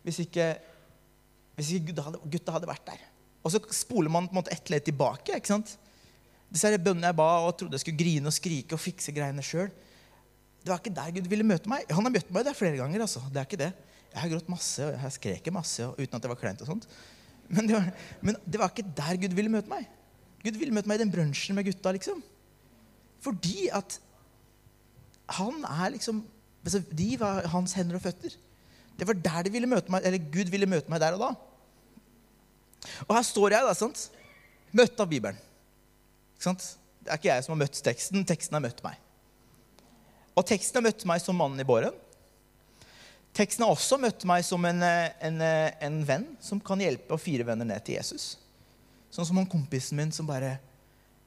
hvis 0.06 0.20
ikke, 0.22 0.52
hvis 1.58 1.72
ikke 1.74 1.90
gutta, 1.90 2.04
hadde, 2.06 2.20
gutta 2.30 2.54
hadde 2.54 2.68
vært 2.70 2.84
der. 2.86 3.00
Og 3.46 3.52
så 3.54 3.60
spoler 3.70 4.10
man 4.10 4.26
på 4.26 4.34
en 4.34 4.40
måte 4.40 4.54
ett 4.54 4.70
ledd 4.72 4.88
tilbake. 4.88 5.36
ikke 5.38 5.54
sant? 5.54 5.76
Disse 6.50 6.70
bønnene 6.78 7.12
jeg 7.12 7.18
ba 7.18 7.28
og 7.44 7.52
trodde 7.58 7.78
jeg 7.78 7.84
skulle 7.84 8.00
grine 8.00 8.30
og 8.30 8.34
skrike 8.34 8.74
og 8.74 8.82
fikse 8.82 9.14
greiene 9.14 9.44
sjøl. 9.44 9.70
Det 10.62 10.72
var 10.72 10.80
ikke 10.82 10.94
der 10.96 11.12
Gud 11.14 11.28
ville 11.30 11.46
møte 11.46 11.70
meg. 11.70 11.86
Han 11.94 12.08
har 12.08 12.14
møtt 12.14 12.32
meg 12.34 12.46
der 12.46 12.56
flere 12.58 12.78
ganger. 12.80 13.04
altså. 13.04 13.22
Det 13.30 13.38
er 13.38 13.46
ikke 13.46 13.60
det. 13.60 13.72
Jeg 14.12 14.22
har 14.22 14.32
grått 14.32 14.48
masse, 14.50 14.82
og 14.82 14.96
jeg 14.96 15.14
skreket 15.14 15.54
masse 15.54 15.84
og, 15.84 15.98
uten 16.00 16.18
at 16.18 16.24
det 16.24 16.30
var 16.32 16.40
kleint. 16.40 16.62
og 16.64 16.70
sånt. 16.72 16.88
Men 17.46 17.68
det, 17.68 17.76
var, 17.76 17.90
men 18.26 18.38
det 18.42 18.58
var 18.58 18.72
ikke 18.72 18.88
der 18.98 19.20
Gud 19.22 19.36
ville 19.38 19.52
møte 19.52 19.70
meg. 19.70 19.86
Gud 20.42 20.58
ville 20.58 20.74
møte 20.74 20.90
meg 20.90 20.98
i 20.98 21.04
den 21.04 21.12
brunsjen 21.14 21.54
med 21.54 21.68
gutta. 21.68 21.92
liksom. 21.94 22.22
Fordi 23.22 23.68
at 23.74 24.00
han 25.38 25.62
er 25.66 25.94
liksom 25.94 26.24
altså, 26.64 26.82
De 26.90 27.08
var 27.18 27.46
hans 27.50 27.74
hender 27.78 27.98
og 27.98 28.02
føtter. 28.02 28.34
Det 28.98 29.06
var 29.06 29.18
der 29.22 29.46
de 29.46 29.52
ville 29.52 29.70
møte 29.70 29.92
meg, 29.92 30.06
eller 30.06 30.30
Gud 30.32 30.50
ville 30.50 30.68
møte 30.70 30.90
meg 30.90 31.02
der 31.02 31.14
og 31.18 31.22
da. 31.22 31.30
Og 33.06 33.16
her 33.16 33.26
står 33.26 33.56
jeg, 33.56 33.66
da, 33.66 33.74
sant? 33.76 34.06
møtt 34.76 35.00
av 35.00 35.08
Bibelen. 35.10 35.38
Det 36.36 37.12
er 37.12 37.18
ikke 37.18 37.30
jeg 37.30 37.44
som 37.44 37.54
har 37.54 37.62
møtt 37.62 37.78
teksten. 37.84 38.24
Teksten 38.28 38.56
har 38.58 38.64
møtt 38.64 38.82
meg. 38.84 38.98
Og 40.36 40.44
teksten 40.46 40.80
har 40.80 40.84
møtt 40.84 41.06
meg 41.08 41.22
som 41.22 41.38
mannen 41.38 41.62
i 41.62 41.66
båren. 41.66 41.94
Teksten 43.36 43.64
har 43.66 43.72
også 43.72 43.98
møtt 44.00 44.24
meg 44.28 44.44
som 44.48 44.64
en, 44.64 44.82
en, 44.82 45.42
en, 45.44 45.96
venn 46.08 46.26
som 46.40 46.60
kan 46.64 46.80
hjelpe 46.80 47.12
å 47.12 47.20
fire 47.20 47.44
venner 47.44 47.68
ned 47.68 47.84
til 47.84 47.98
Jesus. 47.98 48.34
Sånn 49.12 49.28
som 49.28 49.40
han 49.40 49.48
kompisen 49.48 49.98
min 49.98 50.12
som 50.12 50.28
bare 50.28 50.56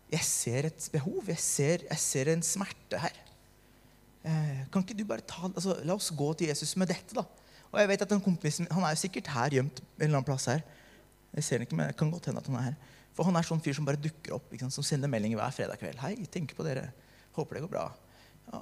Jeg 0.10 0.26
ser 0.26 0.66
et 0.72 0.88
behov. 0.90 1.22
Jeg 1.30 1.42
ser, 1.42 1.84
jeg 1.86 2.02
ser 2.02 2.32
en 2.34 2.42
smerte 2.46 2.98
her. 2.98 3.18
Eh, 4.26 4.64
kan 4.74 4.82
ikke 4.82 4.98
du 4.98 5.06
bare 5.08 5.22
ta, 5.22 5.46
altså, 5.48 5.78
La 5.86 5.94
oss 5.94 6.10
gå 6.10 6.32
til 6.34 6.50
Jesus 6.50 6.74
med 6.82 6.90
dette, 6.90 7.14
da. 7.14 7.24
Og 7.70 7.78
jeg 7.78 7.92
vet 7.92 8.02
at 8.04 8.10
den 8.10 8.24
kompisen 8.26 8.66
min, 8.66 8.74
Han 8.74 8.84
er 8.88 8.96
jo 8.96 9.04
sikkert 9.04 9.30
her 9.30 9.54
gjemt 9.54 9.84
en 9.84 10.02
eller 10.02 10.18
annen 10.18 10.28
plass 10.28 10.50
her. 10.50 10.66
Jeg 11.36 11.46
ser 11.46 11.64
ikke, 11.64 11.78
men 11.78 11.90
jeg 11.92 11.98
kan 12.00 12.12
godt 12.12 12.30
hende 12.30 12.42
at 12.42 12.50
han 12.50 12.58
er 12.60 12.68
her. 12.72 12.76
For 13.16 13.28
han 13.28 13.36
er 13.36 13.46
sånn 13.46 13.62
fyr 13.64 13.76
som 13.78 13.88
bare 13.88 14.00
dukker 14.02 14.38
opp, 14.38 14.54
som 14.72 14.86
sender 14.86 15.12
meldinger 15.12 15.40
hver 15.40 15.56
fredag 15.56 15.82
kveld. 15.82 16.00
'Hei, 16.00 16.26
tenker 16.32 16.56
på 16.56 16.66
dere. 16.66 16.90
Håper 17.36 17.58
det 17.58 17.64
går 17.66 17.74
bra.' 17.74 17.90
Ja, 18.52 18.62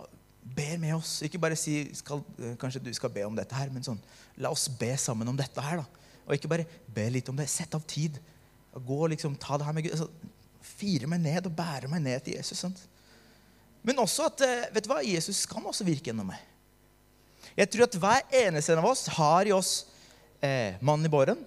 ber 0.58 0.78
med 0.82 0.96
oss. 0.96 1.22
Ikke 1.24 1.40
bare 1.40 1.56
si 1.56 1.94
skal, 1.96 2.24
'Kanskje 2.58 2.84
du 2.84 2.94
skal 2.94 3.10
be 3.10 3.24
om 3.24 3.36
dette 3.36 3.56
her', 3.56 3.72
men 3.72 3.84
sånn 3.84 4.00
La 4.38 4.50
oss 4.50 4.68
be 4.68 4.96
sammen 4.98 5.28
om 5.28 5.38
dette 5.38 5.62
her. 5.62 5.78
da. 5.78 5.86
Og 6.28 6.34
ikke 6.36 6.48
bare 6.48 6.66
be 6.94 7.10
litt 7.10 7.30
om 7.30 7.36
det. 7.36 7.48
Sett 7.50 7.74
av 7.74 7.82
tid. 7.82 8.20
Og 8.74 8.86
gå 8.86 9.08
liksom, 9.08 9.36
ta 9.36 9.58
det 9.58 9.66
her 9.66 9.74
med 9.74 9.84
Gud. 9.84 9.92
Altså, 9.92 10.10
fire 10.62 11.08
meg 11.08 11.22
ned 11.22 11.46
og 11.46 11.56
bære 11.56 11.88
meg 11.88 12.02
ned 12.02 12.24
til 12.24 12.36
Jesus. 12.36 12.60
sant? 12.60 12.88
Men 13.84 14.00
også 14.00 14.26
at 14.26 14.42
eh, 14.42 14.74
vet 14.74 14.84
du 14.84 14.92
hva, 14.92 15.02
Jesus 15.02 15.46
kan 15.46 15.64
også 15.66 15.86
virke 15.88 16.12
gjennom 16.12 16.28
meg. 16.28 16.40
Jeg 17.56 17.70
tror 17.72 17.88
at 17.88 17.96
hver 17.96 18.22
eneste 18.46 18.74
en 18.74 18.82
av 18.84 18.90
oss 18.90 19.08
har 19.08 19.48
i 19.48 19.54
oss 19.56 19.88
eh, 20.44 20.76
mannen 20.82 21.06
i 21.08 21.10
båren 21.10 21.40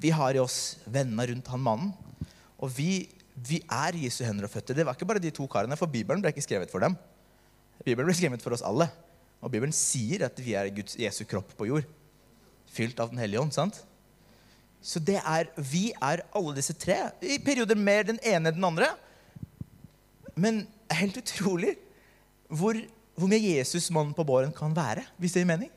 vi 0.00 0.12
har 0.14 0.34
i 0.36 0.40
oss 0.42 0.78
vennene 0.88 1.26
rundt 1.28 1.50
han 1.52 1.62
mannen. 1.62 1.92
Og 2.62 2.70
vi, 2.72 3.08
vi, 3.34 3.60
er 3.66 3.98
Jesu 3.98 4.22
hender 4.24 4.46
og 4.46 4.52
føtter. 4.52 4.76
Det 4.76 4.86
var 4.86 4.96
ikke 4.96 5.08
bare 5.08 5.22
de 5.22 5.32
to 5.34 5.46
karene, 5.50 5.76
for 5.78 5.90
Bibelen 5.90 6.22
ble 6.22 6.32
ikke 6.32 6.44
skrevet 6.44 6.72
for 6.72 6.84
dem. 6.84 6.96
Bibelen 7.82 8.08
ble 8.08 8.16
skrevet 8.16 8.44
for 8.44 8.54
oss 8.56 8.64
alle. 8.66 8.88
Og 9.42 9.50
Bibelen 9.50 9.74
sier 9.74 10.28
at 10.28 10.38
vi 10.40 10.54
er 10.58 10.70
Guds, 10.74 10.96
Jesu 11.00 11.24
kropp 11.28 11.52
på 11.58 11.68
jord. 11.68 11.88
Fylt 12.72 13.00
av 13.02 13.10
Den 13.10 13.20
hellige 13.20 13.42
ånd. 13.42 13.52
sant? 13.52 13.82
Så 14.82 14.98
det 14.98 15.20
er, 15.20 15.50
vi 15.56 15.92
er 16.02 16.24
alle 16.34 16.56
disse 16.56 16.74
tre. 16.74 17.12
I 17.22 17.38
perioder 17.42 17.78
mer 17.78 18.06
den 18.06 18.18
ene 18.22 18.50
enn 18.50 18.58
den 18.58 18.66
andre. 18.66 18.92
Men 20.34 20.64
helt 20.90 21.18
utrolig 21.20 21.76
hvor, 22.48 22.76
hvor 23.14 23.30
mye 23.30 23.56
Jesus, 23.58 23.90
mannen 23.94 24.14
på 24.14 24.26
båren, 24.26 24.54
kan 24.54 24.74
være. 24.76 25.04
Hvis 25.18 25.34
det 25.34 25.42
gir 25.42 25.52
mening. 25.52 25.70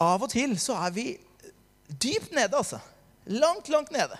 Av 0.00 0.22
og 0.22 0.30
til 0.32 0.56
så 0.60 0.76
er 0.86 0.94
vi 0.94 1.06
dypt 1.88 2.32
nede, 2.34 2.56
altså. 2.56 2.80
Langt, 3.26 3.68
langt 3.68 3.92
nede. 3.94 4.18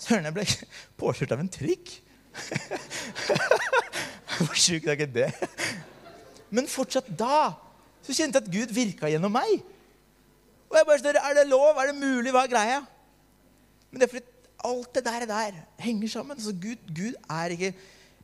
Søren, 0.00 0.24
jeg 0.24 0.34
ble 0.34 0.46
påkjørt 0.98 1.34
av 1.36 1.42
en 1.42 1.52
trikk. 1.52 1.92
Hvor 4.40 4.56
sjukt 4.56 4.88
er 4.88 4.96
ikke 4.96 5.10
det? 5.12 5.28
Men 6.50 6.70
fortsatt 6.70 7.10
da 7.18 7.52
så 8.00 8.14
kjente 8.16 8.40
jeg 8.40 8.46
at 8.46 8.54
Gud 8.54 8.72
virka 8.74 9.10
gjennom 9.12 9.34
meg. 9.34 9.60
Og 10.70 10.78
jeg 10.78 10.88
bare 10.88 11.02
spør, 11.02 11.20
Er 11.20 11.36
det 11.36 11.50
lov? 11.50 11.76
Er 11.76 11.90
det 11.90 12.00
mulig? 12.00 12.32
Hva 12.32 12.46
er 12.46 12.52
greia? 12.52 12.78
Men 13.90 14.00
det 14.00 14.06
er 14.06 14.14
fordi 14.14 14.26
alt 14.64 14.94
det 14.94 15.04
der, 15.04 15.26
der 15.26 15.52
henger 15.78 16.08
sammen. 16.08 16.40
Så 16.40 16.52
Gud, 16.52 16.78
Gud 16.94 17.14
er 17.30 17.54
ikke 17.54 17.74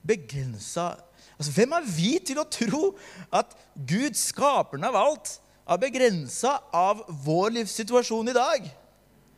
begrensa 0.07 0.95
altså, 1.39 1.53
Hvem 1.53 1.73
er 1.73 1.89
vi 1.97 2.11
til 2.25 2.39
å 2.39 2.47
tro 2.51 2.97
at 3.35 3.57
Gud, 3.75 4.15
skaperen 4.15 4.87
av 4.87 4.97
alt, 4.97 5.33
er 5.67 5.83
begrensa 5.83 6.61
av 6.73 7.03
vår 7.27 7.57
livssituasjon 7.59 8.31
i 8.31 8.37
dag? 8.37 8.69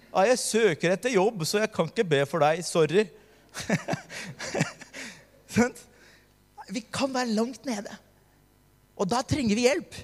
Ja, 0.09 0.25
jeg 0.31 0.39
søker 0.41 0.95
etter 0.95 1.13
jobb, 1.13 1.45
så 1.47 1.61
jeg 1.63 1.73
kan 1.75 1.91
ikke 1.91 2.07
be 2.09 2.23
for 2.29 2.43
deg. 2.43 2.63
Sorry. 2.67 3.05
vi 6.75 6.83
kan 6.93 7.13
være 7.15 7.35
langt 7.37 7.69
nede. 7.69 7.93
Og 8.99 9.09
da 9.09 9.23
trenger 9.23 9.59
vi 9.59 9.69
hjelp. 9.69 10.01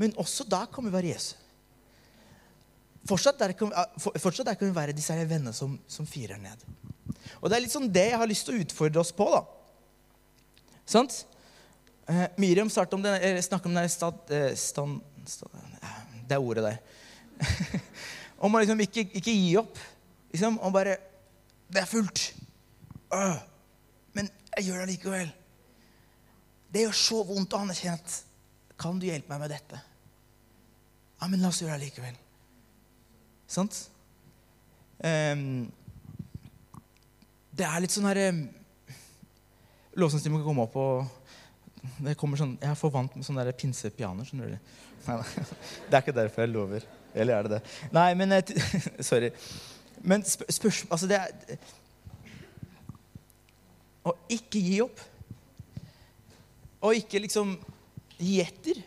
Men 0.00 0.16
også 0.20 0.46
da 0.48 0.64
kan 0.70 0.86
vi 0.86 0.92
være 0.92 1.12
Jesus. 1.14 1.36
Fortsatt 3.06 3.38
der 3.38 3.52
kan, 3.54 3.70
fortsatt 4.18 4.48
der 4.48 4.56
kan 4.58 4.66
vi 4.66 4.74
være 4.74 4.94
disse 4.96 5.14
vennene 5.14 5.52
som, 5.54 5.76
som 5.86 6.08
firer 6.10 6.40
ned. 6.42 6.64
Og 7.38 7.48
det 7.48 7.56
er 7.56 7.62
litt 7.62 7.74
sånn 7.74 7.92
det 7.92 8.08
jeg 8.10 8.18
har 8.18 8.28
lyst 8.28 8.48
til 8.48 8.56
å 8.56 8.64
utfordre 8.64 9.02
oss 9.02 9.12
på. 9.14 9.28
da. 9.30 9.42
Sant? 10.86 11.20
Eh, 12.10 12.26
Miriam 12.42 12.70
startet 12.70 12.98
om 12.98 13.02
snakket 13.02 13.70
om 13.70 13.78
det 13.78 13.86
stat, 13.94 14.30
eh, 14.30 14.54
stand, 14.58 15.00
stand, 15.26 15.54
eh, 15.82 16.02
Det 16.28 16.38
ordet 16.38 16.64
der. 16.64 16.78
om 18.38 18.54
å 18.54 18.62
liksom 18.62 18.80
ikke, 18.84 19.06
ikke 19.18 19.34
gi 19.34 19.56
opp. 19.60 19.78
Liksom, 20.32 20.58
og 20.60 20.72
bare 20.74 20.96
Det 21.66 21.80
er 21.80 21.88
fullt. 21.90 22.34
Øh, 23.14 23.36
men 24.14 24.28
jeg 24.56 24.68
gjør 24.68 24.84
det 24.84 24.92
likevel. 24.92 25.32
Det 26.72 26.84
gjør 26.84 26.96
så 26.98 27.22
vondt 27.26 27.54
å 27.54 27.62
anerkjenne 27.64 27.98
at 27.98 28.22
Kan 28.76 28.98
du 29.00 29.06
hjelpe 29.08 29.32
meg 29.32 29.40
med 29.40 29.54
dette? 29.54 29.78
Ja, 31.16 31.28
men 31.32 31.40
la 31.40 31.48
oss 31.48 31.62
gjøre 31.62 31.78
det 31.78 31.86
likevel. 31.88 32.16
Sant? 33.48 33.86
Um, 35.00 35.70
det 37.56 37.64
er 37.64 37.80
litt 37.80 37.92
sånn 37.92 38.08
her 38.08 38.20
um, 38.32 38.38
Lovsangstimen 39.96 40.40
kan 40.40 40.48
komme 40.48 40.64
opp 40.64 40.76
og 40.80 41.26
det 42.04 42.16
kommer 42.18 42.40
sånn, 42.40 42.56
Jeg 42.60 42.72
er 42.72 42.78
for 42.78 42.92
vant 42.92 43.14
med 43.16 43.24
sånne 43.24 43.52
pinsepianer. 43.56 44.28
det 45.88 45.92
er 45.94 46.00
ikke 46.02 46.16
derfor 46.16 46.44
jeg 46.44 46.52
lover. 46.52 46.86
Eller 47.16 47.38
er 47.38 47.46
det 47.46 47.56
det? 47.56 47.62
Nei, 47.96 48.10
men 48.18 48.34
Sorry. 49.08 49.32
Men 50.04 50.24
spør, 50.28 50.50
spørsmål 50.52 50.92
Altså, 50.92 51.08
det 51.10 51.16
er 51.16 51.58
Å 54.06 54.12
ikke 54.36 54.60
gi 54.62 54.76
opp. 54.84 55.00
Å 56.84 56.92
ikke 56.94 57.22
liksom 57.24 57.56
gi 58.20 58.36
etter. 58.44 58.78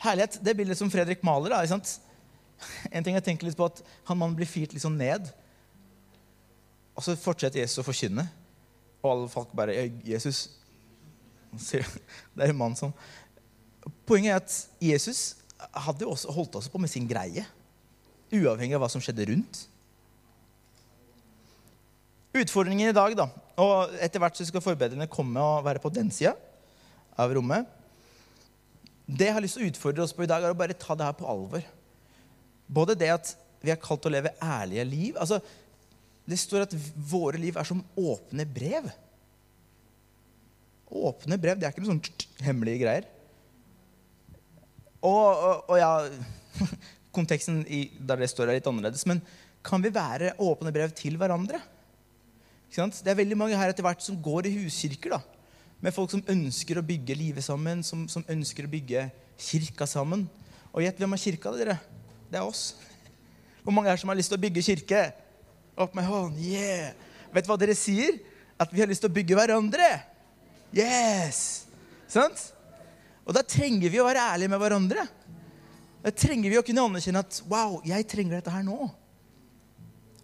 Herlighet, 0.00 0.38
det 0.44 0.54
bildet 0.56 0.78
som 0.78 0.92
Fredrik 0.92 1.24
maler. 1.26 1.50
Da, 1.52 1.64
ikke 1.64 1.78
sant? 1.78 1.96
En 2.94 3.04
ting 3.04 3.16
jeg 3.16 3.24
tenker 3.26 3.48
litt 3.48 3.58
på 3.58 3.66
at 3.66 3.80
Han 4.08 4.20
mannen 4.20 4.36
blir 4.38 4.48
firt 4.48 4.76
litt 4.76 4.84
sånn 4.84 5.00
ned. 5.00 5.32
Og 6.94 7.04
så 7.04 7.16
fortsetter 7.18 7.62
Jesus 7.62 7.82
å 7.82 7.86
forkynne. 7.86 8.28
Og 9.00 9.10
alle 9.10 9.28
folk 9.32 9.52
bare 9.56 9.88
'Jesus' 10.04 10.50
Det 12.36 12.44
er 12.44 12.52
en 12.52 12.58
mann 12.60 12.76
som 12.78 12.92
Poenget 14.06 14.30
er 14.30 14.36
at 14.36 14.56
Jesus 14.78 15.39
hadde 15.86 16.06
jo 16.06 16.14
også 16.14 16.32
holdt 16.34 16.56
oss 16.60 16.70
på 16.70 16.80
med 16.80 16.90
sin 16.92 17.08
greie. 17.08 17.44
Uavhengig 18.30 18.76
av 18.76 18.84
hva 18.84 18.90
som 18.92 19.02
skjedde 19.02 19.26
rundt. 19.30 19.64
Utfordringen 22.40 22.92
i 22.92 22.94
dag, 22.94 23.16
da, 23.18 23.26
og 23.58 23.96
etter 23.98 24.22
hvert 24.22 24.38
så 24.38 24.46
skal 24.46 24.62
forbedrerne 24.62 25.10
komme 25.10 25.42
og 25.42 25.64
være 25.66 25.82
på 25.82 25.90
den 25.90 26.12
sida 26.14 26.36
av 27.18 27.32
rommet 27.34 27.66
Det 29.04 29.26
jeg 29.26 29.34
har 29.34 29.42
lyst 29.42 29.58
til 29.58 29.66
å 29.66 29.70
utfordre 29.72 30.04
oss 30.04 30.14
på 30.14 30.22
i 30.22 30.30
dag, 30.30 30.44
er 30.46 30.54
å 30.54 30.58
bare 30.58 30.76
ta 30.78 30.94
det 30.94 31.08
her 31.08 31.16
på 31.18 31.26
alvor. 31.26 31.64
Både 32.70 32.94
det 32.94 33.10
at 33.10 33.32
vi 33.60 33.72
er 33.74 33.80
kalt 33.82 34.04
til 34.04 34.12
å 34.12 34.14
leve 34.14 34.36
ærlige 34.38 34.84
liv. 34.86 35.16
altså 35.18 35.40
Det 36.22 36.38
står 36.38 36.68
at 36.68 36.76
våre 37.10 37.40
liv 37.42 37.58
er 37.58 37.66
som 37.66 37.82
åpne 37.98 38.46
brev. 38.46 38.86
Åpne 40.86 41.38
brev 41.42 41.58
det 41.58 41.66
er 41.66 41.74
ikke 41.74 41.82
noe 41.82 41.96
sånn 41.96 42.46
hemmelige 42.46 42.84
greier. 42.84 43.10
Og, 45.00 45.28
og, 45.28 45.70
og 45.70 45.78
ja 45.80 45.92
Konteksten 47.16 47.64
i, 47.66 47.88
der 47.98 48.20
det 48.20 48.28
står, 48.30 48.50
er 48.50 48.60
litt 48.60 48.68
annerledes. 48.70 49.02
Men 49.08 49.18
kan 49.66 49.82
vi 49.82 49.90
være 49.92 50.36
åpne 50.38 50.70
brev 50.72 50.92
til 50.94 51.16
hverandre? 51.18 51.58
Det 52.70 53.10
er 53.10 53.18
veldig 53.18 53.38
mange 53.38 53.58
her 53.58 53.72
etter 53.72 53.82
hvert 53.82 54.04
som 54.04 54.18
går 54.22 54.46
i 54.46 54.52
huskirker. 54.60 55.16
da, 55.16 55.18
Med 55.82 55.94
folk 55.96 56.12
som 56.12 56.22
ønsker 56.30 56.78
å 56.78 56.86
bygge 56.86 57.16
livet 57.18 57.42
sammen, 57.42 57.82
som, 57.82 58.06
som 58.08 58.22
ønsker 58.30 58.68
å 58.68 58.70
bygge 58.70 59.08
kirka 59.42 59.88
sammen. 59.90 60.28
Og 60.70 60.84
gjett 60.84 61.02
hvem 61.02 61.16
har 61.16 61.22
kirka, 61.24 61.50
dere? 61.58 61.76
Det 62.30 62.38
er 62.38 62.46
oss. 62.46 62.76
Hvor 63.64 63.74
mange 63.74 63.90
er 63.90 63.98
som 63.98 64.12
har 64.12 64.20
lyst 64.20 64.30
til 64.30 64.38
å 64.38 64.44
bygge 64.44 64.62
kirke? 64.62 65.02
Opp 65.80 65.98
med 65.98 66.06
hånd. 66.06 66.38
Yeah. 66.38 66.94
Vet 67.34 67.46
du 67.46 67.50
hva 67.50 67.58
dere 67.58 67.74
sier? 67.78 68.20
At 68.60 68.70
vi 68.70 68.84
har 68.84 68.90
lyst 68.90 69.02
til 69.02 69.10
å 69.10 69.16
bygge 69.18 69.34
hverandre. 69.34 69.90
Yes! 70.76 71.66
Sant? 72.10 72.52
Og 73.26 73.36
da 73.36 73.42
trenger 73.46 73.92
vi 73.92 74.00
å 74.00 74.06
være 74.06 74.26
ærlige 74.34 74.52
med 74.52 74.62
hverandre. 74.62 75.06
Da 76.00 76.12
trenger 76.16 76.52
vi 76.52 76.58
å 76.60 76.64
kunne 76.64 76.84
anerkjenne 76.88 77.22
at 77.22 77.40
wow, 77.50 77.78
jeg 77.84 78.06
trenger 78.08 78.38
dette 78.38 78.52
her 78.54 78.64
nå. 78.66 78.88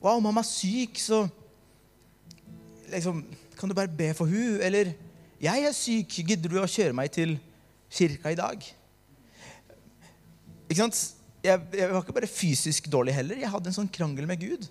Wow, 0.01 0.21
mamma 0.25 0.43
er 0.45 0.49
syk, 0.49 1.01
så 1.01 1.25
liksom, 2.93 3.23
kan 3.59 3.69
du 3.69 3.77
bare 3.77 3.93
be 3.93 4.13
for 4.17 4.31
hun? 4.31 4.61
Eller 4.65 4.95
jeg 5.43 5.69
er 5.69 5.77
syk, 5.77 6.19
gidder 6.25 6.53
du 6.53 6.59
å 6.63 6.71
kjøre 6.71 6.97
meg 6.97 7.13
til 7.13 7.37
kirka 7.93 8.33
i 8.33 8.39
dag? 8.39 8.65
Ikke 10.67 10.81
sant? 10.81 11.03
Jeg, 11.45 11.63
jeg, 11.79 11.91
var 11.93 12.03
ikke 12.03 12.17
bare 12.17 12.31
fysisk 12.31 12.89
dårlig 12.91 13.15
heller. 13.15 13.39
Jeg 13.39 13.53
hadde 13.53 13.71
en 13.71 13.77
sånn 13.77 13.93
krangel 13.93 14.27
med 14.27 14.41
Gud. 14.43 14.67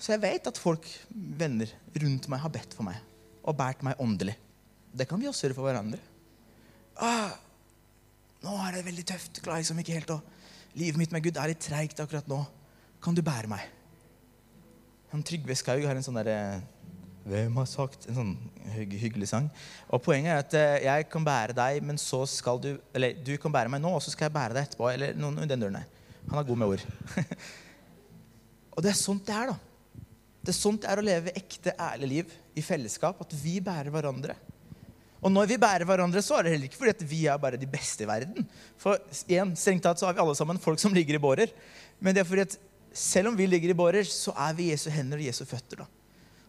Så 0.00 0.14
jeg 0.14 0.22
vet 0.22 0.48
at 0.48 0.60
folk, 0.60 0.86
venner 1.10 1.70
rundt 1.96 2.28
meg, 2.32 2.40
har 2.42 2.52
bedt 2.52 2.76
for 2.76 2.86
meg 2.86 3.00
og 3.46 3.54
båret 3.58 3.82
meg 3.86 4.00
åndelig. 4.02 4.34
Det 4.96 5.06
kan 5.08 5.20
vi 5.20 5.28
også 5.28 5.46
gjøre 5.46 5.56
for 5.58 5.68
hverandre. 5.68 6.00
Ah, 6.96 7.34
nå 8.44 8.54
er 8.64 8.78
det 8.78 8.86
veldig 8.86 9.04
tøft. 9.12 9.42
Klarer 9.44 9.64
liksom 9.64 9.82
ikke 9.82 9.98
helt 9.98 10.16
å 10.16 10.22
Livet 10.76 11.00
mitt 11.00 11.12
med 11.14 11.24
Gud 11.24 11.38
er 11.40 11.48
litt 11.48 11.62
treigt 11.64 12.00
akkurat 12.02 12.26
nå. 12.28 12.42
Kan 13.00 13.16
du 13.16 13.22
bære 13.24 13.48
meg? 13.48 13.62
Han 15.08 15.22
Trygve 15.24 15.54
Skaug 15.56 15.86
har 15.88 15.96
en 15.96 16.04
sånn 16.04 16.18
derre 16.18 16.36
hvem 17.26 17.56
har 17.58 17.66
sagt 17.66 18.04
En 18.10 18.18
sånn 18.18 18.32
hyggelig 18.76 19.30
sang. 19.32 19.48
Og 19.88 20.02
Poenget 20.04 20.32
er 20.34 20.42
at 20.42 20.56
eh, 20.58 20.84
jeg 20.84 21.06
kan 21.10 21.24
bære 21.26 21.56
deg, 21.56 21.80
men 21.86 21.98
så 21.98 22.20
skal 22.28 22.60
du 22.62 22.74
Eller 22.94 23.16
du 23.24 23.32
kan 23.40 23.54
bære 23.54 23.72
meg 23.72 23.82
nå, 23.82 23.94
og 23.96 24.04
så 24.04 24.12
skal 24.12 24.28
jeg 24.28 24.36
bære 24.36 24.56
deg 24.56 24.68
etterpå. 24.68 24.90
Eller 24.92 25.16
noen 25.16 25.40
i 25.42 25.48
den 25.50 25.64
døren 25.64 25.80
Han 25.80 26.40
er 26.40 26.48
god 26.50 26.60
med 26.60 26.74
ord. 26.76 26.84
og 28.76 28.84
det 28.84 28.92
er 28.92 29.00
sånt 29.00 29.24
det 29.26 29.38
er, 29.38 29.54
da. 29.54 30.04
Det 30.44 30.52
er 30.52 30.58
sånt 30.60 30.84
det 30.84 30.92
er 30.92 31.00
å 31.00 31.06
leve 31.08 31.34
ekte, 31.40 31.74
ærlig 31.88 32.12
liv 32.12 32.36
i 32.54 32.62
fellesskap. 32.66 33.24
At 33.24 33.34
vi 33.40 33.56
bærer 33.64 33.90
hverandre. 33.94 34.36
Og 35.24 35.32
når 35.32 35.48
vi 35.50 35.58
bærer 35.60 35.86
hverandre, 35.88 36.20
så 36.22 36.36
er 36.36 36.46
det 36.46 36.54
heller 36.54 36.68
ikke 36.68 36.78
fordi 36.78 36.92
at 36.92 37.04
vi 37.08 37.20
er 37.30 37.40
bare 37.40 37.60
de 37.60 37.68
beste 37.70 38.04
i 38.04 38.08
verden. 38.08 38.46
For 38.80 39.00
igjen, 39.26 39.54
strengt 39.56 39.86
tatt 39.86 40.00
så 40.00 40.08
har 40.08 40.16
vi 40.16 40.22
alle 40.24 40.36
sammen 40.38 40.60
folk 40.62 40.80
som 40.82 40.94
ligger 40.96 41.16
i 41.16 41.22
bårer. 41.22 41.52
Men 41.98 42.14
det 42.14 42.22
er 42.22 42.28
fordi 42.28 42.44
at 42.46 42.58
selv 42.96 43.32
om 43.32 43.38
vi 43.38 43.48
ligger 43.48 43.72
i 43.72 43.78
bårer, 43.78 44.08
så 44.08 44.34
er 44.46 44.56
vi 44.56 44.70
Jesu 44.70 44.90
hender 44.92 45.20
og 45.20 45.28
Jesu 45.28 45.44
føtter. 45.48 45.84
da. 45.84 45.88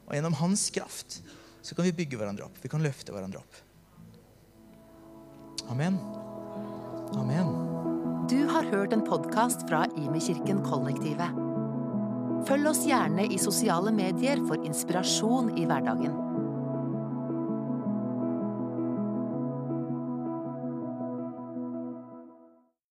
Og 0.07 0.15
gjennom 0.15 0.35
hans 0.39 0.69
kraft 0.71 1.21
så 1.61 1.75
kan 1.75 1.87
vi 1.87 1.95
bygge 1.95 2.19
hverandre 2.19 2.45
opp. 2.47 2.59
Vi 2.63 2.71
kan 2.71 2.83
løfte 2.83 3.15
hverandre 3.15 3.41
opp. 3.41 3.63
Amen. 5.71 5.97
Amen. 7.17 7.49
Du 8.27 8.39
har 8.51 8.67
hørt 8.71 8.93
en 8.95 9.03
podkast 9.07 9.67
fra 9.67 9.85
Imekirken 9.99 10.63
Kollektivet. 10.63 11.43
Følg 12.47 12.69
oss 12.69 12.85
gjerne 12.87 13.27
i 13.31 13.39
sosiale 13.41 13.91
medier 13.95 14.39
for 14.47 14.63
inspirasjon 14.67 15.53
i 15.59 15.67
hverdagen. 15.67 16.26